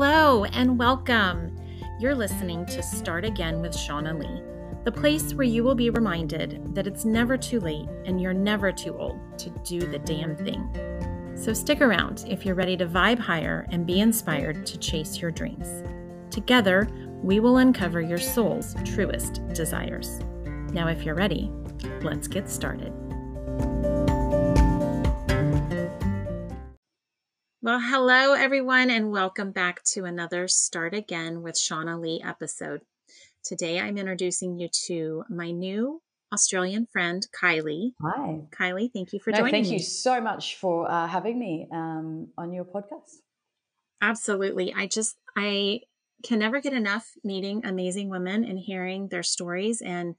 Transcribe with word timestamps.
hello, 0.00 0.44
and 0.44 0.78
welcome. 0.78 1.56
You're 1.98 2.14
listening 2.14 2.64
to 2.66 2.84
Start 2.84 3.24
Again 3.24 3.60
with 3.60 3.72
Shaunna 3.72 4.16
Lee, 4.16 4.44
the 4.84 4.92
place 4.92 5.34
where 5.34 5.42
you 5.42 5.64
will 5.64 5.74
be 5.74 5.90
reminded 5.90 6.72
that 6.72 6.86
it's 6.86 7.04
never 7.04 7.36
too 7.36 7.58
late 7.58 7.88
and 8.04 8.20
you're 8.20 8.32
never 8.32 8.70
too 8.70 8.96
old 8.96 9.18
to 9.40 9.50
do 9.64 9.80
the 9.80 9.98
damn 9.98 10.36
thing. 10.36 11.34
So 11.34 11.52
stick 11.52 11.80
around 11.80 12.24
if 12.28 12.46
you're 12.46 12.54
ready 12.54 12.76
to 12.76 12.86
vibe 12.86 13.18
higher 13.18 13.66
and 13.72 13.84
be 13.84 13.98
inspired 13.98 14.64
to 14.66 14.78
chase 14.78 15.20
your 15.20 15.32
dreams. 15.32 15.82
Together, 16.30 16.88
we 17.20 17.40
will 17.40 17.56
uncover 17.56 18.00
your 18.00 18.18
soul's 18.18 18.76
truest 18.84 19.44
desires. 19.48 20.20
Now, 20.72 20.86
if 20.86 21.02
you're 21.02 21.16
ready, 21.16 21.50
let's 22.02 22.28
get 22.28 22.48
started. 22.48 22.92
Well, 27.60 27.80
hello, 27.80 28.34
everyone, 28.34 28.88
and 28.88 29.10
welcome 29.10 29.50
back 29.50 29.82
to 29.94 30.04
another 30.04 30.46
Start 30.46 30.94
Again 30.94 31.42
with 31.42 31.56
Shaunna 31.56 32.00
Lee 32.00 32.22
episode. 32.24 32.82
Today, 33.42 33.80
I'm 33.80 33.98
introducing 33.98 34.60
you 34.60 34.68
to 34.86 35.24
my 35.28 35.50
new 35.50 36.00
Australian 36.32 36.86
friend, 36.86 37.26
Kylee. 37.36 37.94
Hi. 38.00 38.42
Kylee, 38.56 38.92
thank 38.92 39.12
you 39.12 39.18
for 39.18 39.32
no, 39.32 39.38
joining 39.38 39.54
thank 39.54 39.66
me. 39.66 39.72
you 39.72 39.78
so 39.80 40.20
much 40.20 40.54
for 40.54 40.88
uh, 40.88 41.08
having 41.08 41.36
me 41.36 41.66
um, 41.72 42.28
on 42.38 42.52
your 42.52 42.64
podcast. 42.64 43.16
Absolutely. 44.00 44.72
I 44.72 44.86
just, 44.86 45.16
I 45.36 45.80
can 46.22 46.38
never 46.38 46.60
get 46.60 46.74
enough 46.74 47.10
meeting 47.24 47.62
amazing 47.64 48.08
women 48.08 48.44
and 48.44 48.60
hearing 48.60 49.08
their 49.08 49.24
stories 49.24 49.82
and 49.82 50.14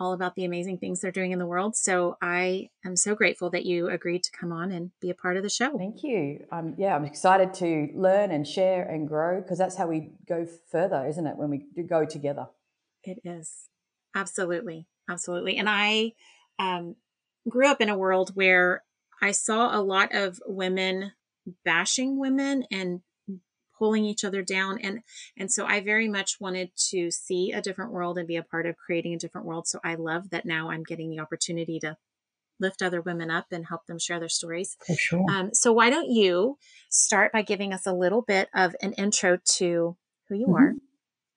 all 0.00 0.14
about 0.14 0.34
the 0.34 0.46
amazing 0.46 0.78
things 0.78 1.00
they're 1.00 1.12
doing 1.12 1.30
in 1.30 1.38
the 1.38 1.46
world. 1.46 1.76
So 1.76 2.16
I 2.22 2.70
am 2.84 2.96
so 2.96 3.14
grateful 3.14 3.50
that 3.50 3.66
you 3.66 3.90
agreed 3.90 4.24
to 4.24 4.30
come 4.32 4.50
on 4.50 4.72
and 4.72 4.90
be 5.00 5.10
a 5.10 5.14
part 5.14 5.36
of 5.36 5.42
the 5.42 5.50
show. 5.50 5.76
Thank 5.76 6.02
you. 6.02 6.46
Um, 6.50 6.74
yeah, 6.78 6.96
I'm 6.96 7.04
excited 7.04 7.52
to 7.54 7.90
learn 7.94 8.30
and 8.30 8.48
share 8.48 8.82
and 8.82 9.06
grow 9.06 9.42
because 9.42 9.58
that's 9.58 9.76
how 9.76 9.86
we 9.86 10.12
go 10.26 10.46
further, 10.72 11.06
isn't 11.06 11.26
it? 11.26 11.36
When 11.36 11.50
we 11.50 11.66
go 11.84 12.06
together. 12.06 12.48
It 13.04 13.18
is. 13.24 13.68
Absolutely. 14.16 14.86
Absolutely. 15.08 15.58
And 15.58 15.68
I 15.68 16.12
um, 16.58 16.96
grew 17.48 17.68
up 17.68 17.80
in 17.80 17.90
a 17.90 17.98
world 17.98 18.30
where 18.34 18.82
I 19.22 19.32
saw 19.32 19.78
a 19.78 19.82
lot 19.82 20.14
of 20.14 20.40
women 20.46 21.12
bashing 21.64 22.18
women 22.18 22.64
and 22.70 23.00
pulling 23.80 24.04
each 24.04 24.24
other 24.24 24.42
down 24.42 24.78
and 24.78 25.00
and 25.36 25.50
so 25.50 25.64
i 25.66 25.80
very 25.80 26.06
much 26.08 26.38
wanted 26.38 26.70
to 26.76 27.10
see 27.10 27.50
a 27.50 27.62
different 27.62 27.90
world 27.92 28.18
and 28.18 28.28
be 28.28 28.36
a 28.36 28.42
part 28.42 28.66
of 28.66 28.76
creating 28.76 29.14
a 29.14 29.18
different 29.18 29.46
world 29.46 29.66
so 29.66 29.80
i 29.82 29.94
love 29.96 30.30
that 30.30 30.44
now 30.44 30.70
i'm 30.70 30.84
getting 30.84 31.08
the 31.10 31.18
opportunity 31.18 31.80
to 31.80 31.96
lift 32.60 32.82
other 32.82 33.00
women 33.00 33.30
up 33.30 33.46
and 33.50 33.66
help 33.66 33.86
them 33.86 33.98
share 33.98 34.20
their 34.20 34.28
stories 34.28 34.76
For 34.86 34.94
sure. 34.96 35.24
um, 35.30 35.50
so 35.54 35.72
why 35.72 35.88
don't 35.88 36.10
you 36.10 36.58
start 36.90 37.32
by 37.32 37.40
giving 37.42 37.72
us 37.72 37.86
a 37.86 37.94
little 37.94 38.20
bit 38.22 38.50
of 38.54 38.76
an 38.82 38.92
intro 38.92 39.38
to 39.56 39.96
who 40.28 40.34
you 40.36 40.46
Mhm. 40.48 40.54
are 40.60 40.72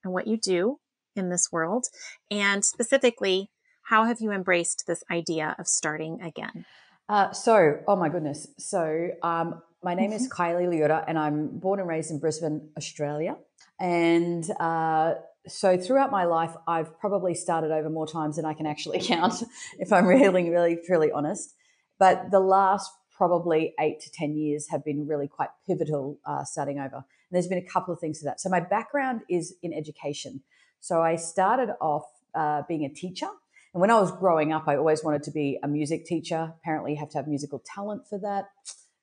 and 0.04 0.12
what 0.12 0.26
you 0.26 0.36
do 0.36 0.78
in 1.16 1.30
this 1.30 1.50
world 1.50 1.86
and 2.30 2.62
specifically 2.64 3.50
how 3.88 4.04
have 4.04 4.20
you 4.20 4.30
embraced 4.32 4.84
this 4.86 5.02
idea 5.10 5.56
of 5.58 5.66
starting 5.66 6.20
again 6.20 6.66
Uh, 7.08 7.32
so, 7.32 7.80
oh 7.86 7.96
my 7.96 8.08
goodness. 8.08 8.48
So, 8.58 9.08
um, 9.22 9.62
my 9.82 9.94
name 9.94 10.12
is 10.12 10.28
Kylee 10.28 10.66
Leota, 10.66 11.04
and 11.06 11.18
I'm 11.18 11.58
born 11.58 11.78
and 11.78 11.86
raised 11.86 12.10
in 12.10 12.18
Brisbane, 12.18 12.70
Australia. 12.78 13.36
And 13.78 14.50
uh, 14.58 15.14
so, 15.46 15.76
throughout 15.76 16.10
my 16.10 16.24
life, 16.24 16.54
I've 16.66 16.98
probably 16.98 17.34
started 17.34 17.70
over 17.70 17.90
more 17.90 18.06
times 18.06 18.36
than 18.36 18.46
I 18.46 18.54
can 18.54 18.66
actually 18.66 19.00
count, 19.02 19.42
if 19.78 19.92
I'm 19.92 20.06
really, 20.06 20.48
really, 20.48 20.78
truly 20.86 21.12
honest. 21.12 21.54
But 21.98 22.30
the 22.30 22.40
last 22.40 22.90
probably 23.14 23.74
eight 23.78 24.00
to 24.00 24.10
10 24.10 24.34
years 24.34 24.68
have 24.70 24.84
been 24.84 25.06
really 25.06 25.28
quite 25.28 25.50
pivotal 25.66 26.18
uh, 26.26 26.42
starting 26.44 26.78
over. 26.78 26.96
And 26.96 27.04
there's 27.30 27.46
been 27.46 27.58
a 27.58 27.70
couple 27.70 27.92
of 27.92 28.00
things 28.00 28.18
to 28.20 28.24
that. 28.24 28.40
So, 28.40 28.48
my 28.48 28.60
background 28.60 29.20
is 29.28 29.54
in 29.62 29.74
education. 29.74 30.40
So, 30.80 31.02
I 31.02 31.16
started 31.16 31.74
off 31.82 32.06
uh, 32.34 32.62
being 32.66 32.86
a 32.86 32.88
teacher. 32.88 33.28
And 33.74 33.80
when 33.80 33.90
I 33.90 34.00
was 34.00 34.12
growing 34.12 34.52
up, 34.52 34.68
I 34.68 34.76
always 34.76 35.02
wanted 35.02 35.24
to 35.24 35.32
be 35.32 35.58
a 35.62 35.68
music 35.68 36.06
teacher. 36.06 36.54
Apparently, 36.60 36.92
you 36.92 36.98
have 36.98 37.10
to 37.10 37.18
have 37.18 37.26
musical 37.26 37.60
talent 37.66 38.02
for 38.08 38.18
that. 38.20 38.50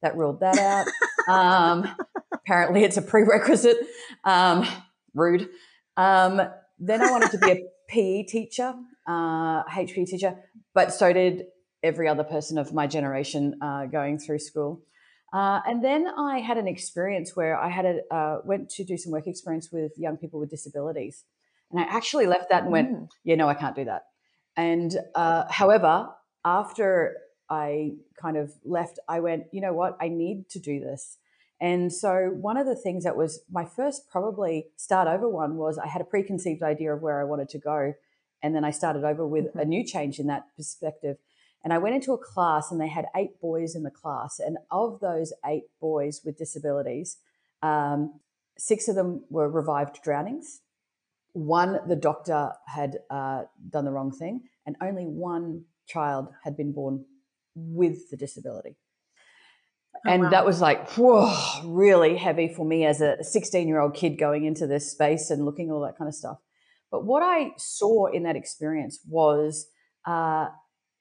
That 0.01 0.15
ruled 0.15 0.39
that 0.39 0.57
out. 0.57 0.87
um, 1.29 1.93
apparently, 2.31 2.83
it's 2.85 2.95
a 2.95 3.01
prerequisite. 3.01 3.77
Um, 4.23 4.65
rude. 5.13 5.49
Um, 5.97 6.41
then 6.79 7.01
I 7.01 7.11
wanted 7.11 7.31
to 7.31 7.37
be 7.37 7.51
a 7.51 7.63
PE 7.89 8.23
teacher, 8.23 8.73
uh, 9.05 9.63
HP 9.65 10.07
teacher, 10.07 10.37
but 10.73 10.93
so 10.93 11.11
did 11.11 11.43
every 11.83 12.07
other 12.07 12.23
person 12.23 12.57
of 12.57 12.73
my 12.73 12.87
generation 12.87 13.59
uh, 13.61 13.85
going 13.87 14.17
through 14.17 14.39
school. 14.39 14.81
Uh, 15.33 15.59
and 15.67 15.83
then 15.83 16.07
I 16.17 16.39
had 16.39 16.57
an 16.57 16.67
experience 16.67 17.35
where 17.35 17.59
I 17.59 17.69
had 17.69 17.85
a, 17.85 18.13
uh, 18.13 18.37
went 18.45 18.69
to 18.71 18.85
do 18.85 18.97
some 18.97 19.11
work 19.11 19.27
experience 19.27 19.69
with 19.71 19.91
young 19.97 20.17
people 20.17 20.39
with 20.39 20.49
disabilities, 20.49 21.25
and 21.71 21.79
I 21.79 21.83
actually 21.83 22.25
left 22.25 22.49
that 22.49 22.63
and 22.63 22.71
went, 22.71 22.89
Mm. 22.91 23.09
"Yeah, 23.23 23.35
no, 23.35 23.49
I 23.49 23.53
can't 23.53 23.75
do 23.75 23.85
that." 23.85 24.03
And 24.55 24.97
uh, 25.15 25.45
however, 25.49 26.09
after 26.43 27.17
I 27.49 27.93
kind 28.19 28.37
of 28.37 28.53
left, 28.63 28.99
I 29.07 29.19
went, 29.19 29.45
you 29.51 29.61
know 29.61 29.73
what? 29.73 29.97
I 29.99 30.07
need 30.07 30.49
to 30.49 30.59
do 30.59 30.79
this. 30.79 31.17
And 31.59 31.93
so 31.93 32.31
one 32.33 32.57
of 32.57 32.65
the 32.65 32.75
things 32.75 33.03
that 33.03 33.15
was 33.15 33.43
my 33.51 33.65
first 33.65 34.09
probably 34.09 34.67
start 34.77 35.07
over 35.07 35.29
one 35.29 35.57
was 35.57 35.77
I 35.77 35.87
had 35.87 36.01
a 36.01 36.05
preconceived 36.05 36.63
idea 36.63 36.93
of 36.93 37.01
where 37.01 37.21
I 37.21 37.23
wanted 37.23 37.49
to 37.49 37.59
go. 37.59 37.93
And 38.41 38.55
then 38.55 38.65
I 38.65 38.71
started 38.71 39.03
over 39.03 39.27
with 39.27 39.55
a 39.55 39.65
new 39.65 39.85
change 39.85 40.17
in 40.17 40.25
that 40.27 40.47
perspective. 40.57 41.17
And 41.63 41.71
I 41.71 41.77
went 41.77 41.93
into 41.93 42.13
a 42.13 42.17
class 42.17 42.71
and 42.71 42.81
they 42.81 42.87
had 42.87 43.05
eight 43.15 43.39
boys 43.39 43.75
in 43.75 43.83
the 43.83 43.91
class. 43.91 44.39
And 44.39 44.57
of 44.71 44.99
those 44.99 45.31
eight 45.45 45.65
boys 45.79 46.21
with 46.25 46.37
disabilities, 46.37 47.17
um, 47.61 48.19
six 48.57 48.87
of 48.87 48.95
them 48.95 49.25
were 49.29 49.47
revived 49.47 49.99
drownings. 50.03 50.61
One, 51.33 51.79
the 51.87 51.95
doctor 51.95 52.51
had 52.67 52.97
uh, 53.09 53.43
done 53.69 53.85
the 53.85 53.91
wrong 53.91 54.11
thing, 54.11 54.41
and 54.65 54.75
only 54.81 55.05
one 55.05 55.65
child 55.87 56.29
had 56.43 56.57
been 56.57 56.73
born 56.73 57.05
with 57.55 58.09
the 58.09 58.17
disability. 58.17 58.77
Oh, 59.95 60.09
and 60.09 60.23
wow. 60.23 60.29
that 60.29 60.45
was 60.45 60.61
like, 60.61 60.89
whoa, 60.91 61.33
really 61.65 62.17
heavy 62.17 62.47
for 62.53 62.65
me 62.65 62.85
as 62.85 63.01
a 63.01 63.23
16 63.23 63.67
year 63.67 63.79
old 63.79 63.93
kid 63.93 64.17
going 64.17 64.45
into 64.45 64.67
this 64.67 64.91
space 64.91 65.29
and 65.29 65.45
looking 65.45 65.69
at 65.69 65.73
all 65.73 65.81
that 65.81 65.97
kind 65.97 66.07
of 66.07 66.15
stuff. 66.15 66.37
But 66.91 67.05
what 67.05 67.23
I 67.23 67.51
saw 67.57 68.07
in 68.07 68.23
that 68.23 68.35
experience 68.35 68.99
was 69.07 69.67
uh, 70.05 70.47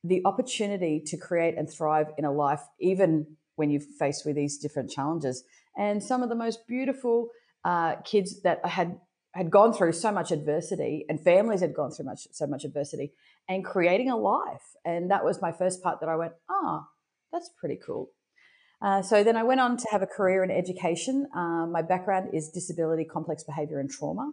the 0.05 0.23
opportunity 0.25 1.03
to 1.07 1.17
create 1.17 1.57
and 1.57 1.69
thrive 1.69 2.09
in 2.17 2.25
a 2.25 2.33
life, 2.33 2.63
even 2.79 3.37
when 3.57 3.71
you're 3.71 3.83
faced 3.99 4.25
with 4.25 4.37
these 4.37 4.59
different 4.59 4.91
challenges. 4.91 5.45
And 5.77 6.03
some 6.03 6.23
of 6.23 6.29
the 6.29 6.35
most 6.35 6.67
beautiful 6.67 7.29
uh, 7.65 7.97
kids 8.05 8.43
that 8.43 8.61
I 8.65 8.69
had 8.69 8.99
had 9.33 9.51
gone 9.51 9.73
through 9.73 9.93
so 9.93 10.11
much 10.11 10.31
adversity, 10.31 11.05
and 11.09 11.21
families 11.21 11.61
had 11.61 11.75
gone 11.75 11.91
through 11.91 12.07
much 12.07 12.27
so 12.33 12.47
much 12.47 12.65
adversity, 12.65 13.13
and 13.49 13.65
creating 13.65 14.11
a 14.11 14.17
life. 14.17 14.77
And 14.85 15.11
that 15.11 15.25
was 15.25 15.41
my 15.41 15.53
first 15.53 15.83
part 15.83 16.01
that 16.01 16.09
I 16.09 16.17
went, 16.17 16.33
ah, 16.49 16.89
that's 17.33 17.51
pretty 17.59 17.79
cool. 17.85 18.11
Uh, 18.83 19.03
so 19.03 19.23
then 19.23 19.37
I 19.37 19.43
went 19.43 19.61
on 19.61 19.77
to 19.77 19.87
have 19.91 20.03
a 20.03 20.07
career 20.07 20.43
in 20.43 20.51
education. 20.51 21.27
Um, 21.35 21.71
my 21.71 21.83
background 21.83 22.31
is 22.33 22.49
disability, 22.49 23.05
complex 23.05 23.45
behavior, 23.45 23.79
and 23.79 23.91
trauma. 23.91 24.33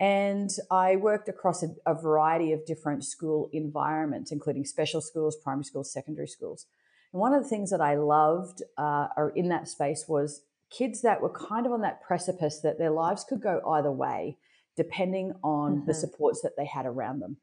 And 0.00 0.50
I 0.70 0.96
worked 0.96 1.28
across 1.28 1.62
a, 1.62 1.68
a 1.86 1.94
variety 1.94 2.52
of 2.52 2.66
different 2.66 3.04
school 3.04 3.48
environments, 3.52 4.30
including 4.30 4.64
special 4.64 5.00
schools, 5.00 5.36
primary 5.42 5.64
schools, 5.64 5.92
secondary 5.92 6.28
schools. 6.28 6.66
And 7.12 7.20
one 7.20 7.34
of 7.34 7.42
the 7.42 7.48
things 7.48 7.70
that 7.70 7.80
I 7.80 7.96
loved 7.96 8.62
uh, 8.76 9.08
or 9.16 9.32
in 9.34 9.48
that 9.48 9.68
space 9.68 10.04
was 10.08 10.42
kids 10.70 11.02
that 11.02 11.20
were 11.20 11.30
kind 11.30 11.66
of 11.66 11.72
on 11.72 11.80
that 11.82 12.02
precipice 12.02 12.60
that 12.60 12.78
their 12.78 12.90
lives 12.90 13.24
could 13.24 13.40
go 13.40 13.60
either 13.66 13.92
way, 13.92 14.38
depending 14.76 15.32
on 15.42 15.84
the 15.86 15.92
Mhm. 15.92 15.96
supports 15.96 16.42
that 16.42 16.56
they 16.56 16.66
had 16.66 16.86
around 16.86 17.20
them. 17.20 17.38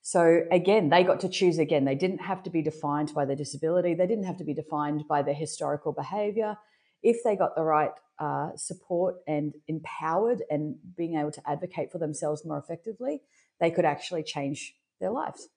So 0.00 0.46
again, 0.50 0.88
they 0.88 1.02
got 1.02 1.20
to 1.20 1.28
choose 1.28 1.58
again. 1.58 1.84
They 1.84 1.94
didn't 1.94 2.20
have 2.20 2.42
to 2.44 2.50
be 2.50 2.62
defined 2.62 3.12
by 3.12 3.24
their 3.24 3.36
disability. 3.36 3.94
They 3.94 4.06
didn't 4.06 4.24
have 4.24 4.38
to 4.38 4.44
be 4.44 4.54
defined 4.54 5.06
by 5.08 5.22
their 5.22 5.34
historical 5.34 5.92
behavior. 5.92 6.56
If 7.02 7.22
they 7.24 7.36
got 7.36 7.54
the 7.54 7.64
right 7.64 7.92
uh, 8.18 8.56
support 8.56 9.16
and 9.26 9.54
empowered 9.68 10.42
and 10.50 10.76
being 10.96 11.16
able 11.16 11.30
to 11.30 11.48
advocate 11.48 11.92
for 11.92 11.98
themselves 11.98 12.44
more 12.44 12.58
effectively, 12.58 13.22
they 13.60 13.70
could 13.70 13.84
actually 13.84 14.22
change 14.22 14.76
their 14.98 15.10
lives. 15.10 15.48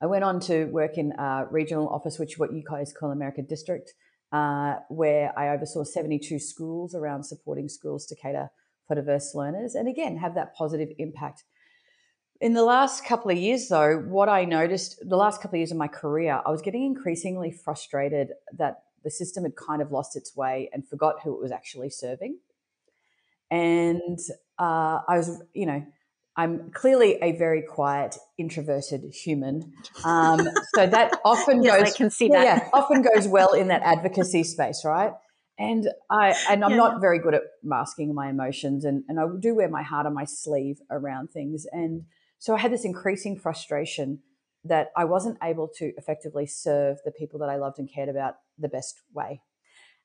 I 0.00 0.06
went 0.06 0.24
on 0.24 0.40
to 0.40 0.64
work 0.66 0.98
in 0.98 1.12
a 1.12 1.46
regional 1.50 1.88
office, 1.88 2.18
which 2.18 2.32
is 2.32 2.38
what 2.38 2.52
you 2.52 2.62
guys 2.68 2.92
call 2.92 3.10
America 3.10 3.42
District, 3.42 3.94
uh, 4.34 4.80
where 4.88 5.32
I 5.38 5.50
oversaw 5.50 5.84
72 5.84 6.40
schools 6.40 6.92
around 6.92 7.22
supporting 7.22 7.68
schools 7.68 8.04
to 8.06 8.16
cater 8.16 8.50
for 8.88 8.96
diverse 8.96 9.32
learners 9.32 9.76
and 9.76 9.86
again 9.88 10.16
have 10.16 10.34
that 10.34 10.56
positive 10.56 10.88
impact. 10.98 11.44
In 12.40 12.52
the 12.52 12.64
last 12.64 13.04
couple 13.04 13.30
of 13.30 13.38
years, 13.38 13.68
though, 13.68 13.98
what 13.98 14.28
I 14.28 14.44
noticed 14.44 14.98
the 15.08 15.16
last 15.16 15.40
couple 15.40 15.54
of 15.54 15.60
years 15.60 15.70
of 15.70 15.76
my 15.76 15.86
career, 15.86 16.42
I 16.44 16.50
was 16.50 16.62
getting 16.62 16.84
increasingly 16.84 17.52
frustrated 17.52 18.30
that 18.58 18.82
the 19.04 19.10
system 19.10 19.44
had 19.44 19.54
kind 19.54 19.80
of 19.80 19.92
lost 19.92 20.16
its 20.16 20.34
way 20.34 20.68
and 20.72 20.86
forgot 20.86 21.22
who 21.22 21.32
it 21.32 21.40
was 21.40 21.52
actually 21.52 21.90
serving. 21.90 22.36
And 23.52 24.18
uh, 24.58 24.98
I 25.06 25.16
was, 25.16 25.42
you 25.54 25.66
know, 25.66 25.86
I'm 26.36 26.70
clearly 26.72 27.18
a 27.22 27.32
very 27.32 27.62
quiet, 27.62 28.16
introverted 28.38 29.04
human. 29.12 29.72
Um, 30.04 30.48
so 30.74 30.86
that 30.86 31.20
often 31.24 31.60
Yes, 31.62 31.80
goes 31.80 31.94
I 31.94 31.96
can 31.96 32.10
see 32.10 32.28
yeah, 32.28 32.42
that. 32.44 32.44
yeah, 32.44 32.68
often 32.72 33.02
goes 33.02 33.28
well 33.28 33.52
in 33.52 33.68
that 33.68 33.82
advocacy 33.82 34.44
space, 34.44 34.82
right? 34.84 35.12
and 35.58 35.88
I 36.10 36.34
and 36.50 36.64
I'm 36.64 36.72
Yeah, 36.72 36.76
not 36.76 37.00
very 37.00 37.18
good 37.18 37.34
at 37.34 37.42
masking 37.62 38.14
my 38.14 38.28
emotions, 38.28 38.84
and 38.84 39.04
and 39.08 39.20
I 39.20 39.24
do 39.38 39.54
wear 39.54 39.68
my 39.68 39.82
heart 39.82 40.06
on 40.06 40.14
my 40.14 40.24
sleeve 40.24 40.78
around 40.90 41.28
things, 41.30 41.66
and 41.70 42.02
so 42.38 42.54
I 42.54 42.58
had 42.58 42.72
this 42.72 42.84
increasing 42.84 43.38
frustration 43.38 44.20
that 44.64 44.88
I 44.96 45.04
wasn't 45.04 45.38
able 45.42 45.68
to 45.78 45.92
effectively 45.96 46.46
serve 46.46 46.98
the 47.04 47.12
people 47.12 47.38
that 47.40 47.48
I 47.48 47.56
loved 47.56 47.78
and 47.78 47.88
cared 47.92 48.08
about 48.08 48.34
the 48.58 48.68
best 48.68 49.00
way. 49.12 49.42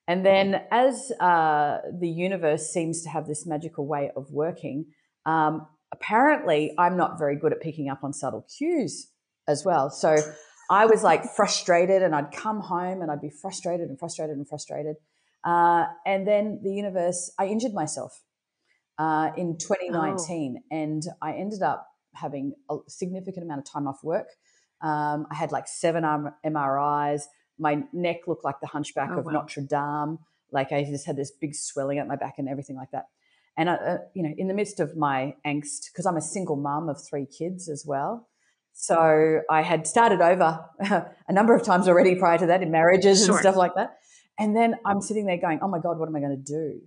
And 0.06 0.24
then, 0.24 0.62
as 0.70 1.12
uh, 1.20 1.78
the 1.98 2.08
universe 2.08 2.70
seems 2.72 3.02
to 3.02 3.08
have 3.10 3.26
this 3.26 3.46
magical 3.46 3.86
way 3.86 4.10
of 4.14 4.30
working, 4.30 4.86
um, 5.26 5.66
apparently 5.92 6.72
I'm 6.78 6.96
not 6.96 7.18
very 7.18 7.36
good 7.36 7.52
at 7.52 7.60
picking 7.60 7.88
up 7.88 8.02
on 8.02 8.12
subtle 8.12 8.46
cues 8.56 9.08
as 9.48 9.64
well. 9.64 9.90
So 9.90 10.16
I 10.70 10.86
was 10.86 11.02
like 11.02 11.24
frustrated, 11.34 12.02
and 12.02 12.14
I'd 12.14 12.30
come 12.32 12.60
home 12.60 13.02
and 13.02 13.10
I'd 13.10 13.20
be 13.20 13.30
frustrated 13.30 13.88
and 13.88 13.98
frustrated 13.98 14.36
and 14.36 14.48
frustrated. 14.48 14.96
Uh, 15.44 15.86
and 16.06 16.26
then 16.26 16.60
the 16.62 16.70
universe, 16.72 17.32
I 17.38 17.46
injured 17.46 17.72
myself 17.72 18.22
uh, 18.98 19.30
in 19.36 19.56
2019, 19.58 20.62
and 20.70 21.02
I 21.20 21.32
ended 21.34 21.62
up 21.62 21.86
having 22.14 22.54
a 22.70 22.76
significant 22.88 23.44
amount 23.44 23.60
of 23.60 23.64
time 23.72 23.86
off 23.88 24.04
work. 24.04 24.28
Um, 24.82 25.26
I 25.30 25.34
had 25.34 25.50
like 25.52 25.66
seven 25.66 26.04
MRIs. 26.44 27.22
My 27.58 27.82
neck 27.92 28.20
looked 28.26 28.44
like 28.44 28.60
the 28.60 28.66
hunchback 28.68 29.10
Oh, 29.12 29.18
of 29.20 29.26
wow. 29.26 29.32
Notre 29.32 29.62
Dame. 29.62 30.18
Like 30.52 30.72
I 30.72 30.84
just 30.84 31.06
had 31.06 31.16
this 31.16 31.30
big 31.30 31.54
swelling 31.54 31.98
at 31.98 32.08
my 32.08 32.16
back 32.16 32.34
and 32.38 32.48
everything 32.48 32.76
like 32.76 32.90
that. 32.92 33.06
And 33.60 33.68
I, 33.68 33.74
uh, 33.74 33.98
you 34.14 34.22
know, 34.22 34.32
in 34.38 34.48
the 34.48 34.54
midst 34.54 34.80
of 34.80 34.96
my 34.96 35.34
angst, 35.46 35.90
because 35.92 36.06
I'm 36.06 36.16
a 36.16 36.22
single 36.22 36.56
mum 36.56 36.88
of 36.88 36.96
three 37.08 37.26
kids 37.26 37.68
as 37.68 37.84
well, 37.86 38.26
so 38.72 39.42
I 39.50 39.60
had 39.60 39.86
started 39.86 40.22
over 40.22 40.64
a 41.28 41.32
number 41.32 41.54
of 41.54 41.62
times 41.62 41.86
already 41.86 42.14
prior 42.14 42.38
to 42.38 42.46
that 42.46 42.62
in 42.62 42.70
marriages 42.70 43.26
Sure. 43.26 43.34
and 43.34 43.40
stuff 43.40 43.56
like 43.56 43.74
that. 43.74 43.98
And 44.38 44.56
then 44.56 44.76
I'm 44.86 45.02
sitting 45.02 45.26
there 45.26 45.36
going, 45.36 45.58
"Oh 45.60 45.68
my 45.68 45.78
god, 45.78 45.98
what 45.98 46.08
am 46.08 46.16
I 46.16 46.20
going 46.20 46.42
to 46.42 46.52
do?" 46.52 46.80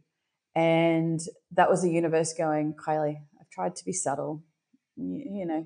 And 0.56 1.20
that 1.52 1.70
was 1.70 1.84
the 1.84 1.92
universe 1.92 2.34
going, 2.34 2.74
"Kylee, 2.74 3.18
I've 3.40 3.50
tried 3.52 3.76
to 3.76 3.86
be 3.86 3.94
subtle, 3.94 4.44
you, 4.96 5.24
you 5.42 5.46
know, 5.46 5.66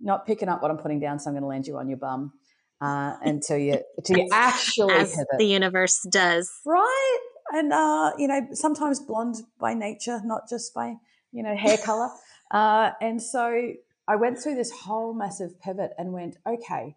not 0.00 0.26
picking 0.26 0.48
up 0.48 0.60
what 0.62 0.72
I'm 0.72 0.78
putting 0.78 0.98
down, 0.98 1.20
so 1.20 1.30
I'm 1.30 1.34
going 1.34 1.42
to 1.42 1.48
land 1.48 1.68
you 1.68 1.76
on 1.76 1.88
your 1.88 1.98
bum 1.98 2.32
uh, 2.80 3.14
until 3.22 3.58
you 3.58 3.78
until 3.96 4.18
you 4.18 4.28
actually 4.32 4.94
As 4.94 5.10
pivot." 5.12 5.38
the 5.38 5.46
universe 5.46 6.04
does. 6.10 6.50
right 6.66 7.18
and 7.52 7.72
uh 7.72 8.12
you 8.18 8.28
know 8.28 8.46
sometimes 8.52 9.00
blonde 9.00 9.36
by 9.58 9.74
nature 9.74 10.20
not 10.24 10.48
just 10.48 10.74
by 10.74 10.96
you 11.32 11.42
know 11.42 11.56
hair 11.56 11.78
color. 11.78 12.08
Uh 12.50 12.92
and 13.02 13.20
so 13.20 13.74
i 14.08 14.16
went 14.16 14.38
through 14.38 14.54
this 14.54 14.70
whole 14.70 15.12
massive 15.12 15.60
pivot 15.60 15.90
and 15.98 16.14
went 16.14 16.38
okay 16.46 16.96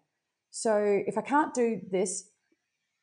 so 0.50 1.02
if 1.06 1.18
i 1.18 1.20
can't 1.20 1.52
do 1.52 1.78
this 1.90 2.30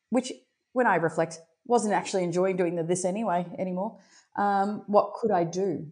which 0.08 0.32
when 0.72 0.84
i 0.84 0.96
reflect 0.96 1.38
wasn't 1.64 1.94
actually 1.94 2.24
enjoying 2.24 2.56
doing 2.56 2.74
the 2.74 2.82
this 2.82 3.04
anyway 3.04 3.46
anymore 3.56 3.96
um, 4.36 4.82
what 4.88 5.14
could 5.14 5.30
i 5.30 5.44
do? 5.44 5.86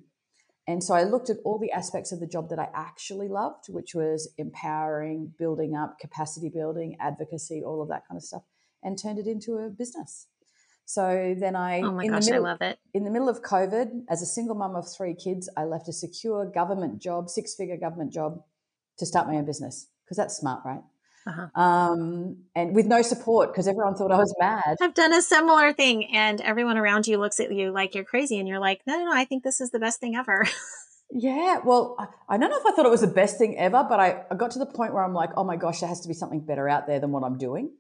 And 0.67 0.83
so 0.83 0.95
i 0.95 1.05
looked 1.05 1.31
at 1.31 1.37
all 1.45 1.61
the 1.61 1.71
aspects 1.71 2.11
of 2.11 2.19
the 2.19 2.27
job 2.27 2.49
that 2.49 2.59
i 2.59 2.69
actually 2.75 3.29
loved 3.29 3.69
which 3.69 3.95
was 3.95 4.29
empowering 4.37 5.33
building 5.39 5.77
up 5.77 6.01
capacity 6.01 6.49
building 6.49 6.97
advocacy 6.99 7.63
all 7.63 7.81
of 7.81 7.89
that 7.89 8.03
kind 8.09 8.19
of 8.19 8.25
stuff 8.25 8.43
and 8.83 8.99
turned 8.99 9.21
it 9.21 9.29
into 9.29 9.59
a 9.59 9.71
business 9.71 10.27
so 10.89 11.35
then 11.39 11.55
I, 11.55 11.83
Oh 11.83 11.93
my 11.93 12.05
in 12.05 12.11
gosh, 12.13 12.25
the 12.25 12.31
I 12.31 12.39
middle, 12.39 12.45
love 12.45 12.63
it. 12.63 12.79
in 12.95 13.05
the 13.05 13.11
middle 13.11 13.29
of 13.29 13.43
COVID, 13.43 14.05
as 14.09 14.23
a 14.23 14.27
single 14.27 14.55
mum 14.55 14.75
of 14.75 14.87
three 14.91 15.13
kids, 15.15 15.47
I 15.55 15.65
left 15.65 15.87
a 15.87 15.93
secure 15.93 16.47
government 16.47 16.99
job, 16.99 17.29
six 17.29 17.55
figure 17.55 17.77
government 17.77 18.11
job, 18.11 18.43
to 18.97 19.05
start 19.05 19.29
my 19.29 19.35
own 19.37 19.45
business 19.45 19.89
because 20.05 20.17
that's 20.17 20.35
smart, 20.39 20.63
right? 20.65 20.81
Uh-huh. 21.27 21.61
Um, 21.63 22.39
and 22.57 22.75
with 22.75 22.87
no 22.87 23.03
support 23.03 23.53
because 23.53 23.69
everyone 23.69 23.97
thought 23.97 24.11
I 24.11 24.17
was 24.17 24.35
mad. 24.41 24.77
I've 24.81 24.95
done 24.95 25.13
a 25.13 25.21
similar 25.21 25.75
thing, 25.75 26.07
and 26.17 26.41
everyone 26.41 26.79
around 26.79 27.07
you 27.07 27.19
looks 27.19 27.39
at 27.39 27.53
you 27.53 27.71
like 27.71 27.95
you're 27.95 28.05
crazy, 28.05 28.39
and 28.39 28.49
you're 28.49 28.59
like, 28.59 28.81
no, 28.87 28.97
no, 28.97 29.05
no, 29.05 29.13
I 29.13 29.27
think 29.27 29.43
this 29.45 29.61
is 29.61 29.71
the 29.71 29.79
best 29.79 30.01
thing 30.01 30.17
ever. 30.17 30.47
Yeah, 31.11 31.61
well, 31.65 31.97
I, 31.99 32.35
I 32.35 32.37
don't 32.39 32.51
know 32.51 32.59
if 32.59 32.67
I 32.67 32.73
thought 32.73 32.85
it 32.85 32.91
was 32.91 33.01
the 33.01 33.07
best 33.07 33.39
thing 33.39 33.57
ever, 33.57 33.83
but 33.89 33.99
I, 33.99 34.25
I 34.31 34.35
got 34.35 34.51
to 34.51 34.59
the 34.59 34.67
point 34.67 34.93
where 34.93 35.03
I'm 35.03 35.15
like, 35.15 35.31
oh 35.39 35.45
my 35.45 35.57
gosh, 35.57 35.81
there 35.81 35.89
has 35.89 36.01
to 36.03 36.09
be 36.09 36.13
something 36.13 36.41
better 36.41 36.69
out 36.69 36.87
there 36.87 37.01
than 37.01 37.13
what 37.13 37.23
I'm 37.25 37.39
doing. 37.39 37.71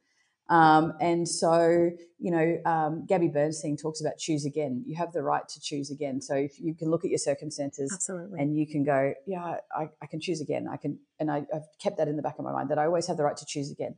Um, 0.49 0.95
and 1.01 1.29
so, 1.29 1.91
you 2.19 2.31
know, 2.31 2.59
um, 2.65 3.05
Gabby 3.07 3.29
Bernstein 3.29 3.77
talks 3.77 4.01
about 4.01 4.17
choose 4.19 4.47
again. 4.47 4.83
You 4.87 4.97
have 4.97 5.13
the 5.13 5.23
right 5.23 5.47
to 5.47 5.61
choose 5.61 5.91
again. 5.91 6.21
So 6.23 6.35
if 6.35 6.59
you 6.59 6.75
can 6.75 6.91
look 6.91 7.05
at 7.05 7.11
your 7.11 7.19
circumstances 7.19 7.93
Absolutely. 7.93 8.41
and 8.41 8.57
you 8.57 8.67
can 8.67 8.83
go, 8.83 9.13
yeah, 9.27 9.57
I, 9.77 9.91
I 10.01 10.07
can 10.07 10.21
choose 10.21 10.41
again. 10.41 10.67
I 10.71 10.77
can, 10.77 10.99
and 11.21 11.31
I, 11.31 11.45
I've 11.55 11.67
kept 11.79 11.99
that 11.99 12.09
in 12.09 12.17
the 12.17 12.23
back 12.23 12.39
of 12.39 12.45
my 12.45 12.53
mind 12.53 12.71
that 12.71 12.79
I 12.79 12.87
always 12.87 13.07
have 13.07 13.19
the 13.19 13.25
right 13.25 13.37
to 13.37 13.47
choose 13.47 13.71
again. 13.71 13.97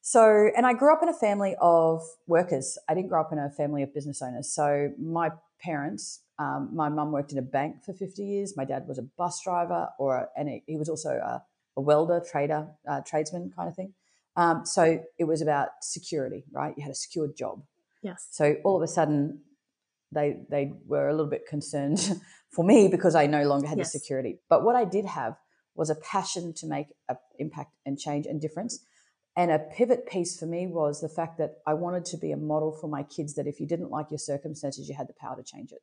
So, 0.00 0.50
and 0.56 0.64
I 0.64 0.72
grew 0.72 0.92
up 0.92 1.02
in 1.02 1.08
a 1.08 1.12
family 1.14 1.56
of 1.60 2.00
workers. 2.28 2.78
I 2.88 2.94
didn't 2.94 3.08
grow 3.08 3.20
up 3.20 3.32
in 3.32 3.38
a 3.38 3.50
family 3.50 3.82
of 3.82 3.92
business 3.92 4.22
owners. 4.22 4.48
So, 4.52 4.92
my 5.00 5.30
parents, 5.60 6.20
um, 6.38 6.70
my 6.72 6.88
mum 6.88 7.10
worked 7.10 7.32
in 7.32 7.38
a 7.38 7.42
bank 7.42 7.82
for 7.84 7.92
50 7.92 8.22
years. 8.22 8.56
My 8.56 8.64
dad 8.64 8.86
was 8.86 8.98
a 8.98 9.02
bus 9.02 9.42
driver, 9.42 9.88
or 9.98 10.28
and 10.36 10.48
he- 10.48 10.62
he 10.66 10.76
was 10.76 10.88
also 10.88 11.10
a, 11.10 11.42
a 11.76 11.80
welder, 11.80 12.20
trader, 12.20 12.68
uh, 12.88 13.00
tradesman 13.00 13.50
kind 13.56 13.68
of 13.68 13.74
thing. 13.74 13.94
Um, 14.36 14.66
so, 14.66 15.00
it 15.18 15.24
was 15.24 15.40
about 15.42 15.68
security, 15.82 16.44
right? 16.52 16.74
You 16.76 16.82
had 16.82 16.92
a 16.92 16.96
secured 16.96 17.36
job. 17.36 17.62
yes. 18.02 18.28
So 18.30 18.56
all 18.64 18.76
of 18.76 18.82
a 18.82 18.88
sudden, 18.88 19.40
they 20.12 20.44
they 20.50 20.72
were 20.86 21.08
a 21.08 21.12
little 21.12 21.30
bit 21.30 21.46
concerned 21.46 22.00
for 22.50 22.64
me 22.64 22.88
because 22.88 23.14
I 23.14 23.26
no 23.26 23.42
longer 23.44 23.66
had 23.66 23.78
Yes. 23.78 23.92
the 23.92 23.98
security. 23.98 24.38
But 24.48 24.62
what 24.64 24.76
I 24.76 24.84
did 24.84 25.04
have 25.06 25.34
was 25.74 25.90
a 25.90 25.94
passion 25.96 26.52
to 26.54 26.66
make 26.66 26.86
an 27.08 27.16
impact 27.38 27.72
and 27.84 27.98
change 27.98 28.24
and 28.26 28.40
difference. 28.40 28.84
And 29.38 29.50
a 29.50 29.58
pivot 29.58 30.06
piece 30.06 30.38
for 30.38 30.46
me 30.46 30.66
was 30.66 31.00
the 31.02 31.08
fact 31.10 31.36
that 31.38 31.58
I 31.66 31.74
wanted 31.74 32.04
to 32.06 32.16
be 32.16 32.32
a 32.32 32.36
model 32.38 32.72
for 32.80 32.88
my 32.88 33.02
kids 33.02 33.34
that 33.34 33.46
if 33.46 33.60
you 33.60 33.66
didn't 33.66 33.90
like 33.90 34.10
your 34.10 34.18
circumstances, 34.18 34.88
you 34.88 34.94
had 34.94 35.08
the 35.08 35.12
power 35.20 35.36
to 35.36 35.42
change 35.42 35.72
it. 35.72 35.82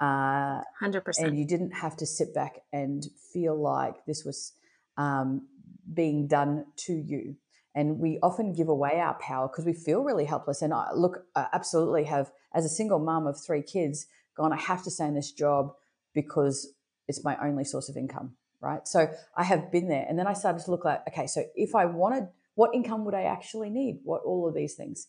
Uh, 0.00 0.62
100%. 0.82 1.02
and 1.18 1.38
you 1.38 1.44
didn't 1.46 1.72
have 1.72 1.96
to 1.96 2.06
sit 2.06 2.34
back 2.34 2.60
and 2.72 3.06
feel 3.32 3.60
like 3.60 3.94
this 4.06 4.24
was 4.24 4.52
um, 4.96 5.46
being 5.92 6.26
done 6.28 6.66
to 6.76 6.92
you. 6.92 7.36
And 7.74 7.98
we 7.98 8.18
often 8.22 8.52
give 8.52 8.68
away 8.68 9.00
our 9.00 9.14
power 9.14 9.48
because 9.48 9.64
we 9.64 9.72
feel 9.72 10.02
really 10.02 10.26
helpless. 10.26 10.62
And 10.62 10.74
I 10.74 10.92
look, 10.94 11.24
I 11.34 11.46
absolutely 11.52 12.04
have, 12.04 12.30
as 12.54 12.64
a 12.64 12.68
single 12.68 12.98
mom 12.98 13.26
of 13.26 13.40
three 13.40 13.62
kids, 13.62 14.06
gone, 14.36 14.52
I 14.52 14.56
have 14.56 14.82
to 14.84 14.90
stay 14.90 15.06
in 15.06 15.14
this 15.14 15.32
job 15.32 15.72
because 16.14 16.74
it's 17.08 17.24
my 17.24 17.36
only 17.42 17.64
source 17.64 17.88
of 17.88 17.96
income, 17.96 18.36
right? 18.60 18.86
So 18.86 19.10
I 19.36 19.44
have 19.44 19.72
been 19.72 19.88
there. 19.88 20.04
And 20.08 20.18
then 20.18 20.26
I 20.26 20.34
started 20.34 20.64
to 20.64 20.70
look 20.70 20.84
like, 20.84 21.02
okay, 21.08 21.26
so 21.26 21.44
if 21.54 21.74
I 21.74 21.86
wanted, 21.86 22.28
what 22.54 22.74
income 22.74 23.04
would 23.06 23.14
I 23.14 23.22
actually 23.22 23.70
need? 23.70 24.00
What 24.04 24.22
all 24.22 24.46
of 24.46 24.54
these 24.54 24.74
things? 24.74 25.08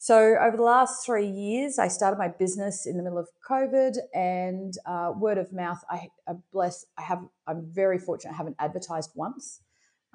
So 0.00 0.36
over 0.40 0.56
the 0.56 0.62
last 0.62 1.04
three 1.04 1.26
years, 1.26 1.78
I 1.78 1.88
started 1.88 2.18
my 2.18 2.28
business 2.28 2.86
in 2.86 2.96
the 2.96 3.02
middle 3.02 3.18
of 3.18 3.28
COVID, 3.48 3.96
and 4.14 4.72
uh, 4.86 5.12
word 5.16 5.38
of 5.38 5.52
mouth. 5.52 5.82
I, 5.90 6.08
I 6.28 6.34
bless. 6.52 6.86
I 6.96 7.02
have. 7.02 7.24
I'm 7.48 7.66
very 7.72 7.98
fortunate. 7.98 8.32
I 8.32 8.36
haven't 8.36 8.54
advertised 8.60 9.10
once, 9.16 9.60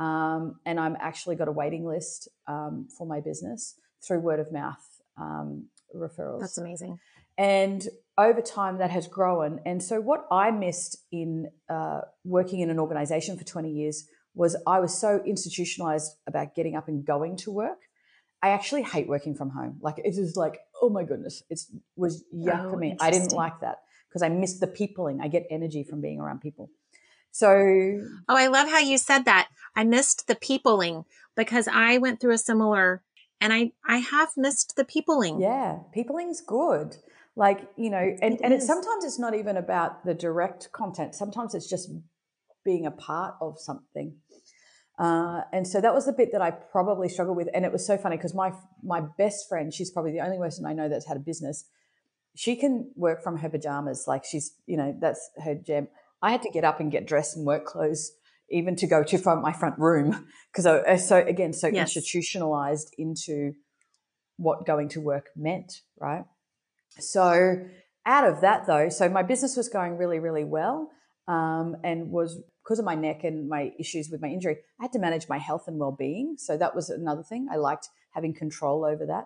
um, 0.03 0.55
and 0.65 0.79
I'm 0.79 0.97
actually 0.99 1.35
got 1.35 1.47
a 1.47 1.51
waiting 1.51 1.85
list 1.85 2.27
um, 2.47 2.87
for 2.97 3.07
my 3.07 3.21
business 3.21 3.75
through 4.05 4.19
word 4.19 4.39
of 4.39 4.51
mouth 4.51 4.83
um, 5.17 5.67
referrals. 5.95 6.41
That's 6.41 6.57
amazing. 6.57 6.99
And 7.37 7.87
over 8.17 8.41
time, 8.41 8.77
that 8.79 8.91
has 8.91 9.07
grown. 9.07 9.61
And 9.65 9.81
so, 9.81 10.01
what 10.01 10.27
I 10.29 10.51
missed 10.51 10.97
in 11.11 11.47
uh, 11.69 12.01
working 12.25 12.59
in 12.59 12.69
an 12.69 12.79
organization 12.79 13.37
for 13.37 13.43
20 13.43 13.71
years 13.71 14.07
was 14.35 14.55
I 14.67 14.79
was 14.79 14.95
so 14.97 15.21
institutionalized 15.25 16.11
about 16.27 16.53
getting 16.53 16.75
up 16.75 16.87
and 16.87 17.05
going 17.05 17.37
to 17.37 17.51
work. 17.51 17.79
I 18.41 18.49
actually 18.49 18.83
hate 18.83 19.07
working 19.07 19.35
from 19.35 19.51
home. 19.51 19.77
Like, 19.81 19.99
it 19.99 20.17
is 20.17 20.35
like, 20.35 20.59
oh 20.81 20.89
my 20.89 21.03
goodness, 21.03 21.43
it 21.49 21.61
was 21.95 22.25
yuck 22.35 22.65
Oh, 22.65 22.71
for 22.71 22.77
me. 22.77 22.97
I 22.99 23.09
didn't 23.09 23.31
like 23.31 23.61
that 23.61 23.77
because 24.09 24.21
I 24.21 24.29
missed 24.29 24.59
the 24.59 24.67
peopling. 24.67 25.21
I 25.21 25.29
get 25.29 25.47
energy 25.49 25.83
from 25.83 26.01
being 26.01 26.19
around 26.19 26.41
people. 26.41 26.69
So, 27.33 27.49
Oh, 28.29 28.37
I 28.37 28.47
love 28.47 28.69
how 28.69 28.77
you 28.79 28.97
said 28.97 29.25
that. 29.25 29.49
I 29.75 29.83
missed 29.83 30.27
the 30.27 30.35
peopling 30.35 31.03
because 31.35 31.67
I 31.67 31.97
went 31.97 32.21
through 32.21 32.33
a 32.33 32.37
similar, 32.37 33.01
and 33.41 33.51
I 33.51 33.71
I 33.85 33.97
have 33.97 34.29
missed 34.37 34.75
the 34.77 34.85
peopling. 34.85 35.41
Yeah, 35.41 35.79
peopling's 35.91 36.41
good. 36.41 36.97
Like, 37.35 37.67
you 37.75 37.89
know, 37.89 37.97
and, 38.21 38.35
It 38.35 38.41
and 38.43 38.53
it's 38.53 38.67
sometimes 38.67 39.03
it's 39.03 39.17
not 39.17 39.33
even 39.33 39.57
about 39.57 40.05
the 40.05 40.13
direct 40.13 40.71
content. 40.71 41.15
Sometimes 41.15 41.55
it's 41.55 41.67
just 41.67 41.89
being 42.63 42.85
a 42.85 42.91
part 42.91 43.33
of 43.41 43.59
something. 43.59 44.15
Uh, 44.99 45.41
and 45.51 45.67
so 45.67 45.81
that 45.81 45.95
was 45.95 46.05
the 46.05 46.13
bit 46.13 46.31
that 46.33 46.41
I 46.43 46.51
probably 46.51 47.09
struggled 47.09 47.35
with. 47.35 47.49
And 47.55 47.65
it 47.65 47.71
was 47.71 47.85
so 47.85 47.97
funny 47.97 48.15
because 48.17 48.35
my 48.35 48.53
my 48.83 49.01
best 49.17 49.49
friend, 49.49 49.73
she's 49.73 49.89
probably 49.89 50.11
the 50.11 50.19
only 50.19 50.37
person 50.37 50.67
I 50.67 50.73
know 50.73 50.87
that's 50.87 51.07
had 51.07 51.17
a 51.17 51.25
business. 51.31 51.65
She 52.35 52.55
can 52.55 52.91
work 52.95 53.23
from 53.23 53.37
her 53.37 53.49
pajamas, 53.49 54.05
like 54.07 54.23
she's, 54.23 54.53
you 54.67 54.77
know, 54.77 54.95
that's 55.01 55.31
her 55.43 55.55
jam. 55.55 55.87
I 56.23 56.31
had 56.31 56.41
to 56.43 56.49
get 56.49 56.63
up 56.63 56.79
and 56.79 56.91
get 56.91 57.05
dressed 57.05 57.37
in 57.37 57.45
work 57.45 57.65
clothes, 57.65 58.11
even 58.49 58.75
to 58.77 58.87
go 58.87 59.03
to 59.03 59.17
front 59.17 59.41
my 59.41 59.51
front 59.51 59.77
room, 59.77 60.25
because 60.51 60.65
I 60.65 60.79
uh, 60.79 60.97
so 60.97 61.17
again 61.17 61.53
so 61.53 61.67
Yes. 61.67 61.95
institutionalized 61.95 62.89
into 62.97 63.53
what 64.37 64.65
going 64.65 64.89
to 64.89 65.01
work 65.01 65.27
meant, 65.35 65.71
right? 65.99 66.25
So 66.99 67.57
out 68.05 68.27
of 68.27 68.41
that 68.41 68.65
though, 68.65 68.89
so 68.89 69.09
my 69.09 69.23
business 69.23 69.57
was 69.57 69.69
going 69.69 69.97
really, 69.97 70.19
really 70.19 70.43
well, 70.43 70.89
um, 71.27 71.75
and 71.83 72.09
was 72.09 72.41
because 72.63 72.79
of 72.79 72.85
my 72.85 72.95
neck 72.95 73.23
and 73.23 73.49
my 73.49 73.71
issues 73.77 74.09
with 74.09 74.21
my 74.21 74.29
injury, 74.29 74.57
I 74.79 74.85
had 74.85 74.93
to 74.93 74.99
manage 74.99 75.27
my 75.27 75.37
health 75.37 75.65
and 75.67 75.77
well-being. 75.77 76.35
So 76.37 76.55
that 76.57 76.73
was 76.73 76.89
another 76.89 77.23
thing. 77.23 77.47
I 77.51 77.57
liked 77.57 77.89
having 78.11 78.33
control 78.33 78.85
over 78.85 79.05
that. 79.07 79.25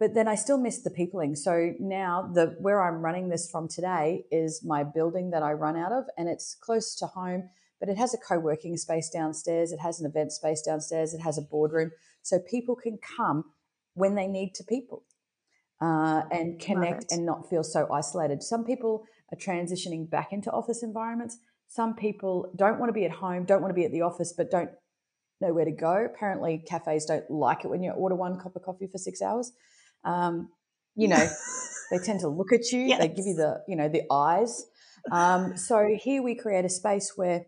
But 0.00 0.14
then 0.14 0.26
I 0.26 0.34
still 0.34 0.58
miss 0.58 0.80
the 0.80 0.90
peopling. 0.90 1.36
So 1.36 1.74
now 1.78 2.28
the 2.34 2.56
where 2.58 2.82
I'm 2.82 3.02
running 3.02 3.28
this 3.28 3.48
from 3.50 3.68
today 3.68 4.24
is 4.32 4.64
my 4.64 4.82
building 4.82 5.30
that 5.30 5.42
I 5.42 5.52
run 5.52 5.76
out 5.76 5.92
of, 5.92 6.04
and 6.16 6.28
it's 6.28 6.56
close 6.58 6.96
to 6.96 7.06
home. 7.06 7.50
But 7.78 7.90
it 7.90 7.98
has 7.98 8.12
a 8.12 8.18
co-working 8.18 8.76
space 8.76 9.08
downstairs. 9.10 9.72
It 9.72 9.80
has 9.80 10.00
an 10.00 10.06
event 10.06 10.32
space 10.32 10.62
downstairs. 10.62 11.14
It 11.14 11.20
has 11.20 11.38
a 11.38 11.42
boardroom, 11.42 11.92
so 12.22 12.38
people 12.38 12.74
can 12.74 12.98
come 13.16 13.44
when 13.94 14.14
they 14.14 14.26
need 14.26 14.54
to 14.54 14.64
people 14.64 15.04
uh, 15.80 16.22
and 16.30 16.58
connect 16.58 17.12
and 17.12 17.26
not 17.26 17.48
feel 17.50 17.62
so 17.62 17.86
isolated. 17.92 18.42
Some 18.42 18.64
people 18.64 19.04
are 19.32 19.38
transitioning 19.38 20.08
back 20.08 20.32
into 20.32 20.50
office 20.50 20.82
environments. 20.82 21.38
Some 21.68 21.94
people 21.94 22.52
don't 22.56 22.78
want 22.78 22.88
to 22.88 22.94
be 22.94 23.04
at 23.04 23.12
home, 23.12 23.44
don't 23.44 23.60
want 23.60 23.70
to 23.70 23.80
be 23.80 23.84
at 23.84 23.92
the 23.92 24.02
office, 24.02 24.32
but 24.36 24.50
don't 24.50 24.70
know 25.42 25.52
where 25.52 25.64
to 25.64 25.70
go. 25.70 26.06
Apparently, 26.06 26.62
cafes 26.66 27.04
don't 27.04 27.30
like 27.30 27.64
it 27.64 27.68
when 27.68 27.82
you 27.82 27.90
order 27.92 28.14
one 28.14 28.38
cup 28.38 28.56
of 28.56 28.62
coffee 28.62 28.88
for 28.90 28.98
six 28.98 29.20
hours. 29.22 29.52
Um, 30.04 30.50
you 30.94 31.08
know, 31.08 31.28
they 31.90 31.98
tend 31.98 32.20
to 32.20 32.28
look 32.28 32.52
at 32.52 32.72
you. 32.72 32.80
Yes. 32.80 33.00
They 33.00 33.08
give 33.08 33.26
you 33.26 33.34
the, 33.34 33.62
you 33.66 33.76
know, 33.76 33.88
the 33.88 34.02
eyes. 34.10 34.66
Um, 35.10 35.56
so 35.56 35.96
here 35.98 36.22
we 36.22 36.34
create 36.34 36.64
a 36.64 36.68
space 36.68 37.12
where 37.16 37.46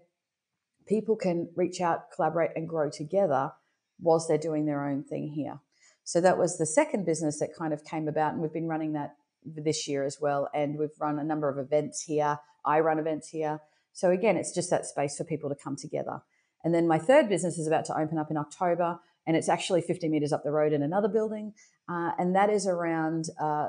people 0.87 1.17
can 1.17 1.51
reach 1.55 1.81
out, 1.81 2.11
collaborate, 2.15 2.51
and 2.57 2.69
grow 2.69 2.91
together 2.91 3.53
whilst 4.01 4.29
they're 4.29 4.39
doing 4.39 4.67
their 4.67 4.87
own 4.89 5.05
thing 5.05 5.33
here. 5.35 5.61
So 6.05 6.21
that 6.21 6.39
was 6.39 6.59
the 6.59 6.67
second 6.67 7.07
business 7.07 7.39
that 7.39 7.55
kind 7.57 7.73
of 7.73 7.85
came 7.85 8.09
about, 8.09 8.33
and 8.33 8.43
we've 8.43 8.53
been 8.53 8.67
running 8.67 8.95
that 8.95 9.15
this 9.45 9.87
year 9.87 10.05
as 10.05 10.19
well. 10.21 10.49
And 10.55 10.79
we've 10.79 10.91
run 10.99 11.19
a 11.19 11.25
number 11.25 11.49
of 11.49 11.59
events 11.59 12.03
here. 12.03 12.39
I 12.65 12.81
run 12.81 12.99
events 12.99 13.29
here. 13.29 13.61
So 13.93 14.11
again, 14.11 14.37
it's 14.37 14.55
just 14.55 14.71
that 14.71 14.87
space 14.87 15.17
for 15.17 15.25
people 15.25 15.51
to 15.51 15.57
come 15.57 15.77
together. 15.77 16.23
And 16.65 16.75
then 16.75 16.87
my 16.89 16.99
third 16.99 17.29
business 17.29 17.59
is 17.59 17.67
about 17.67 17.85
to 17.87 17.99
open 17.99 18.19
up 18.19 18.31
in 18.31 18.37
October, 18.37 18.99
and 19.27 19.37
it's 19.37 19.49
actually 19.49 19.83
50 19.83 20.09
meters 20.09 20.33
up 20.33 20.43
the 20.45 20.53
road 20.53 20.73
in 20.73 20.83
another 20.83 21.09
building. 21.09 21.55
Uh, 21.89 22.13
and 22.19 22.35
that 22.35 22.51
is 22.51 22.67
around 22.67 23.27
uh, 23.41 23.69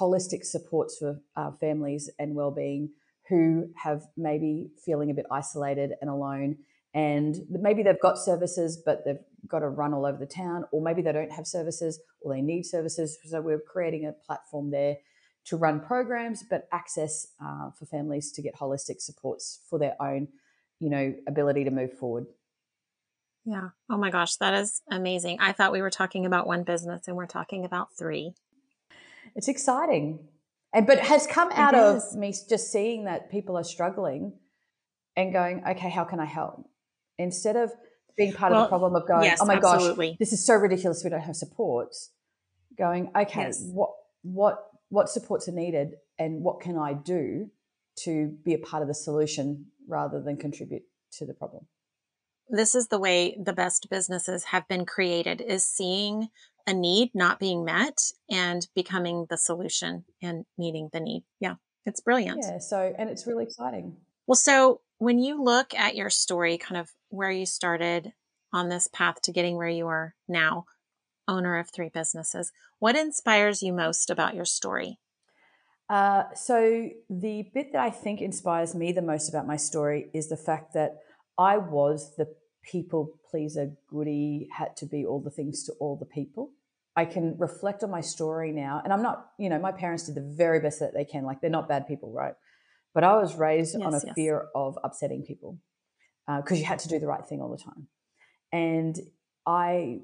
holistic 0.00 0.44
supports 0.44 0.98
for 0.98 1.20
uh, 1.36 1.50
families 1.52 2.10
and 2.18 2.34
well-being 2.34 2.90
who 3.28 3.68
have 3.82 4.02
maybe 4.16 4.70
feeling 4.84 5.10
a 5.10 5.14
bit 5.14 5.26
isolated 5.30 5.92
and 6.00 6.10
alone 6.10 6.56
and 6.92 7.36
maybe 7.48 7.82
they've 7.82 8.00
got 8.00 8.18
services 8.18 8.80
but 8.84 9.04
they've 9.04 9.18
got 9.48 9.60
to 9.60 9.68
run 9.68 9.94
all 9.94 10.06
over 10.06 10.18
the 10.18 10.26
town 10.26 10.64
or 10.72 10.82
maybe 10.82 11.02
they 11.02 11.12
don't 11.12 11.32
have 11.32 11.46
services 11.46 12.00
or 12.20 12.34
they 12.34 12.40
need 12.40 12.64
services. 12.64 13.18
So 13.24 13.40
we're 13.40 13.58
creating 13.58 14.06
a 14.06 14.12
platform 14.12 14.70
there 14.70 14.98
to 15.46 15.56
run 15.56 15.80
programs 15.80 16.44
but 16.48 16.68
access 16.72 17.28
uh, 17.42 17.70
for 17.70 17.86
families 17.86 18.32
to 18.32 18.42
get 18.42 18.56
holistic 18.56 19.00
supports 19.00 19.60
for 19.68 19.78
their 19.78 19.96
own 20.00 20.28
you 20.80 20.90
know 20.90 21.14
ability 21.26 21.64
to 21.64 21.70
move 21.70 21.92
forward 21.92 22.26
yeah 23.44 23.68
oh 23.90 23.96
my 23.96 24.10
gosh 24.10 24.36
that 24.36 24.54
is 24.54 24.82
amazing 24.90 25.38
i 25.40 25.52
thought 25.52 25.72
we 25.72 25.82
were 25.82 25.90
talking 25.90 26.26
about 26.26 26.46
one 26.46 26.62
business 26.62 27.06
and 27.06 27.16
we're 27.16 27.26
talking 27.26 27.64
about 27.64 27.88
three 27.96 28.32
it's 29.34 29.48
exciting 29.48 30.18
and 30.72 30.86
but 30.86 30.98
has 30.98 31.26
come 31.26 31.50
out 31.52 31.74
of 31.74 32.02
me 32.14 32.34
just 32.48 32.70
seeing 32.70 33.04
that 33.04 33.30
people 33.30 33.56
are 33.56 33.64
struggling 33.64 34.32
and 35.16 35.32
going 35.32 35.62
okay 35.68 35.90
how 35.90 36.04
can 36.04 36.20
i 36.20 36.24
help 36.24 36.68
instead 37.18 37.56
of 37.56 37.70
being 38.16 38.32
part 38.32 38.52
well, 38.52 38.62
of 38.62 38.66
the 38.66 38.68
problem 38.68 38.96
of 38.96 39.06
going, 39.06 39.24
yes, 39.24 39.38
oh 39.40 39.46
my 39.46 39.56
absolutely. 39.56 40.10
gosh, 40.10 40.18
this 40.18 40.32
is 40.32 40.44
so 40.44 40.54
ridiculous. 40.54 41.02
We 41.02 41.10
don't 41.10 41.20
have 41.20 41.36
support. 41.36 41.94
Going, 42.76 43.10
okay, 43.16 43.42
yes. 43.42 43.62
what 43.72 43.90
what 44.22 44.66
what 44.88 45.08
supports 45.08 45.48
are 45.48 45.52
needed, 45.52 45.94
and 46.18 46.42
what 46.42 46.60
can 46.60 46.76
I 46.76 46.94
do 46.94 47.50
to 48.00 48.36
be 48.44 48.54
a 48.54 48.58
part 48.58 48.82
of 48.82 48.88
the 48.88 48.94
solution 48.94 49.66
rather 49.88 50.20
than 50.20 50.36
contribute 50.36 50.82
to 51.12 51.26
the 51.26 51.34
problem? 51.34 51.66
This 52.48 52.74
is 52.74 52.88
the 52.88 52.98
way 52.98 53.36
the 53.42 53.52
best 53.52 53.88
businesses 53.90 54.44
have 54.44 54.68
been 54.68 54.86
created: 54.86 55.40
is 55.40 55.64
seeing 55.64 56.28
a 56.66 56.74
need 56.74 57.10
not 57.14 57.38
being 57.38 57.64
met 57.64 58.00
and 58.30 58.66
becoming 58.74 59.26
the 59.28 59.36
solution 59.36 60.04
and 60.22 60.44
meeting 60.56 60.88
the 60.92 61.00
need. 61.00 61.24
Yeah, 61.40 61.54
it's 61.84 62.00
brilliant. 62.00 62.40
Yeah. 62.42 62.58
So, 62.58 62.94
and 62.98 63.10
it's 63.10 63.26
really 63.26 63.44
exciting. 63.44 63.96
Well, 64.26 64.36
so 64.36 64.80
when 64.98 65.18
you 65.18 65.42
look 65.42 65.74
at 65.74 65.96
your 65.96 66.10
story, 66.10 66.56
kind 66.58 66.80
of 66.80 66.90
where 67.10 67.30
you 67.30 67.46
started 67.46 68.12
on 68.52 68.68
this 68.68 68.88
path 68.88 69.20
to 69.22 69.32
getting 69.32 69.56
where 69.56 69.68
you 69.68 69.86
are 69.88 70.14
now, 70.28 70.64
owner 71.28 71.58
of 71.58 71.70
three 71.70 71.90
businesses, 71.90 72.52
what 72.78 72.96
inspires 72.96 73.62
you 73.62 73.72
most 73.72 74.10
about 74.10 74.34
your 74.34 74.44
story? 74.44 74.98
Uh, 75.90 76.24
so, 76.34 76.88
the 77.10 77.50
bit 77.52 77.72
that 77.72 77.82
I 77.82 77.90
think 77.90 78.22
inspires 78.22 78.74
me 78.74 78.92
the 78.92 79.02
most 79.02 79.28
about 79.28 79.46
my 79.46 79.56
story 79.56 80.08
is 80.14 80.28
the 80.28 80.36
fact 80.36 80.72
that 80.72 81.00
I 81.38 81.58
was 81.58 82.16
the 82.16 82.34
people 82.62 83.18
pleaser, 83.30 83.72
goody, 83.88 84.48
had 84.56 84.76
to 84.76 84.86
be 84.86 85.04
all 85.04 85.20
the 85.20 85.30
things 85.30 85.64
to 85.64 85.72
all 85.80 85.96
the 85.96 86.06
people. 86.06 86.50
I 86.96 87.04
can 87.04 87.36
reflect 87.38 87.82
on 87.82 87.90
my 87.90 88.00
story 88.00 88.52
now, 88.52 88.80
and 88.84 88.92
I'm 88.92 89.02
not, 89.02 89.30
you 89.38 89.48
know, 89.48 89.58
my 89.58 89.72
parents 89.72 90.06
did 90.06 90.14
the 90.14 90.20
very 90.36 90.60
best 90.60 90.78
that 90.78 90.94
they 90.94 91.04
can. 91.04 91.24
Like, 91.24 91.40
they're 91.40 91.50
not 91.50 91.68
bad 91.68 91.88
people, 91.88 92.12
right? 92.12 92.34
But 92.94 93.02
I 93.02 93.16
was 93.16 93.34
raised 93.34 93.74
yes, 93.76 93.84
on 93.84 93.94
a 93.94 94.00
yes. 94.04 94.14
fear 94.14 94.46
of 94.54 94.78
upsetting 94.84 95.24
people 95.24 95.58
because 96.26 96.52
uh, 96.52 96.60
you 96.60 96.64
had 96.64 96.78
to 96.80 96.88
do 96.88 97.00
the 97.00 97.08
right 97.08 97.26
thing 97.26 97.40
all 97.40 97.50
the 97.50 97.62
time. 97.62 97.88
And 98.52 98.96
I 99.44 100.00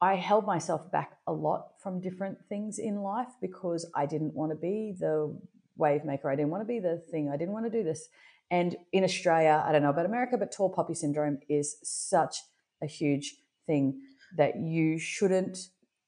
I 0.00 0.16
held 0.16 0.44
myself 0.44 0.90
back 0.92 1.16
a 1.26 1.32
lot 1.32 1.68
from 1.82 2.02
different 2.02 2.38
things 2.50 2.78
in 2.78 3.00
life 3.00 3.28
because 3.40 3.90
I 3.94 4.04
didn't 4.04 4.34
want 4.34 4.52
to 4.52 4.56
be 4.56 4.94
the 4.98 5.34
wave 5.76 6.04
maker. 6.04 6.30
I 6.30 6.36
didn't 6.36 6.50
want 6.50 6.60
to 6.62 6.66
be 6.66 6.80
the 6.80 7.02
thing. 7.10 7.30
I 7.30 7.38
didn't 7.38 7.54
want 7.54 7.64
to 7.64 7.70
do 7.70 7.82
this. 7.82 8.08
And 8.50 8.76
in 8.92 9.04
Australia, 9.04 9.62
I 9.64 9.72
don't 9.72 9.82
know 9.82 9.90
about 9.90 10.06
America, 10.06 10.36
but 10.36 10.50
tall 10.52 10.70
poppy 10.70 10.94
syndrome 10.94 11.38
is 11.48 11.76
such 11.82 12.36
a 12.82 12.86
huge 12.86 13.36
thing 13.66 14.00
that 14.36 14.56
you 14.56 14.98
shouldn't 14.98 15.58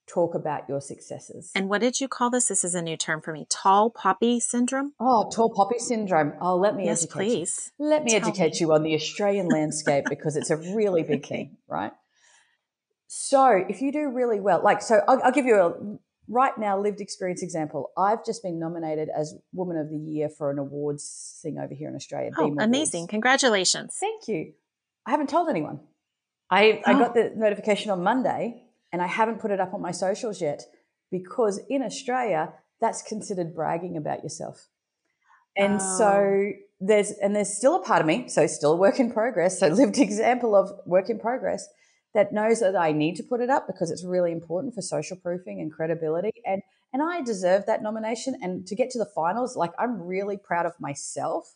talk 0.07 0.35
about 0.35 0.69
your 0.69 0.81
successes. 0.81 1.53
And 1.55 1.69
what 1.69 1.81
did 1.81 2.01
you 2.01 2.09
call 2.09 2.31
this? 2.31 2.49
This 2.49 2.65
is 2.65 2.75
a 2.75 2.83
new 2.83 2.97
term 2.97 3.21
for 3.21 3.33
me. 3.33 3.47
Tall 3.49 3.91
poppy 3.91 4.41
syndrome? 4.41 4.93
Oh, 4.99 5.31
tall 5.31 5.51
poppy 5.51 5.79
syndrome. 5.79 6.33
Oh, 6.41 6.57
let 6.57 6.75
me 6.75 6.87
yes, 6.87 7.05
educate 7.05 7.15
please. 7.15 7.73
you. 7.79 7.87
Let 7.89 8.05
me 8.05 8.11
Tell 8.11 8.29
educate 8.29 8.55
me. 8.55 8.59
you 8.61 8.73
on 8.73 8.83
the 8.83 8.95
Australian 8.95 9.49
landscape 9.49 10.05
because 10.09 10.37
it's 10.37 10.51
a 10.51 10.57
really 10.57 11.03
big 11.03 11.25
thing, 11.33 11.57
right? 11.69 11.93
So 13.07 13.65
if 13.69 13.81
you 13.81 13.93
do 13.93 14.11
really 14.11 14.41
well, 14.41 14.63
like, 14.63 14.83
so 14.83 15.01
I'll, 15.07 15.23
I'll 15.23 15.33
give 15.33 15.47
you 15.47 15.57
a 15.57 15.75
right 16.29 16.57
now 16.59 16.81
lived 16.81 17.01
experience 17.01 17.43
example. 17.43 17.91
I've 17.97 18.25
just 18.25 18.43
been 18.43 18.59
nominated 18.59 19.09
as 19.17 19.35
Woman 19.53 19.77
of 19.77 19.91
the 19.91 19.97
Year 19.97 20.29
for 20.29 20.51
an 20.51 20.59
awards 20.59 21.39
thing 21.43 21.59
over 21.59 21.75
here 21.75 21.89
in 21.89 21.95
Australia. 21.95 22.31
Oh, 22.37 22.55
amazing. 22.59 23.01
Awards. 23.01 23.11
Congratulations. 23.11 23.97
Thank 23.99 24.29
you. 24.29 24.53
I 25.07 25.11
haven't 25.11 25.29
told 25.29 25.49
anyone. 25.49 25.81
I, 26.51 26.83
I 26.87 26.95
oh. 26.95 26.99
got 26.99 27.15
the 27.15 27.33
notification 27.35 27.91
on 27.91 28.03
Monday 28.03 28.65
and 28.93 29.01
I 29.03 29.07
haven't 29.07 29.41
put 29.41 29.51
it 29.51 29.61
up 29.61 29.75
on 29.75 29.81
my 29.81 29.91
socials 29.91 30.41
yet 30.41 30.63
because 31.11 31.61
in 31.69 31.83
Australia, 31.83 32.53
that's 32.81 33.03
considered 33.03 33.55
bragging 33.55 33.97
about 33.97 34.23
yourself. 34.23 34.69
And 35.57 35.81
oh. 35.81 35.99
so 35.99 36.51
there's, 36.81 37.11
and 37.11 37.35
there's 37.35 37.57
still 37.57 37.77
a 37.77 37.83
part 37.83 38.01
of 38.01 38.07
me, 38.07 38.29
so 38.29 38.47
still 38.47 38.73
a 38.73 38.77
work 38.77 39.01
in 39.01 39.13
progress, 39.13 39.61
so 39.61 39.69
lived 39.69 39.99
example 39.99 40.55
of 40.55 40.71
work 40.87 41.11
in 41.11 41.19
progress 41.19 41.69
that 42.15 42.33
knows 42.33 42.61
that 42.61 42.77
I 42.77 42.93
need 42.93 43.17
to 43.17 43.23
put 43.23 43.41
it 43.41 43.51
up 43.51 43.67
because 43.67 43.91
it's 43.91 44.05
really 44.05 44.33
important 44.33 44.75
for 44.75 44.83
social 44.83 45.17
proofing 45.17 45.61
and 45.61 45.73
credibility. 45.73 46.33
And, 46.47 46.63
and 46.93 47.03
I 47.03 47.23
deserve 47.23 47.67
that 47.67 47.83
nomination. 47.83 48.37
And 48.43 48.67
to 48.67 48.75
get 48.75 48.91
to 48.91 48.99
the 48.99 49.07
finals, 49.15 49.57
like 49.57 49.73
I'm 49.79 50.01
really 50.03 50.37
proud 50.37 50.67
of 50.67 50.75
myself. 50.79 51.55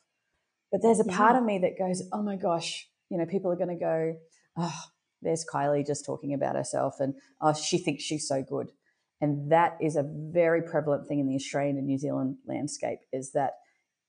But 0.72 0.82
there's 0.82 1.00
a 1.00 1.04
yeah. 1.06 1.16
part 1.16 1.36
of 1.36 1.44
me 1.44 1.58
that 1.58 1.78
goes, 1.78 2.02
oh 2.12 2.22
my 2.22 2.36
gosh, 2.36 2.88
you 3.10 3.18
know, 3.18 3.26
people 3.26 3.52
are 3.52 3.56
going 3.56 3.68
to 3.68 3.76
go, 3.76 4.16
oh, 4.56 4.82
there's 5.22 5.44
Kylee 5.44 5.86
just 5.86 6.04
talking 6.04 6.32
about 6.34 6.56
herself 6.56 7.00
and 7.00 7.14
oh, 7.40 7.52
she 7.52 7.78
thinks 7.78 8.02
she's 8.02 8.26
so 8.26 8.42
good. 8.42 8.68
And 9.20 9.50
that 9.50 9.76
is 9.80 9.96
a 9.96 10.02
very 10.02 10.62
prevalent 10.62 11.08
thing 11.08 11.20
in 11.20 11.28
the 11.28 11.36
Australian 11.36 11.76
and 11.78 11.86
New 11.86 11.98
Zealand 11.98 12.36
landscape 12.46 13.00
is 13.12 13.32
that 13.32 13.54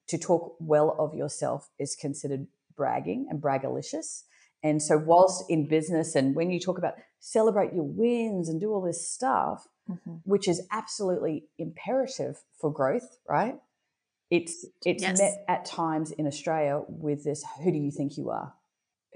to 0.08 0.18
talk 0.18 0.56
well 0.60 0.96
of 1.00 1.16
yourself 1.16 1.70
is 1.80 1.96
considered 1.96 2.48
bragging 2.76 3.28
and 3.30 3.42
braggalicious. 3.42 4.24
And 4.68 4.84
so, 4.84 4.98
whilst 4.98 5.50
in 5.50 5.66
business 5.66 6.14
and 6.14 6.36
when 6.36 6.52
you 6.52 6.60
talk 6.60 6.78
about 6.78 6.96
celebrate 7.20 7.74
your 7.74 7.86
wins 7.86 8.50
and 8.50 8.60
do 8.60 8.72
all 8.74 8.82
this 8.82 9.10
stuff, 9.10 9.68
mm-hmm. 9.90 10.16
which 10.24 10.48
is 10.48 10.68
absolutely 10.72 11.46
imperative 11.58 12.44
for 12.60 12.72
growth, 12.72 13.18
right? 13.28 13.56
It's 14.30 14.66
it's 14.86 15.04
yes. 15.04 15.20
met 15.20 15.46
at 15.48 15.66
times 15.66 16.12
in 16.12 16.28
Australia 16.28 16.82
with 16.88 17.24
this: 17.24 17.46
who 17.64 17.72
do 17.72 17.78
you 17.78 17.92
think 17.92 18.18
you 18.18 18.30
are? 18.30 18.54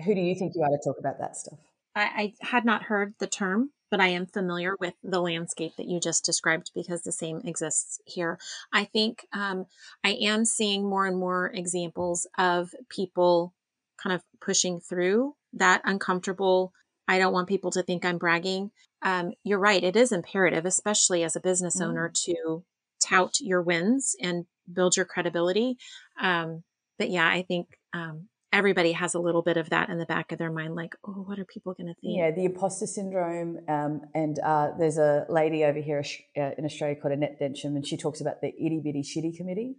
Who 0.06 0.16
do 0.16 0.22
you 0.22 0.36
think 0.36 0.54
you 0.56 0.64
are 0.64 0.70
to 0.70 0.80
talk 0.84 0.98
about 1.00 1.20
that 1.20 1.36
stuff? 1.36 1.60
I, 1.96 2.34
I 2.42 2.46
had 2.46 2.64
not 2.64 2.84
heard 2.84 3.16
the 3.20 3.28
term, 3.28 3.72
but 3.90 4.00
I 4.00 4.08
am 4.08 4.26
familiar 4.26 4.76
with 4.80 4.94
the 5.04 5.22
landscape 5.22 5.74
that 5.76 5.90
you 5.90 6.00
just 6.00 6.24
described 6.24 6.72
because 6.74 7.02
the 7.02 7.12
same 7.12 7.42
exists 7.44 8.00
here. 8.06 8.40
I 8.72 8.86
think 8.86 9.26
um, 9.34 9.66
I 10.02 10.12
am 10.22 10.46
seeing 10.46 10.90
more 10.90 11.06
and 11.06 11.18
more 11.18 11.52
examples 11.54 12.26
of 12.38 12.72
people 12.88 13.54
kind 14.02 14.16
of 14.16 14.24
pushing 14.40 14.80
through 14.80 15.36
that 15.54 15.82
uncomfortable. 15.86 16.74
I 17.08 17.20
don't 17.20 17.34
want 17.34 17.50
people 17.50 17.72
to 17.72 17.84
think 17.84 18.06
I'm 18.06 18.18
bragging. 18.18 18.72
Um, 19.02 19.32
you're 19.44 19.60
right. 19.60 19.84
It 19.84 19.96
is 19.96 20.12
imperative, 20.12 20.66
especially 20.66 21.24
as 21.24 21.36
a 21.36 21.42
business 21.42 21.82
mm. 21.82 21.88
owner, 21.88 22.12
to 22.26 22.64
tout 23.04 23.38
your 23.42 23.62
wins 23.62 24.16
and 24.22 24.46
build 24.72 24.96
your 24.96 25.06
credibility. 25.06 25.78
Um, 26.22 26.64
but 26.98 27.10
yeah, 27.10 27.28
I 27.28 27.42
think 27.42 27.68
um, 27.94 28.28
everybody 28.54 28.92
has 28.92 29.14
a 29.14 29.20
little 29.20 29.42
bit 29.42 29.58
of 29.58 29.70
that 29.70 29.90
in 29.90 29.98
the 29.98 30.06
back 30.06 30.32
of 30.32 30.38
their 30.38 30.52
mind, 30.52 30.76
like, 30.76 30.96
oh, 31.06 31.24
what 31.26 31.40
are 31.40 31.46
people 31.46 31.74
going 31.74 31.88
to 31.88 31.94
think? 31.96 32.18
Yeah, 32.18 32.32
the 32.32 32.46
imposter 32.46 32.86
syndrome. 32.86 33.60
Um, 33.68 34.02
and 34.14 34.38
uh, 34.40 34.72
there's 34.78 34.98
a 34.98 35.26
lady 35.30 35.64
over 35.64 35.80
here 35.80 36.04
uh, 36.38 36.52
in 36.58 36.66
Australia 36.66 36.96
called 36.96 37.14
Annette 37.14 37.40
Densham, 37.40 37.76
and 37.76 37.86
she 37.86 37.98
talks 37.98 38.22
about 38.22 38.42
the 38.42 38.50
itty 38.50 38.82
bitty 38.84 39.02
shitty 39.02 39.36
committee 39.36 39.76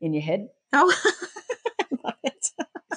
in 0.00 0.12
your 0.12 0.22
head. 0.22 0.48
Oh, 0.72 0.78
I 0.78 0.82
love 0.82 1.14
it. 1.22 1.43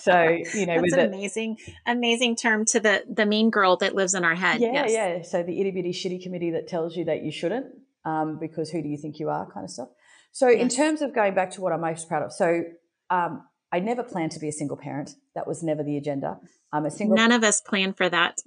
So 0.07 0.57
you 0.59 0.65
know, 0.65 0.81
that's 0.81 0.93
an 0.93 1.13
amazing, 1.13 1.57
amazing 1.85 2.35
term 2.35 2.65
to 2.65 2.79
the 2.79 3.03
the 3.11 3.25
mean 3.25 3.49
girl 3.49 3.77
that 3.77 3.95
lives 3.95 4.13
in 4.13 4.23
our 4.23 4.35
head. 4.35 4.61
Yeah, 4.61 4.71
yes. 4.73 4.91
yeah. 4.91 5.21
So 5.23 5.43
the 5.43 5.59
itty 5.59 5.71
bitty 5.71 5.91
shitty 5.91 6.23
committee 6.23 6.51
that 6.51 6.67
tells 6.67 6.95
you 6.95 7.05
that 7.05 7.23
you 7.23 7.31
shouldn't, 7.31 7.67
um, 8.05 8.37
because 8.39 8.69
who 8.69 8.81
do 8.81 8.89
you 8.89 8.97
think 8.97 9.19
you 9.19 9.29
are, 9.29 9.49
kind 9.51 9.63
of 9.63 9.69
stuff. 9.69 9.89
So 10.31 10.49
yes. 10.49 10.61
in 10.61 10.69
terms 10.69 11.01
of 11.01 11.13
going 11.13 11.33
back 11.33 11.51
to 11.51 11.61
what 11.61 11.73
I'm 11.73 11.81
most 11.81 12.07
proud 12.07 12.23
of, 12.23 12.31
so 12.31 12.63
um, 13.09 13.43
I 13.71 13.79
never 13.79 14.03
planned 14.03 14.31
to 14.33 14.39
be 14.39 14.47
a 14.47 14.51
single 14.51 14.77
parent. 14.77 15.11
That 15.35 15.47
was 15.47 15.63
never 15.63 15.83
the 15.83 15.97
agenda. 15.97 16.39
I'm 16.71 16.85
a 16.85 16.91
single. 16.91 17.15
None 17.15 17.31
of 17.31 17.43
us 17.43 17.61
plan 17.61 17.93
for 17.93 18.09
that. 18.09 18.39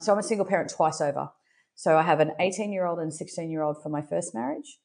So 0.00 0.12
I'm 0.12 0.18
a 0.18 0.22
single 0.22 0.46
parent 0.46 0.70
twice 0.70 1.00
over. 1.00 1.30
So 1.74 1.96
I 1.96 2.02
have 2.02 2.20
an 2.20 2.32
18 2.38 2.72
year 2.72 2.86
old 2.86 2.98
and 2.98 3.12
16 3.12 3.50
year 3.50 3.62
old 3.62 3.82
for 3.82 3.88
my 3.88 4.02
first 4.02 4.34
marriage, 4.34 4.78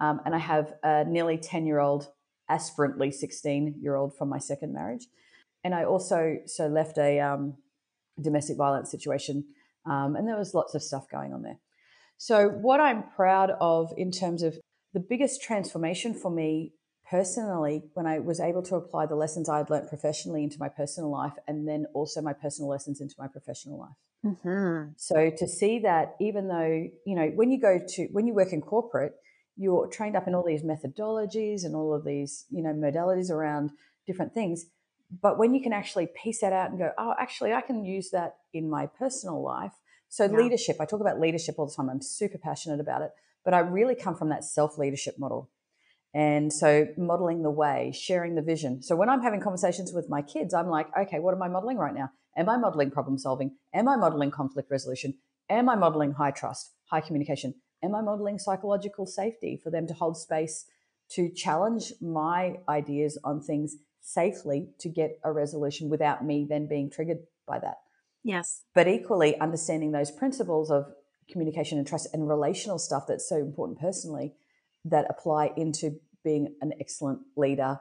um, 0.00 0.20
and 0.24 0.34
I 0.34 0.38
have 0.38 0.74
a 0.82 1.04
nearly 1.04 1.38
10 1.38 1.66
year 1.66 1.80
old, 1.80 2.08
aspirantly 2.48 3.10
16 3.10 3.76
year 3.80 3.96
old 3.96 4.16
from 4.16 4.28
my 4.28 4.38
second 4.38 4.72
marriage, 4.72 5.06
and 5.66 5.74
I 5.74 5.82
also 5.82 6.36
so 6.46 6.68
left 6.68 6.96
a 6.96 7.18
um, 7.18 7.54
domestic 8.22 8.56
violence 8.56 8.88
situation, 8.88 9.44
um, 9.84 10.14
and 10.14 10.28
there 10.28 10.38
was 10.38 10.54
lots 10.54 10.76
of 10.76 10.82
stuff 10.82 11.06
going 11.10 11.34
on 11.34 11.42
there. 11.42 11.58
So 12.18 12.48
what 12.48 12.78
I'm 12.78 13.02
proud 13.16 13.50
of 13.60 13.92
in 13.96 14.12
terms 14.12 14.44
of 14.44 14.56
the 14.94 15.00
biggest 15.00 15.42
transformation 15.42 16.14
for 16.14 16.30
me 16.30 16.72
personally, 17.10 17.82
when 17.94 18.06
I 18.06 18.20
was 18.20 18.38
able 18.38 18.62
to 18.62 18.76
apply 18.76 19.06
the 19.06 19.16
lessons 19.16 19.48
I 19.48 19.58
had 19.58 19.68
learned 19.68 19.88
professionally 19.88 20.44
into 20.44 20.56
my 20.60 20.68
personal 20.68 21.10
life, 21.10 21.34
and 21.48 21.66
then 21.66 21.86
also 21.94 22.22
my 22.22 22.32
personal 22.32 22.70
lessons 22.70 23.00
into 23.00 23.16
my 23.18 23.26
professional 23.26 23.80
life. 23.80 23.98
Mm-hmm. 24.24 24.90
So 24.96 25.30
to 25.36 25.48
see 25.48 25.80
that, 25.80 26.14
even 26.20 26.46
though 26.46 26.86
you 27.04 27.16
know, 27.16 27.26
when 27.34 27.50
you 27.50 27.60
go 27.60 27.80
to 27.94 28.08
when 28.12 28.28
you 28.28 28.34
work 28.34 28.52
in 28.52 28.60
corporate, 28.60 29.14
you're 29.56 29.88
trained 29.88 30.14
up 30.14 30.28
in 30.28 30.34
all 30.36 30.44
these 30.44 30.62
methodologies 30.62 31.64
and 31.64 31.74
all 31.74 31.92
of 31.92 32.04
these 32.04 32.46
you 32.50 32.62
know 32.62 32.72
modalities 32.72 33.30
around 33.30 33.72
different 34.06 34.32
things. 34.32 34.66
But 35.10 35.38
when 35.38 35.54
you 35.54 35.62
can 35.62 35.72
actually 35.72 36.08
piece 36.22 36.40
that 36.40 36.52
out 36.52 36.70
and 36.70 36.78
go, 36.78 36.90
oh, 36.98 37.14
actually, 37.18 37.52
I 37.52 37.60
can 37.60 37.84
use 37.84 38.10
that 38.10 38.36
in 38.52 38.68
my 38.68 38.86
personal 38.86 39.42
life. 39.42 39.72
So 40.08 40.24
yeah. 40.24 40.36
leadership, 40.36 40.76
I 40.80 40.84
talk 40.84 41.00
about 41.00 41.20
leadership 41.20 41.56
all 41.58 41.66
the 41.66 41.74
time. 41.74 41.88
I'm 41.88 42.02
super 42.02 42.38
passionate 42.38 42.80
about 42.80 43.02
it, 43.02 43.10
but 43.44 43.54
I 43.54 43.60
really 43.60 43.94
come 43.94 44.16
from 44.16 44.30
that 44.30 44.44
self 44.44 44.78
leadership 44.78 45.14
model. 45.18 45.50
And 46.14 46.52
so 46.52 46.86
modeling 46.96 47.42
the 47.42 47.50
way, 47.50 47.92
sharing 47.94 48.36
the 48.36 48.42
vision. 48.42 48.82
So 48.82 48.96
when 48.96 49.08
I'm 49.10 49.22
having 49.22 49.40
conversations 49.40 49.92
with 49.92 50.08
my 50.08 50.22
kids, 50.22 50.54
I'm 50.54 50.68
like, 50.68 50.88
okay, 50.98 51.18
what 51.18 51.34
am 51.34 51.42
I 51.42 51.48
modeling 51.48 51.76
right 51.76 51.94
now? 51.94 52.10
Am 52.36 52.48
I 52.48 52.56
modeling 52.56 52.90
problem 52.90 53.18
solving? 53.18 53.56
Am 53.74 53.88
I 53.88 53.96
modeling 53.96 54.30
conflict 54.30 54.70
resolution? 54.70 55.14
Am 55.50 55.68
I 55.68 55.74
modeling 55.74 56.12
high 56.12 56.30
trust, 56.30 56.72
high 56.86 57.00
communication? 57.00 57.54
Am 57.82 57.94
I 57.94 58.00
modeling 58.00 58.38
psychological 58.38 59.06
safety 59.06 59.60
for 59.62 59.70
them 59.70 59.86
to 59.86 59.94
hold 59.94 60.16
space 60.16 60.66
to 61.10 61.30
challenge 61.30 61.92
my 62.00 62.56
ideas 62.68 63.18
on 63.22 63.40
things 63.40 63.76
safely 64.06 64.68
to 64.78 64.88
get 64.88 65.18
a 65.24 65.32
resolution 65.32 65.90
without 65.90 66.24
me 66.24 66.46
then 66.48 66.68
being 66.68 66.88
triggered 66.88 67.18
by 67.46 67.58
that? 67.58 67.78
Yes. 68.22 68.62
But 68.74 68.88
equally, 68.88 69.38
understanding 69.40 69.92
those 69.92 70.10
principles 70.10 70.70
of 70.70 70.86
communication 71.30 71.78
and 71.78 71.86
trust 71.86 72.08
and 72.12 72.28
relational 72.28 72.78
stuff 72.78 73.04
that's 73.08 73.28
so 73.28 73.36
important 73.36 73.80
personally 73.80 74.34
that 74.84 75.06
apply 75.10 75.50
into 75.56 75.98
being 76.22 76.54
an 76.60 76.72
excellent 76.80 77.20
leader 77.36 77.80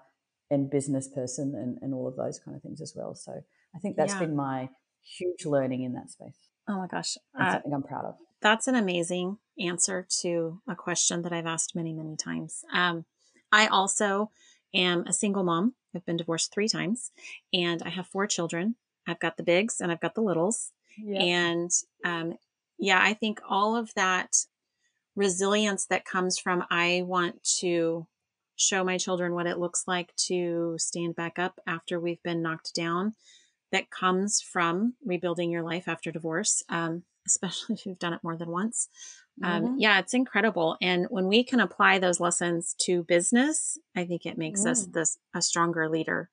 and 0.50 0.70
business 0.70 1.08
person 1.08 1.54
and, 1.56 1.78
and 1.82 1.94
all 1.94 2.08
of 2.08 2.16
those 2.16 2.40
kind 2.40 2.56
of 2.56 2.64
things 2.64 2.82
as 2.82 2.94
well. 2.96 3.14
So 3.16 3.32
I 3.76 3.80
think 3.80 3.96
that's 3.96 4.14
yeah. 4.14 4.20
been 4.20 4.36
my 4.36 4.70
huge 5.18 5.46
learning 5.46 5.84
in 5.84 5.94
that 5.94 6.10
space. 6.10 6.38
Oh 6.68 6.78
my 6.78 6.88
gosh. 6.88 7.18
Uh, 7.40 7.54
something 7.54 7.74
I'm 7.74 7.84
proud 7.84 8.06
of. 8.06 8.16
That's 8.42 8.68
an 8.68 8.76
amazing 8.76 9.38
answer 9.60 10.08
to 10.22 10.62
a 10.68 10.76
question 10.76 11.22
that 11.24 11.34
I've 11.34 11.46
asked 11.46 11.76
many, 11.76 11.94
many 11.94 12.16
times. 12.16 12.62
Um, 12.74 13.06
I 13.52 13.68
also 13.68 14.32
am 14.74 15.06
a 15.08 15.14
single 15.14 15.44
mom. 15.44 15.74
I've 15.96 16.06
been 16.06 16.18
divorced 16.18 16.54
three 16.54 16.68
times 16.68 17.12
and 17.54 17.82
I 17.84 17.90
have 17.90 18.08
four 18.08 18.28
children. 18.28 18.76
I've 19.08 19.20
got 19.20 19.38
the 19.38 19.44
bigs 19.44 19.82
and 19.82 19.92
I've 19.92 20.02
got 20.02 20.16
the 20.16 20.22
littles. 20.22 20.72
Yep. 20.98 21.22
And 21.22 21.72
um, 22.04 22.38
yeah, 22.78 23.00
I 23.02 23.14
think 23.14 23.42
all 23.48 23.76
of 23.76 23.94
that 23.96 24.36
resilience 25.16 25.86
that 25.88 26.06
comes 26.06 26.38
from 26.38 26.64
I 26.70 27.04
want 27.06 27.44
to 27.60 28.08
show 28.56 28.84
my 28.84 28.98
children 28.98 29.34
what 29.34 29.48
it 29.48 29.60
looks 29.60 29.84
like 29.88 30.16
to 30.16 30.76
stand 30.78 31.16
back 31.16 31.40
up 31.40 31.60
after 31.68 32.00
we've 32.00 32.24
been 32.24 32.42
knocked 32.42 32.74
down 32.74 33.14
that 33.72 33.90
comes 33.90 34.42
from 34.42 34.94
rebuilding 35.06 35.52
your 35.52 35.64
life 35.64 35.88
after 35.88 36.12
divorce 36.12 36.64
um, 36.70 37.04
especially 37.28 37.76
if 37.76 37.86
you've 37.86 38.00
done 38.00 38.14
it 38.14 38.24
more 38.24 38.38
than 38.38 38.50
once 38.50 38.88
um, 39.44 39.64
mm-hmm. 39.64 39.76
yeah 39.78 40.00
it's 40.00 40.14
incredible 40.14 40.78
and 40.82 41.08
when 41.10 41.28
we 41.28 41.44
can 41.44 41.60
apply 41.60 42.00
those 42.00 42.20
lessons 42.20 42.76
to 42.80 43.04
business 43.04 43.78
i 43.96 44.06
think 44.06 44.26
it 44.26 44.38
makes 44.38 44.62
mm. 44.62 44.72
us 44.72 44.86
this 44.86 45.18
a 45.34 45.42
stronger 45.42 45.90
leader 45.90 46.30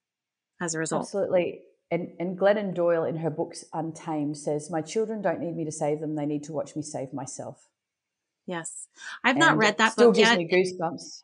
as 0.61 0.75
a 0.75 0.79
result 0.79 1.03
absolutely 1.03 1.63
and, 1.91 2.11
and 2.19 2.39
Glennon 2.39 2.75
Doyle 2.75 3.05
in 3.05 3.19
her 3.19 3.29
books 3.29 3.67
Untamed 3.75 4.39
says, 4.39 4.71
My 4.71 4.81
children 4.81 5.21
don't 5.21 5.41
need 5.41 5.55
me 5.55 5.67
to 5.67 5.71
save 5.71 6.01
them, 6.01 6.15
they 6.17 6.25
need 6.25 6.43
to 6.45 6.53
watch 6.53 6.75
me 6.75 6.81
save 6.81 7.13
myself. 7.13 7.69
Yes. 8.47 8.89
I've 9.23 9.37
not 9.37 9.59
read 9.59 9.77
that 9.77 9.93
still 9.93 10.09
book 10.09 10.17
gives 10.17 10.31
yet. 10.31 10.39
me 10.39 10.49
goosebumps. 10.49 11.23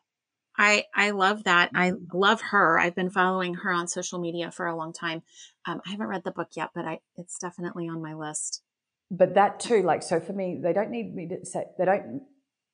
I, 0.57 0.85
I 0.93 1.11
love 1.11 1.45
that. 1.45 1.71
I 1.73 1.93
love 2.13 2.41
her. 2.41 2.77
I've 2.77 2.95
been 2.95 3.09
following 3.09 3.55
her 3.55 3.71
on 3.71 3.87
social 3.87 4.19
media 4.19 4.51
for 4.51 4.67
a 4.67 4.75
long 4.75 4.93
time. 4.93 5.23
Um, 5.65 5.81
I 5.87 5.91
haven't 5.91 6.07
read 6.07 6.23
the 6.23 6.31
book 6.31 6.49
yet, 6.55 6.69
but 6.75 6.85
I, 6.85 6.99
it's 7.15 7.39
definitely 7.39 7.87
on 7.87 8.01
my 8.01 8.13
list. 8.13 8.61
But 9.11 9.35
that 9.35 9.59
too, 9.59 9.81
like, 9.81 10.03
so 10.03 10.19
for 10.19 10.33
me, 10.33 10.59
they 10.61 10.73
don't 10.73 10.91
need 10.91 11.15
me 11.15 11.27
to 11.29 11.45
say, 11.45 11.65
they 11.77 11.85
don't 11.85 12.21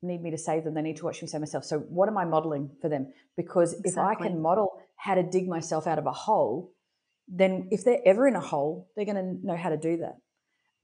need 0.02 0.22
me 0.22 0.32
to 0.32 0.38
save 0.38 0.64
them. 0.64 0.74
They 0.74 0.82
need 0.82 0.98
to 0.98 1.06
watch 1.06 1.22
me 1.22 1.28
save 1.28 1.42
myself. 1.42 1.64
So 1.64 1.80
what 1.80 2.10
am 2.10 2.18
I 2.18 2.26
modeling 2.26 2.72
for 2.82 2.90
them? 2.90 3.14
Because 3.38 3.74
exactly. 3.74 3.92
if 3.92 3.98
I 3.98 4.16
can 4.16 4.42
model 4.42 4.80
how 4.98 5.16
to 5.16 5.24
dig 5.24 5.48
myself 5.48 5.88
out 5.88 5.98
of 5.98 6.06
a 6.06 6.12
hole, 6.12 6.74
then 7.28 7.70
if 7.72 7.84
they're 7.84 8.02
ever 8.06 8.28
in 8.28 8.36
a 8.36 8.42
hole, 8.42 8.90
they're 8.96 9.06
going 9.06 9.16
to 9.16 9.48
know 9.48 9.56
how 9.56 9.70
to 9.70 9.78
do 9.78 9.98
that. 9.98 10.18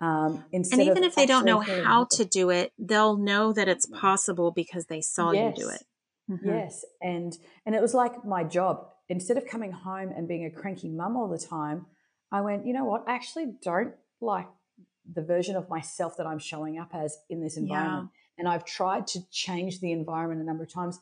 Um, 0.02 0.44
and 0.52 0.66
even 0.74 1.04
if 1.04 1.14
they 1.14 1.28
don't 1.28 1.46
know 1.46 1.60
how 1.60 2.08
to 2.12 2.26
do 2.26 2.50
it, 2.50 2.74
they'll 2.80 3.18
know 3.18 3.54
that 3.54 3.68
it's 3.68 3.86
possible 3.86 4.52
because 4.52 4.88
they 4.88 5.02
saw 5.02 5.32
yes. 5.32 5.56
you 5.56 5.64
do 5.64 5.70
it. 5.70 5.84
Mm-hmm. 6.30 6.50
Yes, 6.50 6.86
and 7.02 7.38
and 7.66 7.76
it 7.76 7.82
was 7.82 7.94
like 7.94 8.26
my 8.26 8.44
job. 8.44 8.88
Instead 9.10 9.38
of 9.38 9.46
coming 9.46 9.72
home 9.72 10.12
and 10.16 10.28
being 10.28 10.46
a 10.46 10.50
cranky 10.50 10.90
mum 10.90 11.18
all 11.18 11.28
the 11.28 11.38
time, 11.38 11.86
I 12.32 12.42
went, 12.42 12.66
you 12.66 12.74
know 12.74 12.86
what? 12.86 13.04
I 13.08 13.14
actually 13.14 13.54
don't 13.64 13.94
like 14.22 14.48
the 15.14 15.22
version 15.22 15.56
of 15.56 15.70
myself 15.70 16.18
that 16.18 16.28
I'm 16.28 16.40
showing 16.40 16.80
up 16.80 16.90
as 16.94 17.18
in 17.30 17.42
this 17.42 17.58
environment. 17.58 18.10
Yeah. 18.12 18.40
And 18.40 18.48
I've 18.48 18.66
tried 18.66 19.08
to 19.08 19.20
change 19.32 19.80
the 19.80 19.92
environment 19.92 20.42
a 20.42 20.44
number 20.44 20.64
of 20.64 20.72
times. 20.72 21.00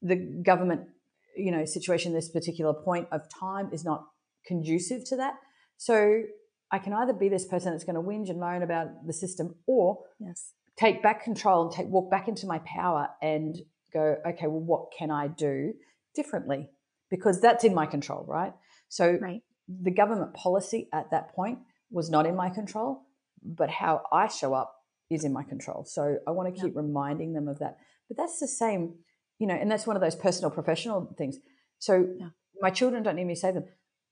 The 0.00 0.16
government, 0.16 0.88
you 1.36 1.50
know, 1.50 1.64
situation, 1.64 2.12
this 2.12 2.28
particular 2.28 2.72
point 2.72 3.08
of 3.12 3.22
time 3.28 3.70
is 3.72 3.84
not 3.84 4.06
conducive 4.46 5.04
to 5.06 5.16
that. 5.16 5.34
So 5.76 6.22
I 6.70 6.78
can 6.78 6.92
either 6.92 7.12
be 7.12 7.28
this 7.28 7.46
person 7.46 7.72
that's 7.72 7.84
going 7.84 7.96
to 7.96 8.02
whinge 8.02 8.30
and 8.30 8.40
moan 8.40 8.62
about 8.62 9.06
the 9.06 9.12
system 9.12 9.54
or 9.66 9.98
yes. 10.18 10.52
take 10.76 11.02
back 11.02 11.22
control 11.22 11.62
and 11.62 11.70
take 11.70 11.86
walk 11.88 12.10
back 12.10 12.28
into 12.28 12.46
my 12.46 12.60
power 12.60 13.08
and 13.20 13.56
go, 13.92 14.16
okay, 14.26 14.46
well, 14.46 14.60
what 14.60 14.92
can 14.96 15.10
I 15.10 15.28
do 15.28 15.74
differently? 16.14 16.70
Because 17.10 17.40
that's 17.40 17.64
in 17.64 17.74
my 17.74 17.84
control, 17.84 18.24
right? 18.26 18.54
So 18.88 19.18
right. 19.20 19.42
the 19.68 19.90
government 19.90 20.32
policy 20.34 20.88
at 20.92 21.10
that 21.10 21.34
point 21.34 21.58
was 21.90 22.10
not 22.10 22.26
in 22.26 22.34
my 22.34 22.48
control, 22.48 23.02
but 23.44 23.70
how 23.70 24.02
I 24.12 24.28
show 24.28 24.54
up 24.54 24.74
is 25.10 25.24
in 25.24 25.32
my 25.32 25.42
control. 25.42 25.84
So 25.84 26.18
I 26.26 26.30
want 26.30 26.54
to 26.54 26.60
keep 26.60 26.74
yeah. 26.74 26.80
reminding 26.80 27.34
them 27.34 27.48
of 27.48 27.58
that. 27.58 27.76
But 28.08 28.16
that's 28.16 28.38
the 28.40 28.48
same, 28.48 28.94
you 29.38 29.46
know, 29.46 29.54
and 29.54 29.70
that's 29.70 29.86
one 29.86 29.96
of 29.96 30.02
those 30.02 30.16
personal 30.16 30.50
professional 30.50 31.14
things. 31.18 31.38
So 31.78 32.06
yeah. 32.18 32.28
my 32.60 32.70
children 32.70 33.02
don't 33.02 33.16
need 33.16 33.24
me 33.24 33.34
to 33.34 33.40
save 33.40 33.54
them 33.54 33.64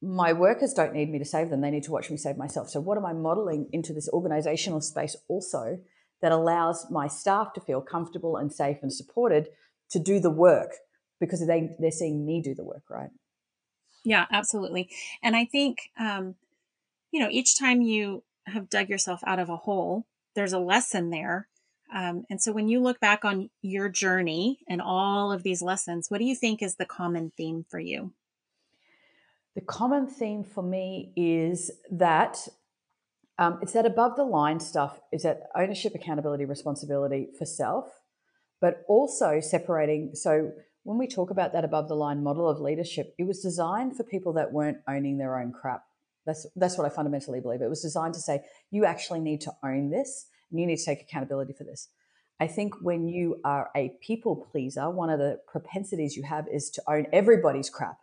my 0.02 0.32
workers 0.32 0.72
don't 0.72 0.94
need 0.94 1.10
me 1.10 1.18
to 1.18 1.24
save 1.24 1.50
them. 1.50 1.60
They 1.60 1.70
need 1.70 1.82
to 1.84 1.92
watch 1.92 2.10
me 2.10 2.16
save 2.16 2.36
myself. 2.36 2.70
So, 2.70 2.80
what 2.80 2.96
am 2.96 3.04
I 3.04 3.12
modeling 3.12 3.68
into 3.72 3.92
this 3.92 4.08
organizational 4.08 4.80
space 4.80 5.16
also 5.28 5.78
that 6.22 6.32
allows 6.32 6.86
my 6.90 7.06
staff 7.06 7.52
to 7.54 7.60
feel 7.60 7.80
comfortable 7.80 8.36
and 8.36 8.52
safe 8.52 8.78
and 8.82 8.92
supported 8.92 9.48
to 9.90 9.98
do 9.98 10.20
the 10.20 10.30
work 10.30 10.72
because 11.18 11.46
they, 11.46 11.70
they're 11.78 11.90
seeing 11.90 12.24
me 12.24 12.40
do 12.42 12.54
the 12.54 12.64
work, 12.64 12.82
right? 12.88 13.10
Yeah, 14.04 14.26
absolutely. 14.30 14.88
And 15.22 15.36
I 15.36 15.44
think, 15.44 15.78
um, 15.98 16.36
you 17.10 17.20
know, 17.20 17.28
each 17.30 17.58
time 17.58 17.82
you 17.82 18.22
have 18.50 18.70
dug 18.70 18.88
yourself 18.88 19.20
out 19.26 19.38
of 19.38 19.48
a 19.48 19.56
hole, 19.56 20.06
there's 20.34 20.52
a 20.52 20.58
lesson 20.58 21.10
there. 21.10 21.48
Um, 21.92 22.24
and 22.30 22.40
so 22.40 22.52
when 22.52 22.68
you 22.68 22.80
look 22.80 23.00
back 23.00 23.24
on 23.24 23.50
your 23.62 23.88
journey 23.88 24.60
and 24.68 24.80
all 24.80 25.32
of 25.32 25.42
these 25.42 25.60
lessons, 25.60 26.06
what 26.08 26.18
do 26.18 26.24
you 26.24 26.36
think 26.36 26.62
is 26.62 26.76
the 26.76 26.84
common 26.84 27.32
theme 27.36 27.64
for 27.68 27.80
you? 27.80 28.12
The 29.56 29.60
common 29.62 30.06
theme 30.06 30.44
for 30.44 30.62
me 30.62 31.12
is 31.16 31.70
that 31.90 32.46
um, 33.38 33.58
it's 33.62 33.72
that 33.72 33.86
above 33.86 34.16
the 34.16 34.24
line 34.24 34.60
stuff 34.60 35.00
is 35.12 35.22
that 35.22 35.48
ownership, 35.56 35.94
accountability, 35.94 36.44
responsibility 36.44 37.28
for 37.36 37.46
self, 37.46 37.86
but 38.60 38.84
also 38.86 39.40
separating. 39.40 40.14
So 40.14 40.52
when 40.84 40.98
we 40.98 41.08
talk 41.08 41.30
about 41.30 41.52
that 41.54 41.64
above 41.64 41.88
the 41.88 41.96
line 41.96 42.22
model 42.22 42.48
of 42.48 42.60
leadership, 42.60 43.14
it 43.18 43.24
was 43.24 43.40
designed 43.40 43.96
for 43.96 44.04
people 44.04 44.34
that 44.34 44.52
weren't 44.52 44.78
owning 44.86 45.18
their 45.18 45.40
own 45.40 45.52
crap 45.52 45.84
That's 46.30 46.46
that's 46.54 46.78
what 46.78 46.86
I 46.86 46.94
fundamentally 46.94 47.40
believe. 47.40 47.60
It 47.60 47.68
was 47.68 47.82
designed 47.82 48.14
to 48.14 48.20
say 48.20 48.44
you 48.70 48.84
actually 48.84 49.18
need 49.18 49.40
to 49.42 49.52
own 49.64 49.90
this 49.90 50.26
and 50.50 50.60
you 50.60 50.66
need 50.66 50.76
to 50.76 50.84
take 50.84 51.02
accountability 51.02 51.52
for 51.52 51.64
this. 51.64 51.88
I 52.38 52.46
think 52.46 52.74
when 52.80 53.08
you 53.08 53.40
are 53.44 53.68
a 53.76 53.96
people 54.00 54.36
pleaser, 54.36 54.88
one 54.88 55.10
of 55.10 55.18
the 55.18 55.40
propensities 55.48 56.16
you 56.16 56.22
have 56.22 56.46
is 56.46 56.70
to 56.70 56.82
own 56.86 57.06
everybody's 57.12 57.68
crap 57.68 57.98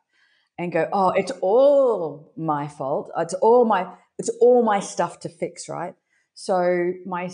and 0.57 0.73
go, 0.73 0.89
"Oh, 0.91 1.11
it's 1.11 1.31
all 1.41 2.33
my 2.35 2.67
fault. 2.67 3.09
It's 3.17 3.33
all 3.35 3.63
my 3.63 3.93
it's 4.19 4.29
all 4.41 4.61
my 4.61 4.81
stuff 4.81 5.21
to 5.21 5.29
fix, 5.29 5.69
right?" 5.69 5.95
So 6.33 6.91
my 7.05 7.31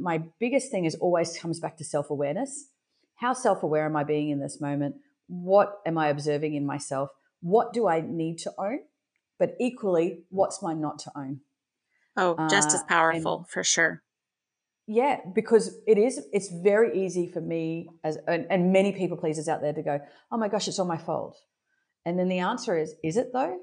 my 0.00 0.24
biggest 0.40 0.72
thing 0.72 0.86
is 0.86 0.96
always 0.96 1.38
comes 1.38 1.60
back 1.60 1.76
to 1.76 1.84
self 1.84 2.10
awareness. 2.10 2.70
How 3.14 3.32
self 3.32 3.62
aware 3.62 3.86
am 3.86 3.94
I 3.94 4.02
being 4.02 4.30
in 4.30 4.40
this 4.40 4.60
moment? 4.60 4.96
What 5.28 5.78
am 5.86 5.96
I 5.96 6.08
observing 6.08 6.54
in 6.54 6.66
myself? 6.66 7.10
What 7.42 7.72
do 7.72 7.86
I 7.86 8.00
need 8.00 8.38
to 8.40 8.52
own? 8.58 8.80
But 9.38 9.54
equally, 9.60 10.24
what's 10.30 10.62
mine 10.62 10.80
not 10.80 10.98
to 11.00 11.12
own? 11.16 11.40
Oh, 12.16 12.36
just 12.48 12.72
uh, 12.72 12.76
as 12.76 12.82
powerful 12.84 13.38
and, 13.38 13.48
for 13.48 13.62
sure. 13.62 14.02
Yeah, 14.86 15.20
because 15.34 15.78
it 15.86 15.98
is. 15.98 16.24
It's 16.32 16.48
very 16.50 17.04
easy 17.04 17.26
for 17.26 17.40
me 17.40 17.88
as 18.04 18.18
and, 18.26 18.46
and 18.50 18.72
many 18.72 18.92
people 18.92 19.16
pleasers 19.16 19.48
out 19.48 19.60
there 19.60 19.72
to 19.72 19.82
go, 19.82 20.00
"Oh 20.30 20.38
my 20.38 20.48
gosh, 20.48 20.68
it's 20.68 20.78
all 20.78 20.86
my 20.86 20.96
fault," 20.96 21.38
and 22.04 22.18
then 22.18 22.28
the 22.28 22.38
answer 22.38 22.78
is, 22.78 22.94
"Is 23.02 23.16
it 23.16 23.32
though?" 23.32 23.58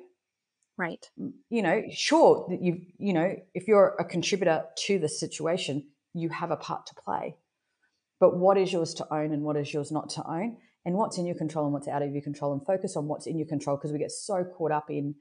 Right. 0.77 1.09
You 1.49 1.61
know, 1.61 1.83
sure 1.91 2.45
that 2.49 2.61
you 2.61 2.81
you 2.97 3.13
know 3.13 3.35
if 3.53 3.67
you're 3.67 3.95
a 3.99 4.05
contributor 4.05 4.65
to 4.85 4.99
the 4.99 5.09
situation, 5.09 5.87
you 6.13 6.29
have 6.29 6.51
a 6.51 6.57
part 6.57 6.85
to 6.87 6.95
play. 6.95 7.37
But 8.19 8.37
what 8.37 8.57
is 8.57 8.71
yours 8.71 8.93
to 8.95 9.13
own 9.13 9.33
and 9.33 9.43
what 9.43 9.57
is 9.57 9.73
yours 9.73 9.91
not 9.91 10.09
to 10.11 10.27
own? 10.27 10.57
And 10.85 10.95
what's 10.95 11.17
in 11.17 11.25
your 11.25 11.35
control 11.35 11.65
and 11.65 11.73
what's 11.73 11.87
out 11.87 12.01
of 12.01 12.11
your 12.11 12.21
control 12.21 12.51
and 12.51 12.65
focus 12.65 12.97
on 12.97 13.07
what's 13.07 13.27
in 13.27 13.37
your 13.37 13.47
control 13.47 13.77
because 13.77 13.91
we 13.91 13.99
get 13.99 14.11
so 14.11 14.43
caught 14.43 14.71
up 14.71 14.89
in 14.89 15.15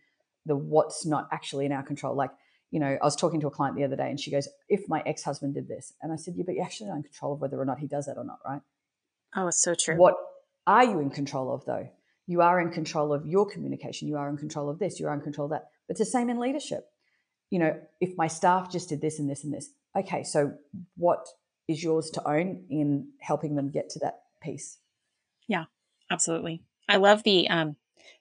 the 0.47 0.57
what's 0.57 1.07
not 1.07 1.29
actually 1.33 1.67
in 1.67 1.73
our 1.73 1.83
control. 1.83 2.15
Like, 2.15 2.31
you 2.71 2.81
know, 2.81 2.99
I 3.01 3.05
was 3.05 3.17
talking 3.17 3.41
to 3.41 3.47
a 3.47 3.51
client 3.51 3.77
the 3.77 3.85
other 3.85 3.97
day 3.97 4.09
and 4.09 4.19
she 4.19 4.31
goes, 4.31 4.49
If 4.69 4.89
my 4.89 5.03
ex 5.07 5.23
husband 5.23 5.55
did 5.55 5.69
this, 5.69 5.93
and 6.03 6.13
I 6.13 6.17
said, 6.17 6.35
Yeah, 6.37 6.45
but 6.47 6.55
you're 6.55 6.65
actually 6.65 6.89
not 6.89 6.97
in 6.97 7.03
control 7.03 7.35
of 7.35 7.41
whether 7.41 7.61
or 7.61 7.65
not 7.65 7.79
he 7.79 7.87
does 7.87 8.07
that 8.07 8.17
or 8.17 8.25
not, 8.25 8.39
right? 8.45 8.61
Oh, 9.37 9.49
it's 9.49 9.63
so 9.63 9.75
true. 9.75 9.97
What 9.97 10.15
are 10.67 10.85
you 10.85 11.01
in 11.01 11.11
control 11.11 11.53
of 11.53 11.65
though? 11.65 11.89
You 12.27 12.41
are 12.41 12.61
in 12.61 12.71
control 12.71 13.13
of 13.13 13.27
your 13.27 13.47
communication. 13.49 14.09
You 14.09 14.17
are 14.17 14.29
in 14.29 14.37
control 14.37 14.71
of 14.71 14.79
this. 14.79 15.01
You 15.01 15.09
are 15.09 15.15
in 15.15 15.21
control 15.21 15.47
of 15.47 15.51
that. 15.51 15.69
But 15.87 15.93
it's 15.93 16.01
the 16.01 16.07
same 16.07 16.31
in 16.31 16.39
leadership. 16.39 16.87
You 17.51 17.59
know, 17.59 17.81
if 18.01 18.17
my 18.17 18.29
staff 18.29 18.71
just 18.71 18.89
did 18.89 19.01
this 19.01 19.19
and 19.19 19.29
this 19.29 19.45
and 19.45 19.53
this, 19.53 19.71
okay, 19.97 20.23
so 20.23 20.55
what 20.97 21.27
is 21.69 21.83
yours 21.83 22.11
to 22.11 22.27
own 22.27 22.65
in 22.71 23.09
helping 23.21 23.57
them 23.57 23.71
get 23.71 23.91
to 23.91 23.99
that 24.01 24.21
piece? 24.41 24.79
Yeah, 25.49 25.65
absolutely. 26.11 26.63
I 26.89 26.97
love 26.97 27.23
the 27.25 27.49
um, 27.49 27.77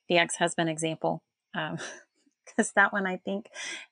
the 0.10 0.18
ex 0.18 0.36
husband 0.36 0.70
example 0.70 1.24
because 2.46 2.72
that 2.74 2.94
one 2.94 3.06
I 3.06 3.18
think 3.18 3.50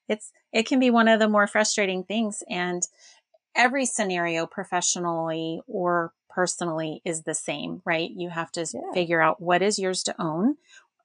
it's 0.07 0.31
it 0.51 0.67
can 0.67 0.79
be 0.79 0.89
one 0.89 1.07
of 1.07 1.19
the 1.19 1.29
more 1.29 1.47
frustrating 1.47 2.03
things, 2.03 2.43
and 2.49 2.83
every 3.55 3.85
scenario, 3.85 4.45
professionally 4.45 5.61
or 5.67 6.13
personally, 6.29 7.01
is 7.05 7.23
the 7.23 7.35
same, 7.35 7.81
right? 7.85 8.09
You 8.09 8.29
have 8.29 8.51
to 8.53 8.65
yeah. 8.73 8.91
figure 8.93 9.21
out 9.21 9.41
what 9.41 9.61
is 9.61 9.79
yours 9.79 10.03
to 10.03 10.15
own. 10.19 10.55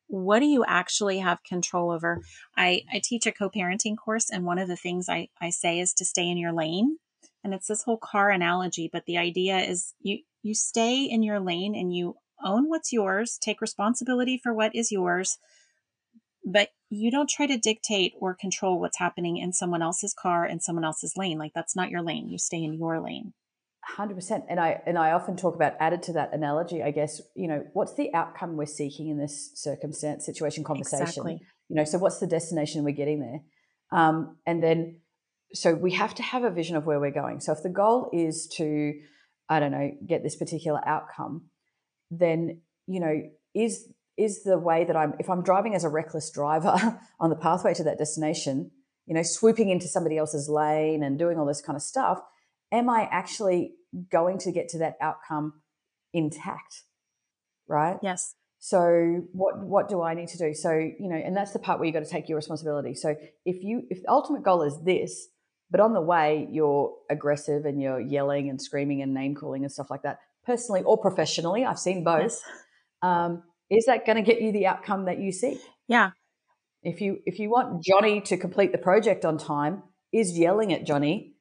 What 0.06 0.40
do 0.40 0.46
you 0.46 0.64
actually 0.66 1.18
have 1.18 1.42
control 1.42 1.90
over? 1.90 2.20
I, 2.56 2.82
I 2.92 3.00
teach 3.02 3.26
a 3.26 3.32
co 3.32 3.50
parenting 3.50 3.96
course, 3.96 4.30
and 4.30 4.44
one 4.44 4.58
of 4.58 4.68
the 4.68 4.76
things 4.76 5.08
I, 5.08 5.28
I 5.40 5.50
say 5.50 5.80
is 5.80 5.92
to 5.94 6.04
stay 6.04 6.28
in 6.28 6.36
your 6.36 6.52
lane. 6.52 6.98
And 7.42 7.52
it's 7.52 7.66
this 7.66 7.82
whole 7.82 7.98
car 7.98 8.30
analogy, 8.30 8.88
but 8.90 9.04
the 9.04 9.18
idea 9.18 9.58
is 9.58 9.94
you 10.00 10.20
you 10.42 10.54
stay 10.54 11.02
in 11.04 11.22
your 11.22 11.40
lane 11.40 11.74
and 11.74 11.94
you 11.94 12.16
own 12.42 12.68
what's 12.68 12.92
yours, 12.92 13.38
take 13.40 13.60
responsibility 13.60 14.38
for 14.42 14.52
what 14.52 14.74
is 14.74 14.92
yours, 14.92 15.38
but 16.44 16.68
you 16.90 17.10
don't 17.10 17.28
try 17.28 17.46
to 17.46 17.58
dictate 17.58 18.12
or 18.20 18.34
control 18.34 18.80
what's 18.80 18.98
happening 18.98 19.36
in 19.36 19.52
someone 19.52 19.82
else's 19.82 20.14
car 20.14 20.44
and 20.44 20.62
someone 20.62 20.84
else's 20.84 21.16
lane. 21.16 21.38
Like 21.38 21.52
that's 21.54 21.74
not 21.74 21.90
your 21.90 22.02
lane. 22.02 22.28
You 22.28 22.38
stay 22.38 22.62
in 22.62 22.74
your 22.74 23.00
lane. 23.00 23.32
100% 23.96 24.44
and 24.48 24.58
i 24.58 24.80
and 24.86 24.96
i 24.96 25.12
often 25.12 25.36
talk 25.36 25.54
about 25.54 25.74
added 25.78 26.02
to 26.02 26.12
that 26.14 26.32
analogy 26.32 26.82
i 26.82 26.90
guess 26.90 27.20
you 27.34 27.46
know 27.46 27.64
what's 27.74 27.94
the 27.96 28.12
outcome 28.14 28.56
we're 28.56 28.64
seeking 28.64 29.08
in 29.08 29.18
this 29.18 29.50
circumstance 29.54 30.24
situation 30.24 30.64
conversation 30.64 31.02
exactly. 31.02 31.38
you 31.68 31.76
know 31.76 31.84
so 31.84 31.98
what's 31.98 32.18
the 32.18 32.26
destination 32.26 32.82
we're 32.82 32.92
getting 32.94 33.20
there 33.20 33.40
um, 33.92 34.38
and 34.46 34.62
then 34.62 35.00
so 35.52 35.74
we 35.74 35.92
have 35.92 36.14
to 36.14 36.22
have 36.22 36.44
a 36.44 36.50
vision 36.50 36.76
of 36.76 36.86
where 36.86 36.98
we're 36.98 37.10
going 37.10 37.40
so 37.40 37.52
if 37.52 37.62
the 37.62 37.68
goal 37.68 38.08
is 38.12 38.48
to 38.56 38.94
i 39.50 39.60
don't 39.60 39.72
know 39.72 39.90
get 40.06 40.22
this 40.22 40.36
particular 40.36 40.80
outcome 40.88 41.42
then 42.10 42.60
you 42.86 43.00
know 43.00 43.20
is 43.54 43.86
is 44.16 44.42
the 44.44 44.58
way 44.58 44.84
that 44.84 44.96
i'm 44.96 45.14
if 45.18 45.28
i'm 45.28 45.42
driving 45.42 45.74
as 45.74 45.84
a 45.84 45.88
reckless 45.88 46.30
driver 46.30 47.00
on 47.20 47.30
the 47.30 47.36
pathway 47.36 47.74
to 47.74 47.84
that 47.84 47.98
destination 47.98 48.70
you 49.06 49.14
know 49.14 49.22
swooping 49.22 49.70
into 49.70 49.86
somebody 49.86 50.16
else's 50.16 50.48
lane 50.48 51.02
and 51.02 51.18
doing 51.18 51.38
all 51.38 51.46
this 51.46 51.60
kind 51.60 51.76
of 51.76 51.82
stuff 51.82 52.20
am 52.72 52.88
i 52.88 53.08
actually 53.10 53.74
going 54.10 54.38
to 54.38 54.52
get 54.52 54.68
to 54.68 54.78
that 54.78 54.96
outcome 55.00 55.54
intact 56.12 56.82
right 57.68 57.98
yes 58.02 58.34
so 58.58 59.22
what 59.32 59.58
what 59.64 59.88
do 59.88 60.02
i 60.02 60.14
need 60.14 60.28
to 60.28 60.38
do 60.38 60.54
so 60.54 60.72
you 60.72 61.08
know 61.08 61.16
and 61.16 61.36
that's 61.36 61.52
the 61.52 61.58
part 61.58 61.78
where 61.78 61.86
you've 61.86 61.94
got 61.94 62.04
to 62.04 62.10
take 62.10 62.28
your 62.28 62.36
responsibility 62.36 62.94
so 62.94 63.16
if 63.44 63.62
you 63.62 63.82
if 63.90 64.02
the 64.02 64.08
ultimate 64.08 64.42
goal 64.42 64.62
is 64.62 64.78
this 64.84 65.28
but 65.70 65.80
on 65.80 65.92
the 65.92 66.00
way 66.00 66.48
you're 66.52 66.94
aggressive 67.10 67.64
and 67.64 67.80
you're 67.82 68.00
yelling 68.00 68.48
and 68.48 68.60
screaming 68.60 69.02
and 69.02 69.12
name 69.12 69.34
calling 69.34 69.64
and 69.64 69.72
stuff 69.72 69.90
like 69.90 70.02
that 70.02 70.18
personally 70.44 70.82
or 70.82 70.98
professionally, 70.98 71.64
I've 71.64 71.78
seen 71.78 72.04
both. 72.04 72.22
Yes. 72.22 72.42
Um, 73.02 73.42
is 73.74 73.86
that 73.86 74.06
going 74.06 74.16
to 74.16 74.22
get 74.22 74.40
you 74.40 74.52
the 74.52 74.66
outcome 74.66 75.06
that 75.06 75.18
you 75.18 75.32
seek? 75.32 75.58
Yeah. 75.88 76.10
If 76.82 77.00
you 77.00 77.18
if 77.24 77.38
you 77.38 77.50
want 77.50 77.82
Johnny 77.82 78.20
to 78.22 78.36
complete 78.36 78.72
the 78.72 78.78
project 78.78 79.24
on 79.24 79.38
time, 79.38 79.82
is 80.12 80.38
yelling 80.38 80.72
at 80.72 80.86
Johnny 80.86 81.34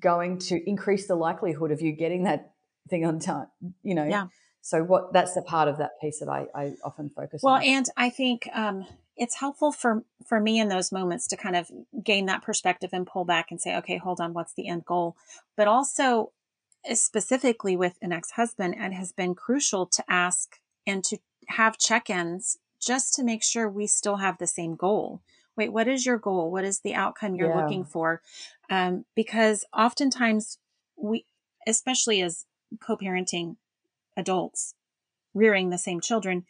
going 0.00 0.38
to 0.38 0.60
increase 0.68 1.06
the 1.06 1.14
likelihood 1.14 1.70
of 1.70 1.80
you 1.80 1.92
getting 1.92 2.24
that 2.24 2.52
thing 2.88 3.04
on 3.04 3.18
time? 3.18 3.48
You 3.82 3.94
know. 3.94 4.04
Yeah. 4.04 4.26
So 4.62 4.82
what 4.82 5.12
that's 5.12 5.34
the 5.34 5.42
part 5.42 5.68
of 5.68 5.78
that 5.78 5.92
piece 6.00 6.20
that 6.20 6.28
I, 6.28 6.46
I 6.54 6.72
often 6.84 7.10
focus 7.10 7.42
well, 7.42 7.54
on. 7.54 7.60
Well, 7.60 7.68
and 7.68 7.86
I 7.96 8.10
think 8.10 8.48
um, 8.54 8.86
it's 9.16 9.36
helpful 9.36 9.72
for 9.72 10.04
for 10.26 10.40
me 10.40 10.58
in 10.58 10.68
those 10.68 10.90
moments 10.90 11.26
to 11.28 11.36
kind 11.36 11.56
of 11.56 11.70
gain 12.02 12.26
that 12.26 12.42
perspective 12.42 12.90
and 12.92 13.06
pull 13.06 13.24
back 13.24 13.50
and 13.50 13.60
say, 13.60 13.76
okay, 13.76 13.98
hold 13.98 14.20
on, 14.20 14.32
what's 14.32 14.54
the 14.54 14.68
end 14.68 14.84
goal? 14.84 15.16
But 15.56 15.68
also 15.68 16.32
specifically 16.92 17.76
with 17.76 17.96
an 18.00 18.12
ex 18.12 18.32
husband, 18.32 18.74
and 18.78 18.94
has 18.94 19.12
been 19.12 19.34
crucial 19.34 19.86
to 19.86 20.04
ask 20.08 20.56
and 20.86 21.04
to 21.04 21.18
have 21.48 21.78
check 21.78 22.10
ins 22.10 22.58
just 22.80 23.14
to 23.14 23.24
make 23.24 23.42
sure 23.42 23.68
we 23.68 23.86
still 23.86 24.16
have 24.16 24.38
the 24.38 24.46
same 24.46 24.76
goal. 24.76 25.22
Wait, 25.56 25.72
what 25.72 25.88
is 25.88 26.06
your 26.06 26.18
goal? 26.18 26.50
What 26.50 26.64
is 26.64 26.80
the 26.80 26.94
outcome 26.94 27.34
you're 27.34 27.50
yeah. 27.50 27.62
looking 27.62 27.84
for? 27.84 28.22
Um, 28.70 29.04
because 29.16 29.64
oftentimes 29.76 30.58
we, 30.96 31.24
especially 31.66 32.22
as 32.22 32.46
co 32.80 32.96
parenting 32.96 33.56
adults, 34.16 34.74
rearing 35.34 35.70
the 35.70 35.78
same 35.78 36.00
children, 36.00 36.44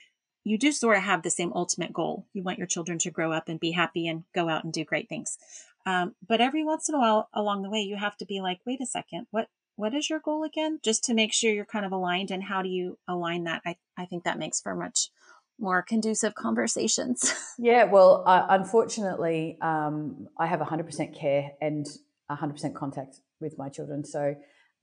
you 0.44 0.58
do 0.58 0.72
sort 0.72 0.96
of 0.96 1.02
have 1.02 1.22
the 1.22 1.30
same 1.30 1.52
ultimate 1.54 1.92
goal. 1.92 2.26
You 2.32 2.42
want 2.42 2.58
your 2.58 2.66
children 2.66 2.98
to 3.00 3.10
grow 3.10 3.32
up 3.32 3.48
and 3.48 3.60
be 3.60 3.72
happy 3.72 4.06
and 4.06 4.24
go 4.34 4.48
out 4.48 4.64
and 4.64 4.72
do 4.72 4.84
great 4.84 5.08
things. 5.08 5.38
Um, 5.86 6.14
but 6.26 6.40
every 6.40 6.64
once 6.64 6.88
in 6.88 6.94
a 6.94 6.98
while 6.98 7.28
along 7.32 7.62
the 7.62 7.70
way, 7.70 7.80
you 7.80 7.96
have 7.96 8.16
to 8.18 8.26
be 8.26 8.40
like, 8.40 8.60
wait 8.66 8.80
a 8.80 8.86
second, 8.86 9.26
what 9.30 9.48
what 9.78 9.94
is 9.94 10.10
your 10.10 10.18
goal 10.18 10.42
again? 10.42 10.80
Just 10.82 11.04
to 11.04 11.14
make 11.14 11.32
sure 11.32 11.52
you're 11.52 11.64
kind 11.64 11.86
of 11.86 11.92
aligned 11.92 12.32
and 12.32 12.42
how 12.42 12.62
do 12.62 12.68
you 12.68 12.98
align 13.06 13.44
that? 13.44 13.62
I, 13.64 13.76
I 13.96 14.06
think 14.06 14.24
that 14.24 14.36
makes 14.36 14.60
for 14.60 14.74
much 14.74 15.10
more 15.56 15.82
conducive 15.82 16.34
conversations. 16.34 17.32
yeah, 17.58 17.84
well, 17.84 18.24
uh, 18.26 18.44
unfortunately, 18.50 19.56
um, 19.62 20.26
I 20.36 20.46
have 20.46 20.58
100% 20.58 21.16
care 21.16 21.52
and 21.60 21.86
100% 22.28 22.74
contact 22.74 23.20
with 23.40 23.56
my 23.56 23.68
children. 23.68 24.04
So, 24.04 24.34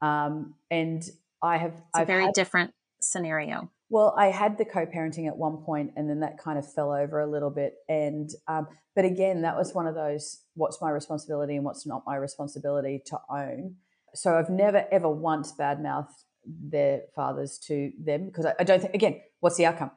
um, 0.02 0.56
and 0.72 1.04
I 1.44 1.58
have. 1.58 1.74
It's 1.74 1.98
a 1.98 2.00
I've 2.00 2.08
very 2.08 2.26
had, 2.26 2.34
different 2.34 2.74
scenario. 3.02 3.70
Well, 3.90 4.16
I 4.18 4.28
had 4.28 4.58
the 4.58 4.66
co-parenting 4.66 5.28
at 5.28 5.36
one 5.36 5.58
point, 5.58 5.92
and 5.98 6.10
then 6.10 6.22
that 6.22 6.38
kind 6.38 6.58
of 6.58 6.72
fell 6.72 6.94
over 6.94 7.20
a 7.20 7.30
little 7.30 7.52
bit. 7.52 7.74
And 7.90 8.30
um, 8.48 8.68
but 8.96 9.04
again, 9.04 9.42
that 9.42 9.58
was 9.58 9.74
one 9.74 9.88
of 9.88 9.96
those: 9.96 10.42
what's 10.54 10.82
my 10.82 10.90
responsibility 10.90 11.58
and 11.58 11.66
what's 11.66 11.86
not 11.86 12.04
my 12.06 12.16
responsibility 12.16 13.04
to 13.08 13.20
own 13.30 13.76
so 14.16 14.38
I've 14.38 14.50
never 14.50 14.86
ever 14.92 15.10
once 15.10 15.52
badmouthed 15.52 16.24
their 16.46 17.02
fathers 17.16 17.60
to 17.68 17.92
them 18.00 18.26
because 18.28 18.46
I, 18.46 18.54
I 18.60 18.64
don't 18.64 18.82
think 18.82 18.96
again, 18.96 19.22
what's 19.40 19.58
the 19.58 19.66
outcome? 19.66 19.92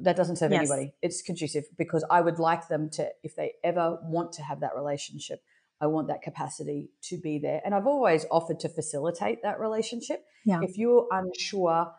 That 0.00 0.16
doesn't 0.16 0.36
serve 0.36 0.52
yes. 0.52 0.60
anybody. 0.60 0.94
It's 1.02 1.20
conducive 1.20 1.64
because 1.76 2.04
I 2.10 2.22
would 2.22 2.38
like 2.38 2.68
them 2.68 2.88
to, 2.90 3.10
if 3.22 3.36
they 3.36 3.52
ever 3.62 3.98
want 4.02 4.32
to 4.34 4.42
have 4.42 4.60
that 4.60 4.74
relationship, 4.74 5.42
I 5.82 5.86
want 5.86 6.08
that 6.08 6.22
capacity 6.22 6.88
to 7.08 7.18
be 7.18 7.38
there. 7.38 7.60
And 7.62 7.74
I've 7.74 7.86
always 7.86 8.24
offered 8.30 8.58
to 8.60 8.70
facilitate 8.70 9.42
that 9.42 9.60
relationship. 9.60 10.24
Yeah. 10.46 10.60
If 10.62 10.78
you're 10.78 11.06
unsure, 11.10 11.92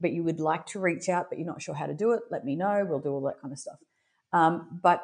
but 0.00 0.12
you 0.12 0.22
would 0.22 0.38
like 0.38 0.66
to 0.66 0.80
reach 0.80 1.08
out, 1.08 1.30
but 1.30 1.38
you're 1.38 1.46
not 1.46 1.62
sure 1.62 1.74
how 1.74 1.86
to 1.86 1.94
do 1.94 2.12
it, 2.12 2.20
let 2.30 2.44
me 2.44 2.56
know. 2.56 2.84
We'll 2.86 3.00
do 3.00 3.10
all 3.10 3.22
that 3.22 3.40
kind 3.40 3.52
of 3.52 3.58
stuff. 3.58 3.78
Um, 4.34 4.80
but, 4.82 5.02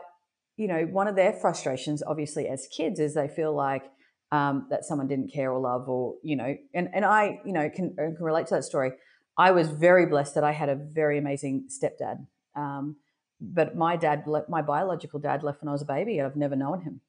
you 0.58 0.68
know, 0.68 0.82
one 0.84 1.08
of 1.08 1.16
their 1.16 1.32
frustrations, 1.32 2.02
obviously, 2.06 2.48
as 2.48 2.68
kids, 2.68 3.00
is 3.00 3.14
they 3.14 3.28
feel 3.28 3.54
like, 3.54 3.84
um, 4.36 4.66
that 4.70 4.84
someone 4.84 5.08
didn't 5.08 5.32
care 5.32 5.50
or 5.50 5.60
love 5.60 5.88
or 5.88 6.14
you 6.22 6.36
know 6.36 6.54
and, 6.74 6.88
and 6.94 7.04
i 7.04 7.40
you 7.44 7.52
know 7.52 7.68
can, 7.74 7.94
can 7.96 8.16
relate 8.20 8.46
to 8.46 8.54
that 8.54 8.64
story 8.64 8.90
i 9.36 9.50
was 9.50 9.68
very 9.68 10.06
blessed 10.06 10.34
that 10.34 10.44
i 10.44 10.52
had 10.52 10.68
a 10.68 10.74
very 10.74 11.18
amazing 11.18 11.68
stepdad 11.68 12.26
um, 12.56 12.96
but 13.40 13.76
my 13.76 13.96
dad, 13.96 14.24
my 14.48 14.62
biological 14.62 15.20
dad, 15.20 15.42
left 15.42 15.62
when 15.62 15.68
I 15.68 15.72
was 15.72 15.82
a 15.82 15.86
baby. 15.86 16.18
And 16.18 16.26
I've 16.26 16.36
never 16.36 16.56
known 16.56 16.82
him, 16.82 17.00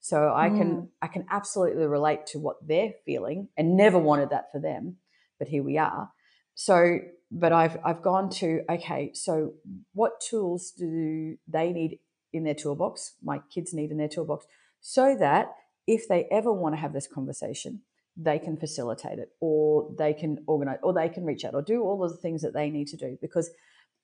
so 0.00 0.32
I 0.34 0.48
can 0.48 0.70
mm. 0.72 0.88
I 1.00 1.06
can 1.08 1.26
absolutely 1.30 1.86
relate 1.86 2.26
to 2.26 2.38
what 2.38 2.56
they're 2.66 2.92
feeling, 3.06 3.48
and 3.56 3.76
never 3.76 3.98
wanted 3.98 4.30
that 4.30 4.52
for 4.52 4.60
them. 4.60 4.96
But 5.38 5.48
here 5.48 5.62
we 5.62 5.78
are. 5.78 6.10
So, 6.54 6.98
but 7.30 7.52
I've 7.52 7.78
I've 7.84 8.02
gone 8.02 8.28
to 8.40 8.60
okay. 8.70 9.12
So, 9.14 9.54
what 9.94 10.20
tools 10.20 10.72
do 10.76 11.36
they 11.48 11.72
need 11.72 11.98
in 12.32 12.44
their 12.44 12.54
toolbox? 12.54 13.14
My 13.22 13.40
kids 13.52 13.72
need 13.72 13.90
in 13.90 13.96
their 13.96 14.08
toolbox, 14.08 14.44
so 14.80 15.16
that 15.18 15.54
if 15.90 16.06
they 16.08 16.26
ever 16.30 16.52
want 16.52 16.74
to 16.74 16.80
have 16.80 16.92
this 16.92 17.08
conversation, 17.08 17.82
they 18.16 18.38
can 18.38 18.56
facilitate 18.56 19.18
it, 19.18 19.30
or 19.40 19.92
they 19.98 20.14
can 20.14 20.38
organize, 20.46 20.78
or 20.82 20.92
they 20.92 21.08
can 21.08 21.24
reach 21.24 21.44
out, 21.44 21.54
or 21.54 21.62
do 21.62 21.82
all 21.82 22.04
of 22.04 22.10
the 22.10 22.16
things 22.16 22.42
that 22.42 22.54
they 22.54 22.70
need 22.70 22.86
to 22.88 22.96
do. 22.96 23.18
Because, 23.20 23.50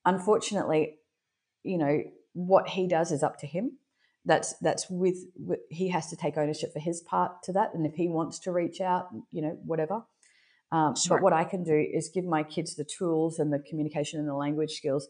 unfortunately, 0.05 0.97
you 1.63 1.77
know 1.77 2.03
what 2.33 2.67
he 2.69 2.87
does 2.87 3.11
is 3.11 3.23
up 3.23 3.37
to 3.39 3.47
him 3.47 3.77
that's 4.25 4.53
that's 4.61 4.89
with, 4.89 5.17
with, 5.37 5.59
he 5.69 5.89
has 5.89 6.07
to 6.09 6.15
take 6.15 6.37
ownership 6.37 6.73
for 6.73 6.79
his 6.79 7.01
part 7.01 7.41
to 7.43 7.53
that 7.53 7.73
and 7.73 7.85
if 7.85 7.95
he 7.95 8.07
wants 8.07 8.39
to 8.39 8.51
reach 8.51 8.81
out 8.81 9.07
you 9.31 9.41
know 9.41 9.57
whatever 9.65 10.03
um, 10.71 10.95
sure. 10.95 11.17
but 11.17 11.23
what 11.23 11.33
i 11.33 11.43
can 11.43 11.63
do 11.63 11.75
is 11.93 12.11
give 12.13 12.25
my 12.25 12.43
kids 12.43 12.75
the 12.75 12.85
tools 12.85 13.39
and 13.39 13.51
the 13.51 13.59
communication 13.59 14.19
and 14.19 14.27
the 14.27 14.33
language 14.33 14.71
skills 14.71 15.07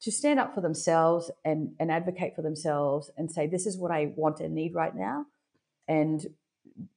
to 0.00 0.12
stand 0.12 0.38
up 0.38 0.54
for 0.54 0.60
themselves 0.60 1.30
and 1.44 1.70
and 1.80 1.90
advocate 1.90 2.34
for 2.36 2.42
themselves 2.42 3.10
and 3.16 3.30
say 3.30 3.46
this 3.46 3.66
is 3.66 3.78
what 3.78 3.90
i 3.90 4.12
want 4.16 4.40
and 4.40 4.54
need 4.54 4.74
right 4.74 4.94
now 4.94 5.24
and 5.88 6.26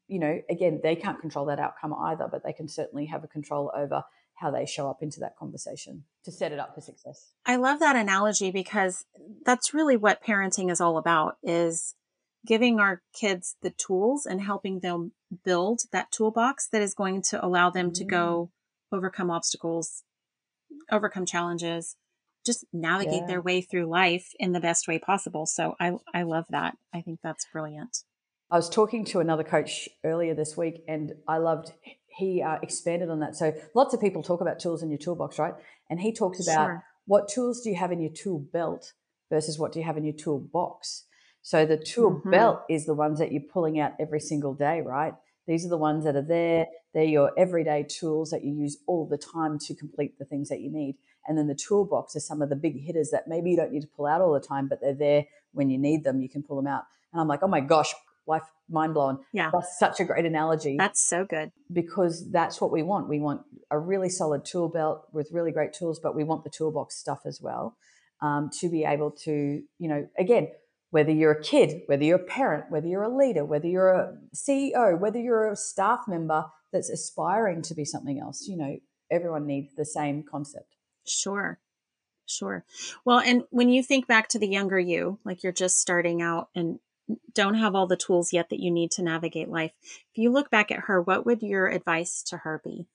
you 0.08 0.20
know 0.20 0.42
again 0.50 0.80
they 0.84 0.96
can't 0.96 1.20
control 1.20 1.46
that 1.46 1.60
outcome 1.60 1.94
either 1.94 2.28
but 2.30 2.44
they 2.44 2.54
can 2.54 2.68
certainly 2.68 3.06
have 3.06 3.24
a 3.24 3.28
control 3.28 3.72
over 3.76 4.04
how 4.42 4.50
they 4.50 4.66
show 4.66 4.90
up 4.90 5.04
into 5.04 5.20
that 5.20 5.38
conversation 5.38 6.04
to 6.26 6.32
set 6.32 6.52
it 6.52 6.60
up 6.60 6.74
for 6.74 6.82
success. 6.82 7.32
I 7.46 7.58
love 7.58 7.80
that 7.80 7.96
analogy 7.96 8.50
because 8.50 9.06
that's 9.46 9.74
really 9.74 9.96
what 9.96 10.24
parenting 10.24 10.72
is 10.72 10.82
all 10.82 10.98
about 10.98 11.38
is 11.44 11.96
giving 12.46 12.80
our 12.80 13.04
kids 13.14 13.56
the 13.62 13.70
tools 13.70 14.26
and 14.26 14.42
helping 14.42 14.80
them 14.80 15.12
build 15.46 15.82
that 15.92 16.12
toolbox 16.12 16.68
that 16.70 16.82
is 16.82 16.96
going 16.96 17.22
to 17.22 17.46
allow 17.46 17.70
them 17.70 17.92
to 17.94 18.04
go 18.04 18.50
mm. 18.92 18.98
overcome 18.98 19.30
obstacles, 19.30 20.04
overcome 20.92 21.28
challenges, 21.28 21.96
just 22.44 22.66
navigate 22.74 23.22
yeah. 23.22 23.28
their 23.28 23.42
way 23.42 23.62
through 23.62 23.86
life 23.86 24.32
in 24.40 24.54
the 24.54 24.60
best 24.60 24.88
way 24.88 24.98
possible. 24.98 25.46
So 25.46 25.76
I 25.80 25.94
I 26.16 26.24
love 26.24 26.46
that. 26.50 26.78
I 26.92 27.02
think 27.02 27.20
that's 27.22 27.46
brilliant. 27.54 28.00
I 28.52 28.58
was 28.58 28.70
talking 28.70 29.06
to 29.06 29.22
another 29.22 29.46
coach 29.46 29.88
earlier 30.04 30.36
this 30.36 30.58
week 30.58 30.84
and 30.88 31.14
I 31.26 31.38
loved 31.38 31.72
he 32.18 32.42
uh, 32.42 32.58
expanded 32.62 33.10
on 33.10 33.22
that. 33.22 33.36
So 33.36 33.54
lots 33.74 33.94
of 33.94 34.02
people 34.02 34.22
talk 34.22 34.42
about 34.42 34.60
tools 34.60 34.84
in 34.84 34.90
your 34.90 34.98
toolbox, 34.98 35.40
right? 35.40 35.54
And 35.90 36.02
he 36.02 36.14
talks 36.14 36.46
about 36.46 36.68
sure. 36.68 36.84
what 37.06 37.30
tools 37.30 37.62
do 37.62 37.70
you 37.70 37.78
have 37.78 37.94
in 37.94 38.02
your 38.02 38.12
tool 38.12 38.40
belt 38.52 38.92
versus 39.30 39.58
what 39.58 39.72
do 39.72 39.80
you 39.80 39.86
have 39.86 39.96
in 39.96 40.04
your 40.04 40.16
toolbox. 40.16 41.06
So 41.42 41.66
the 41.66 41.78
tool 41.78 42.12
mm-hmm. 42.12 42.30
belt 42.30 42.64
is 42.70 42.86
the 42.86 42.94
ones 42.94 43.20
that 43.20 43.32
you're 43.32 43.42
pulling 43.42 43.80
out 43.80 43.94
every 44.00 44.20
single 44.20 44.54
day, 44.54 44.82
right? 44.82 45.14
These 45.48 45.66
are 45.66 45.70
the 45.70 45.78
ones 45.78 46.04
that 46.04 46.18
are 46.18 46.22
there. 46.22 46.68
They're 46.94 47.06
your 47.06 47.32
everyday 47.38 47.84
tools 47.84 48.30
that 48.32 48.44
you 48.44 48.54
use 48.54 48.78
all 48.86 49.08
the 49.08 49.18
time 49.18 49.58
to 49.60 49.74
complete 49.74 50.20
the 50.20 50.26
things 50.26 50.50
that 50.50 50.60
you 50.60 50.70
need. 50.70 50.98
And 51.26 51.38
then 51.38 51.48
the 51.48 51.56
toolbox 51.56 52.16
is 52.18 52.28
some 52.28 52.42
of 52.42 52.50
the 52.50 52.56
big 52.58 52.82
hitters 52.82 53.10
that 53.12 53.28
maybe 53.28 53.52
you 53.52 53.58
don't 53.58 53.72
need 53.72 53.82
to 53.82 53.88
pull 53.88 54.06
out 54.06 54.22
all 54.22 54.34
the 54.34 54.46
time, 54.46 54.68
but 54.68 54.82
they're 54.82 54.94
there 54.94 55.26
when 55.54 55.70
you 55.70 55.78
need 55.78 56.04
them. 56.04 56.22
You 56.22 56.30
can 56.30 56.44
pull 56.44 56.58
them 56.58 56.68
out. 56.68 56.84
And 57.14 57.22
I'm 57.22 57.28
like, 57.28 57.42
oh 57.42 57.48
my 57.48 57.62
gosh, 57.62 57.94
life 58.28 58.44
mind 58.70 58.94
blown. 58.94 59.20
Yeah. 59.34 59.50
That's 59.52 59.78
such 59.78 60.00
a 60.00 60.04
great 60.06 60.26
analogy. 60.26 60.76
That's 60.78 61.06
so 61.06 61.26
good. 61.26 61.52
Because 61.72 62.30
that's 62.32 62.62
what 62.62 62.72
we 62.72 62.84
want. 62.84 63.10
We 63.10 63.20
want 63.20 63.42
a 63.70 63.78
really 63.78 64.10
solid 64.10 64.46
tool 64.46 64.70
belt 64.70 65.08
with 65.12 65.30
really 65.32 65.52
great 65.52 65.74
tools, 65.74 66.00
but 66.00 66.16
we 66.16 66.24
want 66.24 66.44
the 66.44 66.50
toolbox 66.50 66.96
stuff 66.96 67.22
as 67.26 67.40
well 67.42 67.76
um, 68.22 68.50
to 68.60 68.70
be 68.70 68.84
able 68.84 69.12
to, 69.24 69.62
you 69.78 69.90
know, 69.90 70.08
again, 70.18 70.48
whether 70.92 71.12
you're 71.12 71.32
a 71.32 71.42
kid, 71.42 71.82
whether 71.86 72.04
you're 72.04 72.18
a 72.18 72.24
parent, 72.24 72.66
whether 72.70 72.88
you're 72.88 73.04
a 73.04 73.16
leader, 73.16 73.46
whether 73.46 73.68
you're 73.68 73.94
a 73.94 74.18
CEO, 74.36 75.00
whether 75.00 75.20
you're 75.20 75.50
a 75.50 75.56
staff 75.56 76.02
member 76.08 76.46
that's 76.72 76.90
aspiring 76.90 77.62
to 77.64 77.74
be 77.74 77.86
something 77.86 78.20
else, 78.20 78.46
you 78.48 78.58
know, 78.58 78.78
everyone 79.10 79.46
needs 79.46 79.74
the 79.76 79.86
same 79.86 80.24
concept. 80.30 80.76
Sure. 81.06 81.60
Sure. 82.26 82.64
Well, 83.04 83.20
and 83.20 83.44
when 83.50 83.70
you 83.70 83.84
think 83.84 84.08
back 84.08 84.30
to 84.30 84.40
the 84.40 84.48
younger 84.48 84.80
you, 84.80 85.20
like 85.26 85.44
you're 85.44 85.52
just 85.52 85.80
starting 85.80 86.22
out 86.22 86.50
and 86.56 86.80
don't 87.34 87.56
have 87.56 87.76
all 87.76 87.88
the 87.88 87.98
tools 87.98 88.34
yet 88.34 88.50
that 88.50 88.60
you 88.60 88.72
need 88.72 88.92
to 88.92 89.04
navigate 89.04 89.50
life. 89.50 89.72
If 89.84 90.18
you 90.18 90.32
look 90.32 90.50
back 90.50 90.72
at 90.72 90.82
her, 90.82 91.02
what 91.02 91.26
would 91.26 91.42
your 91.42 91.68
advice 91.68 92.24
to 92.24 92.38
her 92.38 92.62
be? 92.64 92.88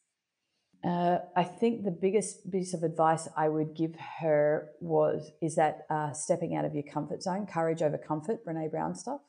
Uh, 0.84 1.18
I 1.34 1.42
think 1.42 1.84
the 1.84 1.90
biggest 1.90 2.50
piece 2.50 2.74
of 2.74 2.82
advice 2.82 3.28
I 3.36 3.48
would 3.48 3.74
give 3.74 3.96
her 4.20 4.70
was 4.80 5.32
is 5.42 5.56
that 5.56 5.86
uh, 5.90 6.12
stepping 6.12 6.54
out 6.54 6.64
of 6.64 6.74
your 6.74 6.84
comfort 6.84 7.22
zone, 7.22 7.46
courage 7.46 7.82
over 7.82 7.98
comfort, 7.98 8.46
Brene 8.46 8.70
Brown 8.70 8.94
stuff, 8.94 9.20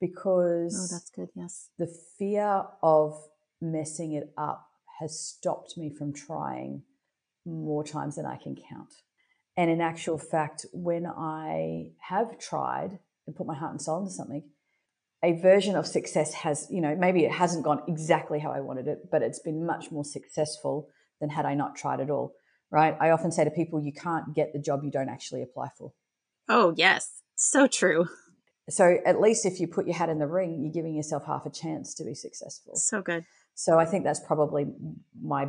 because 0.00 0.76
oh, 0.78 0.94
that's 0.94 1.10
good. 1.10 1.28
Yes, 1.34 1.70
the 1.78 1.92
fear 2.18 2.66
of 2.82 3.14
messing 3.60 4.12
it 4.12 4.32
up 4.36 4.68
has 5.00 5.18
stopped 5.18 5.76
me 5.76 5.90
from 5.90 6.12
trying 6.12 6.82
more 7.44 7.82
times 7.82 8.16
than 8.16 8.26
I 8.26 8.36
can 8.36 8.54
count. 8.54 8.92
And 9.56 9.70
in 9.70 9.80
actual 9.80 10.18
fact, 10.18 10.66
when 10.72 11.06
I 11.06 11.92
have 12.08 12.38
tried 12.38 12.98
and 13.26 13.36
put 13.36 13.46
my 13.46 13.54
heart 13.54 13.72
and 13.72 13.82
soul 13.82 14.00
into 14.00 14.12
something, 14.12 14.42
a 15.22 15.32
version 15.40 15.74
of 15.74 15.86
success 15.86 16.34
has, 16.34 16.66
you 16.70 16.80
know, 16.80 16.94
maybe 16.94 17.24
it 17.24 17.32
hasn't 17.32 17.64
gone 17.64 17.82
exactly 17.88 18.38
how 18.38 18.50
I 18.50 18.60
wanted 18.60 18.86
it, 18.86 19.10
but 19.10 19.22
it's 19.22 19.40
been 19.40 19.66
much 19.66 19.90
more 19.90 20.04
successful 20.04 20.88
than 21.20 21.30
had 21.30 21.46
I 21.46 21.54
not 21.54 21.76
tried 21.76 22.00
at 22.00 22.10
all. 22.10 22.34
Right. 22.70 22.96
I 23.00 23.10
often 23.10 23.30
say 23.30 23.44
to 23.44 23.50
people, 23.50 23.80
you 23.80 23.92
can't 23.92 24.34
get 24.34 24.52
the 24.52 24.58
job 24.58 24.82
you 24.82 24.90
don't 24.90 25.08
actually 25.08 25.42
apply 25.42 25.68
for. 25.78 25.92
Oh, 26.48 26.74
yes. 26.76 27.22
So 27.36 27.66
true. 27.66 28.08
So 28.68 28.98
at 29.06 29.20
least 29.20 29.46
if 29.46 29.60
you 29.60 29.68
put 29.68 29.86
your 29.86 29.94
hat 29.94 30.08
in 30.08 30.18
the 30.18 30.26
ring, 30.26 30.60
you're 30.60 30.72
giving 30.72 30.94
yourself 30.94 31.24
half 31.26 31.46
a 31.46 31.50
chance 31.50 31.94
to 31.94 32.04
be 32.04 32.14
successful. 32.14 32.74
So 32.74 33.02
good. 33.02 33.24
So 33.54 33.78
I 33.78 33.84
think 33.84 34.04
that's 34.04 34.20
probably 34.20 34.66
my 35.22 35.48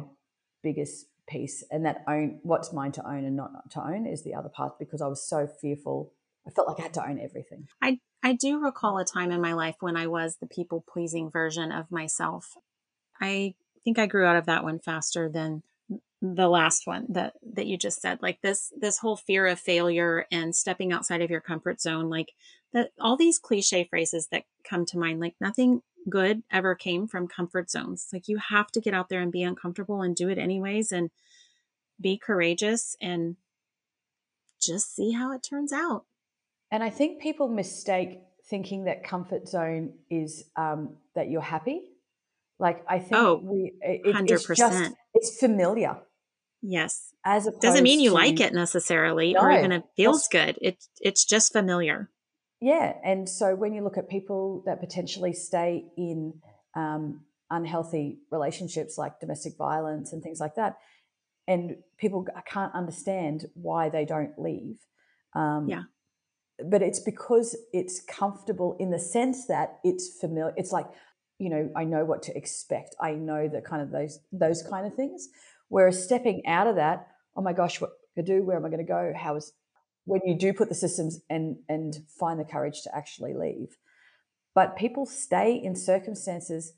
biggest 0.61 1.07
piece. 1.27 1.63
And 1.71 1.85
that 1.85 2.03
own 2.07 2.39
what's 2.43 2.71
mine 2.71 2.91
to 2.93 3.07
own 3.07 3.25
and 3.25 3.35
not 3.35 3.71
to 3.71 3.81
own 3.81 4.05
is 4.05 4.23
the 4.23 4.35
other 4.35 4.49
part 4.49 4.77
because 4.79 5.01
I 5.01 5.07
was 5.07 5.27
so 5.27 5.47
fearful 5.47 6.13
I 6.47 6.51
felt 6.51 6.67
like 6.67 6.79
I 6.79 6.83
had 6.83 6.93
to 6.95 7.07
own 7.07 7.19
everything. 7.19 7.67
I 7.81 7.99
I 8.23 8.33
do 8.33 8.59
recall 8.59 8.97
a 8.97 9.05
time 9.05 9.31
in 9.31 9.41
my 9.41 9.53
life 9.53 9.75
when 9.79 9.97
I 9.97 10.07
was 10.07 10.37
the 10.37 10.47
people 10.47 10.83
pleasing 10.87 11.29
version 11.29 11.71
of 11.71 11.91
myself. 11.91 12.55
I 13.19 13.55
think 13.83 13.99
I 13.99 14.05
grew 14.05 14.25
out 14.25 14.37
of 14.37 14.45
that 14.45 14.63
one 14.63 14.79
faster 14.79 15.29
than 15.29 15.63
the 16.21 16.47
last 16.47 16.87
one 16.87 17.05
that 17.09 17.33
that 17.53 17.67
you 17.67 17.77
just 17.77 18.01
said 18.01 18.19
like 18.21 18.41
this 18.41 18.73
this 18.75 18.97
whole 18.97 19.15
fear 19.15 19.45
of 19.45 19.59
failure 19.59 20.25
and 20.31 20.55
stepping 20.55 20.91
outside 20.91 21.21
of 21.21 21.29
your 21.29 21.41
comfort 21.41 21.79
zone 21.79 22.09
like 22.09 22.33
that 22.73 22.91
all 22.99 23.15
these 23.15 23.37
cliche 23.37 23.83
phrases 23.83 24.27
that 24.31 24.43
come 24.67 24.83
to 24.83 24.97
mind 24.97 25.19
like 25.19 25.35
nothing 25.39 25.83
good 26.09 26.41
ever 26.51 26.73
came 26.73 27.07
from 27.07 27.27
comfort 27.27 27.69
zones 27.69 28.07
like 28.11 28.27
you 28.27 28.39
have 28.49 28.71
to 28.71 28.81
get 28.81 28.95
out 28.95 29.09
there 29.09 29.21
and 29.21 29.31
be 29.31 29.43
uncomfortable 29.43 30.01
and 30.01 30.15
do 30.15 30.27
it 30.27 30.39
anyways 30.39 30.91
and 30.91 31.11
be 32.01 32.17
courageous 32.17 32.97
and 32.99 33.35
just 34.59 34.95
see 34.95 35.11
how 35.11 35.31
it 35.31 35.43
turns 35.43 35.71
out 35.71 36.06
and 36.71 36.83
I 36.83 36.89
think 36.89 37.21
people 37.21 37.47
mistake 37.47 38.19
thinking 38.49 38.85
that 38.85 39.03
comfort 39.03 39.47
zone 39.47 39.93
is 40.09 40.45
um, 40.55 40.97
that 41.15 41.29
you're 41.29 41.41
happy. 41.41 41.81
Like 42.59 42.83
I 42.89 42.99
think 42.99 43.13
oh, 43.13 43.39
we, 43.43 43.73
it, 43.81 44.01
it's 44.03 44.47
just 44.47 44.93
it's 45.13 45.39
familiar. 45.39 45.97
Yes. 46.61 47.13
As 47.23 47.47
doesn't 47.61 47.83
mean 47.83 47.99
you 47.99 48.09
to, 48.09 48.15
like 48.15 48.39
it 48.39 48.53
necessarily 48.53 49.33
no, 49.33 49.41
or 49.41 49.51
even 49.51 49.71
it 49.71 49.83
feels 49.95 50.27
good. 50.27 50.57
It's 50.61 50.89
it's 50.99 51.23
just 51.23 51.51
familiar. 51.51 52.09
Yeah, 52.59 52.93
and 53.03 53.29
so 53.29 53.53
when 53.53 53.73
you 53.73 53.83
look 53.83 53.99
at 53.99 54.09
people 54.09 54.63
that 54.65 54.79
potentially 54.79 55.33
stay 55.33 55.85
in 55.95 56.33
um, 56.75 57.25
unhealthy 57.51 58.17
relationships 58.31 58.97
like 58.97 59.19
domestic 59.19 59.53
violence 59.57 60.11
and 60.11 60.23
things 60.23 60.39
like 60.39 60.55
that, 60.55 60.77
and 61.47 61.75
people 61.99 62.25
can't 62.47 62.73
understand 62.73 63.45
why 63.53 63.89
they 63.89 64.05
don't 64.05 64.39
leave. 64.39 64.77
Um, 65.35 65.67
yeah 65.69 65.83
but 66.65 66.81
it's 66.81 66.99
because 66.99 67.55
it's 67.73 68.01
comfortable 68.01 68.75
in 68.79 68.89
the 68.89 68.99
sense 68.99 69.47
that 69.47 69.79
it's 69.83 70.19
familiar. 70.19 70.53
It's 70.57 70.71
like, 70.71 70.87
you 71.37 71.49
know, 71.49 71.69
I 71.75 71.83
know 71.83 72.03
what 72.03 72.23
to 72.23 72.37
expect. 72.37 72.95
I 72.99 73.11
know 73.11 73.47
the 73.47 73.61
kind 73.61 73.81
of 73.81 73.91
those 73.91 74.19
those 74.31 74.63
kind 74.63 74.87
of 74.87 74.95
things. 74.95 75.29
Whereas 75.69 76.03
stepping 76.03 76.45
out 76.47 76.67
of 76.67 76.75
that, 76.75 77.07
oh 77.35 77.41
my 77.41 77.53
gosh, 77.53 77.79
what 77.79 77.91
to 78.15 78.23
do? 78.23 78.43
Where 78.43 78.57
am 78.57 78.65
I 78.65 78.69
going 78.69 78.85
to 78.85 78.91
go? 78.91 79.13
How 79.15 79.35
is 79.35 79.53
when 80.05 80.21
you 80.25 80.35
do 80.35 80.53
put 80.53 80.69
the 80.69 80.75
systems 80.75 81.19
and 81.29 81.57
and 81.69 81.95
find 82.07 82.39
the 82.39 82.45
courage 82.45 82.81
to 82.83 82.95
actually 82.95 83.33
leave. 83.33 83.77
But 84.55 84.75
people 84.75 85.05
stay 85.05 85.53
in 85.53 85.75
circumstances 85.75 86.73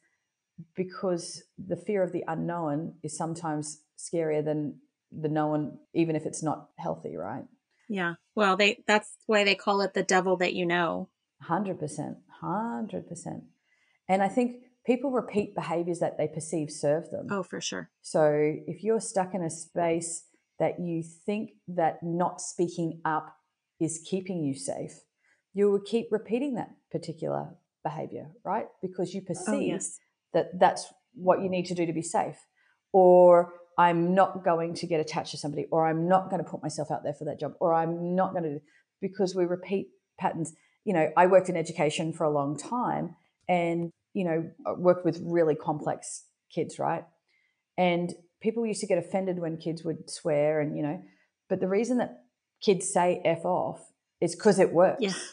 because 0.76 1.44
the 1.58 1.78
fear 1.78 2.04
of 2.04 2.12
the 2.12 2.26
unknown 2.28 2.96
is 3.04 3.16
sometimes 3.16 3.82
scarier 3.98 4.44
than 4.44 4.80
the 5.12 5.30
known, 5.30 5.78
even 5.94 6.16
if 6.16 6.26
it's 6.26 6.44
not 6.44 6.70
healthy, 6.78 7.16
right? 7.16 7.46
Yeah. 7.88 8.16
Well, 8.40 8.56
they 8.56 8.84
that's 8.88 9.10
why 9.26 9.44
they 9.44 9.56
call 9.56 9.82
it 9.82 9.94
the 9.94 10.02
devil 10.02 10.38
that 10.38 10.54
you 10.54 10.66
know. 10.66 11.10
100%. 11.50 12.16
100%. 12.42 13.42
And 14.08 14.24
I 14.24 14.30
think 14.30 14.62
people 14.86 15.12
repeat 15.12 15.54
behaviors 15.54 16.00
that 16.00 16.18
they 16.18 16.28
perceive 16.28 16.72
serve 16.72 17.10
them. 17.12 17.28
Oh, 17.30 17.44
for 17.44 17.60
sure. 17.60 17.90
So 18.02 18.32
if 18.66 18.82
you're 18.82 19.02
stuck 19.02 19.34
in 19.34 19.44
a 19.44 19.50
space 19.50 20.24
that 20.58 20.80
you 20.80 21.04
think 21.04 21.52
that 21.68 22.00
not 22.02 22.40
speaking 22.40 23.02
up 23.04 23.36
is 23.78 24.02
keeping 24.10 24.42
you 24.42 24.56
safe, 24.56 25.02
you 25.54 25.70
will 25.70 25.82
keep 25.82 26.08
repeating 26.10 26.56
that 26.56 26.70
particular 26.92 27.56
behavior, 27.84 28.28
right? 28.46 28.68
Because 28.82 29.14
you 29.14 29.22
oh, 29.22 29.28
perceive 29.28 29.74
oh, 29.74 29.76
yes. 29.76 30.00
that 30.34 30.58
that's 30.58 30.94
what 31.14 31.42
you 31.42 31.50
need 31.50 31.66
to 31.66 31.76
do 31.76 31.86
to 31.86 31.94
be 31.94 32.02
safe. 32.02 32.38
Or 32.94 33.54
I'm 33.80 34.14
not 34.14 34.44
going 34.44 34.74
to 34.76 34.88
get 34.88 35.00
attached 35.00 35.32
to 35.32 35.38
somebody, 35.38 35.66
or 35.72 35.88
I'm 35.88 36.10
not 36.10 36.30
going 36.30 36.44
to 36.44 36.50
put 36.50 36.62
myself 36.62 36.92
out 36.92 37.02
there 37.04 37.14
for 37.14 37.24
that 37.24 37.40
job, 37.40 37.54
or 37.62 37.74
I'm 37.74 38.14
not 38.14 38.34
going 38.34 38.44
to, 38.44 38.60
because 39.02 39.34
we 39.34 39.46
repeat 39.46 39.88
patterns. 40.20 40.54
You 40.84 40.94
know, 40.94 41.10
I 41.16 41.28
worked 41.28 41.48
in 41.48 41.56
education 41.56 42.12
for 42.12 42.26
a 42.26 42.30
long 42.30 42.58
time 42.58 43.16
and, 43.48 43.90
you 44.14 44.26
know, 44.26 44.52
worked 44.78 45.06
with 45.06 45.22
really 45.24 45.56
complex 45.56 46.26
kids, 46.54 46.78
right? 46.78 47.06
And 47.78 48.14
people 48.42 48.66
used 48.66 48.82
to 48.82 48.88
get 48.88 48.98
offended 48.98 49.40
when 49.40 49.56
kids 49.56 49.86
would 49.86 50.10
swear 50.10 50.60
and, 50.60 50.76
you 50.76 50.84
know, 50.84 51.02
but 51.48 51.62
the 51.62 51.70
reason 51.70 52.00
that 52.00 52.24
kids 52.62 52.92
say 52.92 53.22
F 53.24 53.46
off 53.46 53.80
is 54.20 54.36
because 54.36 54.60
it 54.60 54.74
works. 54.74 55.02
Yeah. 55.02 55.14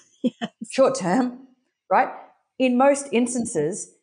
Yes. 0.40 0.50
Short 0.68 0.98
term, 0.98 1.46
right? 1.88 2.08
In 2.58 2.76
most 2.76 3.06
instances, 3.12 3.94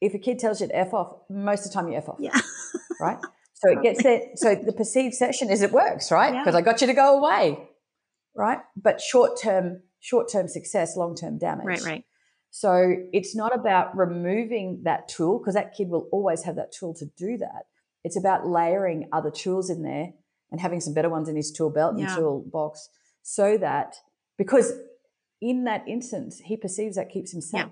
if 0.00 0.14
a 0.14 0.18
kid 0.18 0.38
tells 0.38 0.60
you 0.60 0.68
to 0.68 0.76
F 0.76 0.94
off, 0.94 1.16
most 1.28 1.66
of 1.66 1.72
the 1.72 1.74
time 1.74 1.88
you 1.88 1.96
F 1.96 2.08
off. 2.08 2.18
Yeah. 2.20 2.38
right? 3.00 3.18
So 3.56 3.70
it 3.70 3.82
gets 3.82 4.04
it. 4.04 4.38
So 4.38 4.54
the 4.54 4.72
perceived 4.72 5.14
session 5.14 5.50
is 5.50 5.62
it 5.62 5.72
works, 5.72 6.10
right? 6.10 6.32
Because 6.32 6.54
yeah. 6.54 6.58
I 6.58 6.62
got 6.62 6.80
you 6.80 6.86
to 6.86 6.94
go 6.94 7.18
away, 7.18 7.68
right? 8.34 8.58
But 8.76 9.00
short 9.00 9.40
term, 9.40 9.82
short 10.00 10.30
term 10.30 10.46
success, 10.46 10.96
long 10.96 11.16
term 11.16 11.38
damage. 11.38 11.66
Right, 11.66 11.82
right. 11.82 12.04
So 12.50 12.94
it's 13.12 13.34
not 13.34 13.54
about 13.54 13.96
removing 13.96 14.82
that 14.84 15.08
tool 15.08 15.38
because 15.38 15.54
that 15.54 15.74
kid 15.74 15.88
will 15.88 16.08
always 16.12 16.44
have 16.44 16.56
that 16.56 16.72
tool 16.72 16.94
to 16.94 17.06
do 17.16 17.38
that. 17.38 17.64
It's 18.04 18.16
about 18.16 18.46
layering 18.46 19.08
other 19.12 19.30
tools 19.30 19.68
in 19.68 19.82
there 19.82 20.12
and 20.50 20.60
having 20.60 20.80
some 20.80 20.94
better 20.94 21.10
ones 21.10 21.28
in 21.28 21.36
his 21.36 21.50
tool 21.50 21.70
belt 21.70 21.94
yeah. 21.98 22.06
and 22.06 22.16
tool 22.16 22.44
box 22.50 22.88
so 23.22 23.58
that 23.58 23.96
because 24.38 24.72
in 25.40 25.64
that 25.64 25.82
instance 25.88 26.40
he 26.44 26.56
perceives 26.56 26.96
that 26.96 27.10
keeps 27.10 27.34
him 27.34 27.40
safe. 27.40 27.60
Yeah. 27.60 27.68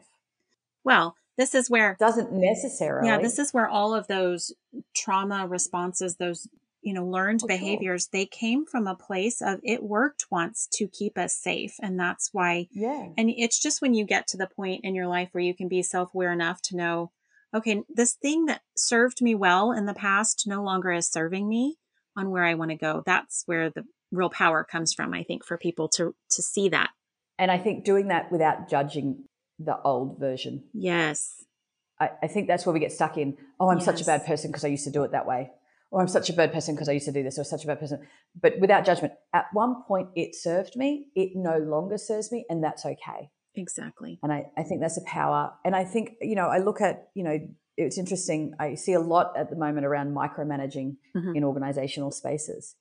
Well, 0.83 1.15
this 1.37 1.55
is 1.55 1.69
where 1.69 1.97
doesn't 1.99 2.33
necessarily. 2.33 3.09
Yeah, 3.09 3.19
this 3.19 3.39
is 3.39 3.53
where 3.53 3.69
all 3.69 3.95
of 3.95 4.07
those 4.07 4.53
trauma 4.95 5.47
responses, 5.47 6.17
those 6.17 6.49
you 6.83 6.93
know 6.93 7.05
learned 7.05 7.41
oh, 7.45 7.47
behaviors, 7.47 8.09
they 8.09 8.27
came 8.27 8.67
from 8.67 8.87
a 8.87 8.95
place 8.95 9.43
of 9.43 9.61
it 9.63 9.83
worked 9.83 10.27
once 10.31 10.69
to 10.75 10.87
keep 10.87 11.19
us 11.19 11.35
safe, 11.35 11.75
and 11.81 11.99
that's 11.99 12.31
why. 12.33 12.69
Yeah. 12.73 13.09
And 13.17 13.31
it's 13.31 13.61
just 13.61 13.83
when 13.83 13.95
you 13.95 14.05
get 14.05 14.29
to 14.29 14.37
the 14.37 14.47
point 14.47 14.85
in 14.85 14.95
your 14.95 15.09
life 15.09 15.31
where 15.33 15.45
you 15.45 15.55
can 15.55 15.69
be 15.69 15.83
self 15.83 16.15
aware 16.15 16.33
enough 16.33 16.63
to 16.63 16.77
know, 16.77 17.11
okay, 17.55 17.83
this 17.89 18.15
thing 18.15 18.47
that 18.47 18.63
served 18.77 19.21
me 19.21 19.35
well 19.35 19.73
in 19.73 19.87
the 19.87 19.95
past 19.95 20.45
no 20.47 20.63
longer 20.63 20.93
is 20.93 21.09
serving 21.09 21.49
me 21.49 21.77
on 22.17 22.31
where 22.31 22.45
I 22.45 22.55
want 22.55 22.71
to 22.71 22.77
go. 22.77 23.03
That's 23.05 23.43
where 23.47 23.71
the 23.71 23.85
real 24.13 24.31
power 24.31 24.63
comes 24.63 24.93
from. 24.93 25.13
I 25.13 25.25
think 25.25 25.45
for 25.45 25.59
people 25.59 25.89
to 25.91 26.15
to 26.31 26.43
see 26.43 26.69
that. 26.69 26.91
And 27.39 27.51
I 27.51 27.59
think 27.59 27.85
doing 27.85 28.09
that 28.09 28.31
without 28.31 28.69
judging 28.69 29.25
the 29.59 29.81
old 29.83 30.19
version. 30.19 30.65
Yes. 30.73 31.45
I, 32.01 32.11
I 32.23 32.27
think 32.27 32.49
that's 32.49 32.67
where 32.67 32.73
we 32.73 32.81
get 32.81 32.93
stuck 32.93 33.17
in. 33.17 33.37
Oh, 33.61 33.71
I'm 33.71 33.79
yes. 33.79 33.85
such 33.85 34.01
a 34.01 34.05
bad 34.05 34.27
person 34.27 34.51
because 34.51 34.65
I 34.65 34.69
used 34.69 34.85
to 34.85 34.91
do 34.91 35.05
it 35.05 35.13
that 35.13 35.27
way. 35.27 35.51
Or 35.91 36.01
I'm 36.01 36.09
such 36.09 36.29
a 36.29 36.33
bad 36.33 36.53
person 36.53 36.75
because 36.75 36.89
I 36.89 36.93
used 36.93 37.07
to 37.07 37.13
do 37.13 37.23
this, 37.23 37.39
or 37.39 37.45
such 37.45 37.63
a 37.63 37.69
bad 37.69 37.79
person. 37.79 38.05
But 38.41 38.55
without 38.59 38.85
judgment, 38.85 39.13
at 39.33 39.47
one 39.53 39.85
point 39.87 40.09
it 40.17 40.35
served 40.35 40.75
me, 40.75 41.07
it 41.15 41.33
no 41.37 41.57
longer 41.59 41.99
serves 41.99 42.33
me, 42.33 42.45
and 42.49 42.65
that's 42.65 42.85
okay. 42.85 43.31
Exactly. 43.55 44.19
And 44.21 44.33
I, 44.33 44.47
I 44.59 44.65
think 44.65 44.81
that's 44.81 44.99
a 44.99 45.05
power. 45.07 45.53
And 45.65 45.77
I 45.77 45.85
think, 45.85 46.15
you 46.21 46.35
know, 46.35 46.49
I 46.49 46.59
look 46.59 46.81
at, 46.81 47.11
you 47.15 47.23
know, 47.23 47.39
it's 47.77 47.97
interesting. 47.97 48.55
I 48.59 48.75
see 48.75 48.93
a 48.93 49.01
lot 49.01 49.35
at 49.39 49.51
the 49.51 49.57
moment 49.57 49.87
around 49.87 50.17
micromanaging 50.17 50.97
mm-hmm. 51.17 51.37
in 51.37 51.45
organizational 51.45 52.11
spaces. 52.11 52.75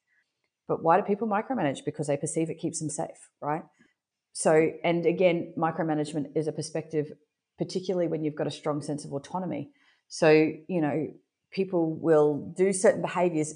But 0.67 0.81
why 0.81 0.99
do 0.99 1.03
people 1.03 1.27
micromanage? 1.27 1.85
Because 1.85 2.07
they 2.07 2.17
perceive 2.17 2.49
it 2.49 2.57
keeps 2.57 2.79
them 2.79 2.89
safe, 2.89 3.29
right? 3.41 3.63
So, 4.33 4.71
and 4.83 5.05
again, 5.05 5.53
micromanagement 5.57 6.35
is 6.35 6.47
a 6.47 6.51
perspective, 6.51 7.13
particularly 7.57 8.07
when 8.07 8.23
you've 8.23 8.35
got 8.35 8.47
a 8.47 8.51
strong 8.51 8.81
sense 8.81 9.05
of 9.05 9.13
autonomy. 9.13 9.69
So, 10.07 10.29
you 10.67 10.81
know, 10.81 11.07
people 11.51 11.95
will 11.95 12.53
do 12.57 12.73
certain 12.73 13.01
behaviors, 13.01 13.53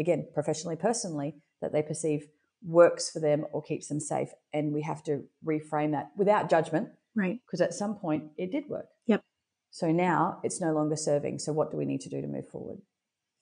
again, 0.00 0.26
professionally, 0.34 0.76
personally, 0.76 1.36
that 1.60 1.72
they 1.72 1.82
perceive 1.82 2.28
works 2.64 3.10
for 3.10 3.20
them 3.20 3.44
or 3.52 3.62
keeps 3.62 3.88
them 3.88 4.00
safe. 4.00 4.30
And 4.52 4.72
we 4.72 4.82
have 4.82 5.02
to 5.04 5.24
reframe 5.46 5.92
that 5.92 6.10
without 6.16 6.48
judgment. 6.48 6.88
Right. 7.14 7.38
Because 7.46 7.60
at 7.60 7.74
some 7.74 7.94
point 7.94 8.24
it 8.36 8.50
did 8.50 8.68
work. 8.68 8.86
Yep. 9.06 9.22
So 9.70 9.92
now 9.92 10.40
it's 10.42 10.60
no 10.60 10.72
longer 10.72 10.96
serving. 10.96 11.38
So 11.38 11.52
what 11.52 11.70
do 11.70 11.76
we 11.76 11.84
need 11.84 12.00
to 12.02 12.08
do 12.08 12.20
to 12.20 12.26
move 12.26 12.48
forward? 12.48 12.78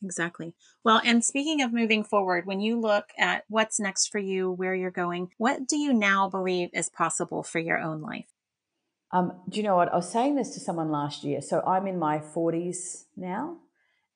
Exactly. 0.04 0.54
Well, 0.84 1.00
and 1.04 1.24
speaking 1.24 1.62
of 1.62 1.72
moving 1.72 2.04
forward, 2.04 2.46
when 2.46 2.60
you 2.60 2.78
look 2.78 3.06
at 3.18 3.44
what's 3.48 3.80
next 3.80 4.08
for 4.08 4.18
you, 4.18 4.50
where 4.50 4.74
you're 4.74 4.90
going, 4.90 5.30
what 5.38 5.66
do 5.66 5.76
you 5.76 5.92
now 5.92 6.28
believe 6.28 6.70
is 6.72 6.88
possible 6.88 7.42
for 7.42 7.58
your 7.58 7.78
own 7.78 8.00
life? 8.00 8.26
Um, 9.12 9.32
do 9.48 9.58
you 9.58 9.62
know 9.62 9.76
what? 9.76 9.92
I 9.92 9.96
was 9.96 10.10
saying 10.10 10.34
this 10.34 10.50
to 10.54 10.60
someone 10.60 10.90
last 10.90 11.24
year. 11.24 11.40
So 11.40 11.62
I'm 11.66 11.86
in 11.86 11.98
my 11.98 12.18
40s 12.18 13.04
now, 13.16 13.58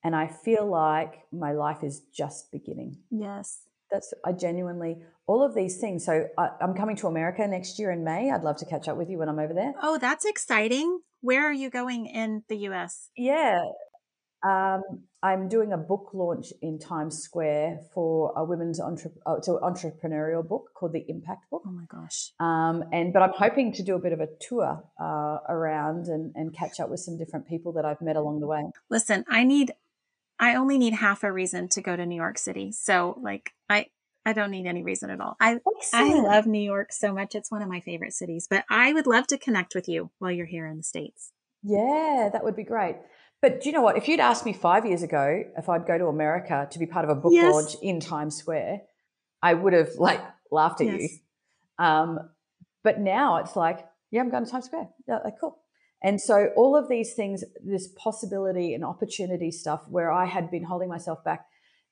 and 0.03 0.15
I 0.15 0.27
feel 0.27 0.67
like 0.67 1.21
my 1.31 1.53
life 1.53 1.83
is 1.83 2.01
just 2.13 2.51
beginning. 2.51 2.97
Yes. 3.09 3.61
That's, 3.91 4.13
I 4.23 4.33
genuinely, 4.33 4.97
all 5.25 5.41
of 5.41 5.55
these 5.55 5.77
things. 5.77 6.05
So 6.05 6.27
I, 6.37 6.49
I'm 6.61 6.75
coming 6.75 6.95
to 6.97 7.07
America 7.07 7.47
next 7.47 7.79
year 7.79 7.91
in 7.91 8.03
May. 8.03 8.29
I'd 8.29 8.43
love 8.43 8.57
to 8.57 8.65
catch 8.65 8.87
up 8.87 8.97
with 8.97 9.09
you 9.09 9.17
when 9.17 9.29
I'm 9.29 9.39
over 9.39 9.53
there. 9.53 9.73
Oh, 9.81 9.97
that's 9.97 10.25
exciting. 10.25 10.99
Where 11.21 11.47
are 11.49 11.53
you 11.53 11.69
going 11.69 12.05
in 12.05 12.43
the 12.49 12.57
US? 12.69 13.09
Yeah. 13.15 13.63
Um, 14.41 14.83
I'm 15.21 15.49
doing 15.49 15.73
a 15.73 15.77
book 15.77 16.11
launch 16.13 16.53
in 16.61 16.79
Times 16.79 17.17
Square 17.21 17.81
for 17.93 18.33
a 18.37 18.43
women's 18.45 18.79
entre- 18.79 19.11
uh, 19.25 19.35
entrepreneurial 19.39 20.47
book 20.47 20.69
called 20.73 20.93
The 20.93 21.03
Impact 21.09 21.49
Book. 21.51 21.63
Oh 21.65 21.71
my 21.71 21.83
gosh! 21.89 22.31
Um, 22.39 22.85
and 22.93 23.11
but 23.11 23.21
I'm 23.21 23.33
hoping 23.33 23.73
to 23.73 23.83
do 23.83 23.95
a 23.95 23.99
bit 23.99 24.13
of 24.13 24.21
a 24.21 24.27
tour 24.39 24.81
uh, 24.99 25.37
around 25.49 26.07
and, 26.07 26.31
and 26.35 26.55
catch 26.55 26.79
up 26.79 26.89
with 26.89 27.01
some 27.01 27.17
different 27.17 27.49
people 27.49 27.73
that 27.73 27.83
I've 27.83 28.01
met 28.01 28.15
along 28.15 28.39
the 28.39 28.47
way. 28.47 28.63
Listen, 28.89 29.25
I 29.27 29.43
need, 29.43 29.73
I 30.39 30.55
only 30.55 30.77
need 30.77 30.93
half 30.93 31.23
a 31.23 31.31
reason 31.31 31.67
to 31.69 31.81
go 31.81 31.97
to 31.97 32.05
New 32.05 32.15
York 32.15 32.37
City. 32.37 32.71
So 32.71 33.19
like 33.21 33.53
I. 33.69 33.87
I 34.25 34.33
don't 34.33 34.51
need 34.51 34.67
any 34.67 34.83
reason 34.83 35.09
at 35.09 35.21
all. 35.21 35.37
I 35.39 35.59
I 35.93 36.13
love 36.13 36.45
New 36.45 36.61
York 36.61 36.91
so 36.91 37.13
much. 37.13 37.35
It's 37.35 37.49
one 37.49 37.61
of 37.61 37.69
my 37.69 37.79
favorite 37.79 38.13
cities. 38.13 38.47
But 38.47 38.65
I 38.69 38.91
would 38.93 39.07
love 39.07 39.25
to 39.27 39.37
connect 39.37 39.73
with 39.73 39.87
you 39.87 40.11
while 40.19 40.29
you're 40.29 40.45
here 40.45 40.67
in 40.67 40.77
the 40.77 40.83
States. 40.83 41.31
Yeah, 41.63 42.29
that 42.31 42.43
would 42.43 42.55
be 42.55 42.63
great. 42.63 42.97
But 43.41 43.61
do 43.61 43.69
you 43.69 43.73
know 43.73 43.81
what? 43.81 43.97
If 43.97 44.07
you'd 44.07 44.19
asked 44.19 44.45
me 44.45 44.53
five 44.53 44.85
years 44.85 45.01
ago 45.01 45.43
if 45.57 45.69
I'd 45.69 45.85
go 45.85 45.97
to 45.97 46.05
America 46.05 46.67
to 46.71 46.79
be 46.79 46.85
part 46.85 47.05
of 47.05 47.11
a 47.11 47.15
book 47.15 47.31
yes. 47.33 47.53
launch 47.53 47.75
in 47.81 47.99
Times 47.99 48.35
Square, 48.35 48.81
I 49.41 49.53
would 49.53 49.73
have 49.73 49.91
like 49.97 50.21
laughed 50.51 50.81
at 50.81 50.87
yes. 50.87 51.01
you. 51.01 51.09
Um, 51.85 52.19
but 52.83 52.99
now 52.99 53.37
it's 53.37 53.55
like, 53.55 53.85
yeah, 54.11 54.21
I'm 54.21 54.29
going 54.29 54.45
to 54.45 54.51
Times 54.51 54.65
Square. 54.65 54.89
Yeah, 55.07 55.19
like, 55.23 55.35
cool. 55.39 55.59
And 56.01 56.19
so 56.19 56.49
all 56.55 56.75
of 56.75 56.89
these 56.89 57.13
things, 57.13 57.43
this 57.63 57.89
possibility 57.97 58.73
and 58.73 58.83
opportunity 58.85 59.51
stuff 59.51 59.81
where 59.89 60.11
I 60.11 60.25
had 60.25 60.49
been 60.49 60.63
holding 60.63 60.89
myself 60.89 61.23
back. 61.23 61.45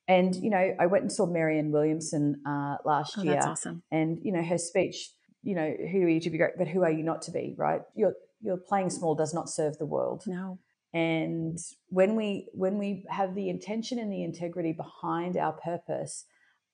And, 0.06 0.34
you 0.34 0.48
know, 0.48 0.74
I 0.80 0.86
went 0.86 1.02
and 1.02 1.12
saw 1.12 1.26
Marianne 1.26 1.70
Williamson 1.70 2.40
uh, 2.46 2.76
last 2.86 3.16
oh, 3.18 3.22
year. 3.22 3.34
That's 3.34 3.46
awesome. 3.46 3.82
And, 3.90 4.18
you 4.22 4.32
know, 4.32 4.42
her 4.42 4.56
speech, 4.56 5.10
you 5.42 5.54
know, 5.54 5.70
who 5.92 6.02
are 6.04 6.08
you 6.08 6.20
to 6.20 6.30
be 6.30 6.38
great, 6.38 6.52
but 6.56 6.68
who 6.68 6.82
are 6.82 6.90
you 6.90 7.02
not 7.02 7.20
to 7.22 7.30
be, 7.30 7.54
right? 7.58 7.82
You're, 7.94 8.14
you're 8.40 8.56
playing 8.56 8.88
small 8.88 9.14
does 9.14 9.34
not 9.34 9.50
serve 9.50 9.76
the 9.76 9.84
world. 9.84 10.24
No. 10.26 10.58
And 10.94 11.58
when 11.88 12.16
we 12.16 12.48
when 12.52 12.78
we 12.78 13.04
have 13.10 13.34
the 13.34 13.50
intention 13.50 13.98
and 13.98 14.10
the 14.10 14.24
integrity 14.24 14.72
behind 14.72 15.36
our 15.36 15.52
purpose, 15.52 16.24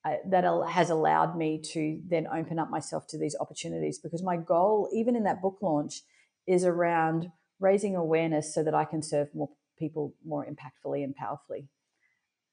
uh, 0.04 0.16
that 0.28 0.44
has 0.68 0.90
allowed 0.90 1.36
me 1.36 1.60
to 1.72 2.00
then 2.06 2.26
open 2.28 2.58
up 2.58 2.70
myself 2.70 3.06
to 3.08 3.18
these 3.18 3.34
opportunities 3.40 3.98
because 3.98 4.22
my 4.22 4.36
goal, 4.36 4.88
even 4.92 5.16
in 5.16 5.24
that 5.24 5.42
book 5.42 5.58
launch, 5.62 6.02
is 6.46 6.64
around 6.64 7.32
raising 7.58 7.96
awareness 7.96 8.54
so 8.54 8.62
that 8.62 8.74
I 8.74 8.84
can 8.84 9.02
serve 9.02 9.34
more 9.34 9.48
people 9.78 10.14
more 10.24 10.46
impactfully 10.46 11.02
and 11.02 11.16
powerfully. 11.16 11.68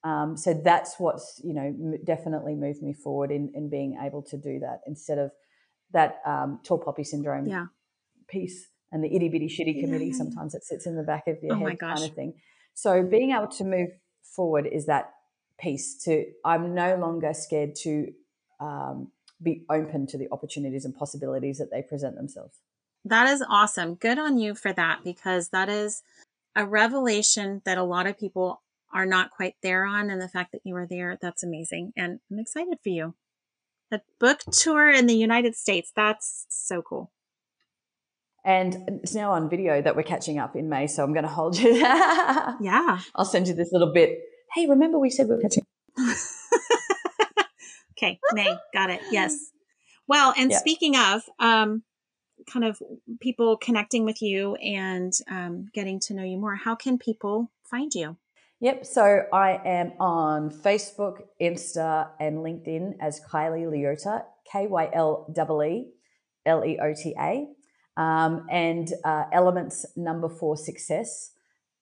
Um, 0.03 0.35
so 0.35 0.53
that's 0.53 0.95
what's 0.97 1.39
you 1.43 1.53
know 1.53 1.97
definitely 2.03 2.55
moved 2.55 2.81
me 2.81 2.93
forward 2.93 3.29
in 3.29 3.51
in 3.53 3.69
being 3.69 3.99
able 4.01 4.23
to 4.23 4.37
do 4.37 4.59
that 4.59 4.79
instead 4.87 5.19
of 5.19 5.31
that 5.93 6.21
um, 6.25 6.59
tall 6.63 6.79
poppy 6.79 7.03
syndrome 7.03 7.45
yeah. 7.45 7.65
piece 8.27 8.70
and 8.91 9.03
the 9.03 9.15
itty 9.15 9.29
bitty 9.29 9.47
shitty 9.47 9.79
committee 9.79 10.07
yeah. 10.07 10.17
sometimes 10.17 10.53
it 10.53 10.63
sits 10.63 10.85
in 10.85 10.95
the 10.95 11.03
back 11.03 11.27
of 11.27 11.37
your 11.41 11.55
oh 11.55 11.65
head 11.65 11.79
kind 11.79 12.03
of 12.03 12.13
thing. 12.13 12.33
So 12.73 13.03
being 13.03 13.31
able 13.31 13.47
to 13.47 13.63
move 13.63 13.89
forward 14.23 14.67
is 14.71 14.85
that 14.85 15.11
piece 15.59 15.95
to 16.03 16.25
I'm 16.43 16.73
no 16.73 16.95
longer 16.95 17.33
scared 17.33 17.75
to 17.83 18.11
um, 18.59 19.11
be 19.41 19.65
open 19.69 20.07
to 20.07 20.17
the 20.17 20.27
opportunities 20.31 20.85
and 20.85 20.95
possibilities 20.95 21.57
that 21.57 21.71
they 21.71 21.81
present 21.81 22.15
themselves. 22.15 22.59
That 23.05 23.27
is 23.27 23.43
awesome. 23.47 23.95
Good 23.95 24.19
on 24.19 24.37
you 24.37 24.53
for 24.53 24.73
that 24.73 24.99
because 25.03 25.49
that 25.49 25.69
is 25.69 26.03
a 26.55 26.65
revelation 26.65 27.61
that 27.65 27.77
a 27.77 27.83
lot 27.83 28.05
of 28.05 28.19
people 28.19 28.61
are 28.93 29.05
not 29.05 29.31
quite 29.31 29.55
there 29.63 29.85
on. 29.85 30.09
And 30.09 30.21
the 30.21 30.27
fact 30.27 30.51
that 30.51 30.61
you 30.63 30.73
were 30.73 30.87
there, 30.87 31.17
that's 31.19 31.43
amazing. 31.43 31.93
And 31.95 32.19
I'm 32.29 32.39
excited 32.39 32.77
for 32.83 32.89
you. 32.89 33.15
A 33.91 34.01
book 34.19 34.41
tour 34.51 34.89
in 34.89 35.07
the 35.07 35.15
United 35.15 35.55
States, 35.55 35.91
that's 35.95 36.45
so 36.49 36.81
cool. 36.81 37.11
And 38.43 39.01
it's 39.03 39.13
now 39.13 39.31
on 39.31 39.49
video 39.49 39.81
that 39.81 39.95
we're 39.95 40.03
catching 40.03 40.39
up 40.39 40.55
in 40.55 40.67
May, 40.67 40.87
so 40.87 41.03
I'm 41.03 41.13
going 41.13 41.23
to 41.23 41.29
hold 41.29 41.57
you. 41.57 41.75
yeah. 41.75 42.99
I'll 43.15 43.25
send 43.25 43.47
you 43.47 43.53
this 43.53 43.71
little 43.71 43.93
bit. 43.93 44.19
Hey, 44.53 44.67
remember 44.67 44.97
we 44.97 45.09
said 45.09 45.27
we 45.27 45.35
are 45.35 45.39
catching 45.39 45.63
Okay, 47.97 48.19
May, 48.33 48.57
got 48.73 48.89
it. 48.89 48.99
Yes. 49.11 49.51
Well, 50.07 50.33
and 50.35 50.49
yep. 50.49 50.59
speaking 50.59 50.97
of, 50.97 51.21
um, 51.37 51.83
kind 52.51 52.65
of 52.65 52.81
people 53.19 53.57
connecting 53.57 54.05
with 54.05 54.21
you 54.21 54.55
and 54.55 55.13
um, 55.29 55.67
getting 55.73 55.99
to 56.01 56.15
know 56.15 56.23
you 56.23 56.37
more, 56.37 56.55
how 56.55 56.73
can 56.73 56.97
people 56.97 57.51
find 57.63 57.93
you? 57.93 58.17
Yep. 58.59 58.85
So 58.85 59.23
I 59.31 59.59
am 59.65 59.93
on 59.99 60.49
Facebook, 60.49 61.21
Insta, 61.41 62.09
and 62.19 62.39
LinkedIn 62.39 62.95
as 62.99 63.21
Kylee 63.31 63.65
Leota, 63.65 64.23
K 64.51 64.67
Y 64.67 64.89
L 64.93 65.27
E 65.29 65.67
E 65.67 65.91
L 66.45 66.65
E 66.65 66.79
O 66.81 66.93
T 66.93 67.15
A, 67.19 67.47
um, 68.01 68.47
and 68.49 68.91
uh, 69.05 69.25
Elements 69.31 69.85
Number 69.95 70.27
Four 70.27 70.57
Success 70.57 71.33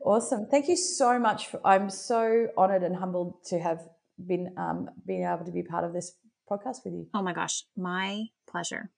Awesome. 0.05 0.47
Thank 0.49 0.67
you 0.67 0.75
so 0.75 1.17
much. 1.17 1.47
For, 1.47 1.59
I'm 1.65 1.89
so 1.89 2.47
honored 2.55 2.83
and 2.83 2.95
humbled 2.95 3.43
to 3.45 3.59
have 3.59 3.87
been 4.23 4.53
um, 4.57 4.89
being 5.07 5.23
able 5.23 5.45
to 5.45 5.51
be 5.51 5.63
part 5.63 5.83
of 5.83 5.93
this 5.93 6.15
podcast 6.49 6.85
with 6.85 6.93
you. 6.93 7.07
Oh 7.13 7.23
my 7.23 7.33
gosh, 7.33 7.63
my 7.75 8.25
pleasure. 8.47 8.91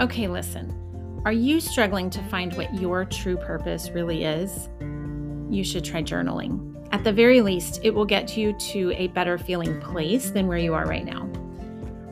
Okay, 0.00 0.28
listen. 0.28 0.85
Are 1.26 1.32
you 1.32 1.58
struggling 1.58 2.08
to 2.10 2.22
find 2.22 2.54
what 2.54 2.72
your 2.74 3.04
true 3.04 3.36
purpose 3.36 3.90
really 3.90 4.22
is? 4.22 4.68
You 5.50 5.64
should 5.64 5.84
try 5.84 6.00
journaling. 6.00 6.86
At 6.92 7.02
the 7.02 7.12
very 7.12 7.40
least, 7.40 7.80
it 7.82 7.92
will 7.92 8.04
get 8.04 8.36
you 8.36 8.52
to 8.52 8.92
a 8.92 9.08
better 9.08 9.36
feeling 9.36 9.80
place 9.80 10.30
than 10.30 10.46
where 10.46 10.56
you 10.56 10.72
are 10.72 10.86
right 10.86 11.04
now. 11.04 11.28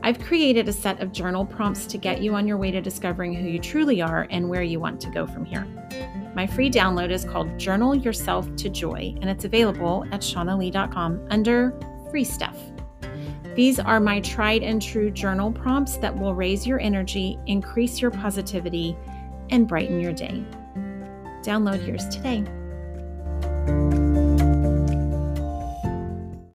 I've 0.03 0.19
created 0.19 0.67
a 0.67 0.73
set 0.73 0.99
of 0.99 1.13
journal 1.13 1.45
prompts 1.45 1.85
to 1.85 1.97
get 1.97 2.21
you 2.21 2.35
on 2.35 2.45
your 2.45 2.57
way 2.57 2.71
to 2.71 2.81
discovering 2.81 3.33
who 3.33 3.47
you 3.47 3.57
truly 3.57 4.01
are 4.01 4.27
and 4.31 4.49
where 4.49 4.63
you 4.63 4.81
want 4.81 4.99
to 4.99 5.09
go 5.09 5.25
from 5.25 5.45
here. 5.45 5.65
My 6.35 6.45
free 6.45 6.69
download 6.69 7.09
is 7.09 7.23
called 7.23 7.57
Journal 7.57 7.95
Yourself 7.95 8.53
to 8.57 8.67
Joy, 8.67 9.15
and 9.21 9.29
it's 9.29 9.45
available 9.45 10.03
at 10.11 10.19
shaunnalee.com 10.19 11.25
under 11.29 11.73
free 12.11 12.25
stuff. 12.25 12.57
These 13.55 13.79
are 13.79 14.01
my 14.01 14.19
tried 14.19 14.63
and 14.63 14.81
true 14.81 15.09
journal 15.09 15.51
prompts 15.51 15.95
that 15.97 16.17
will 16.17 16.35
raise 16.35 16.67
your 16.67 16.79
energy, 16.81 17.39
increase 17.47 18.01
your 18.01 18.11
positivity, 18.11 18.97
and 19.49 19.67
brighten 19.67 20.01
your 20.01 20.13
day. 20.13 20.43
Download 21.41 21.85
yours 21.87 22.05
today. 22.09 22.43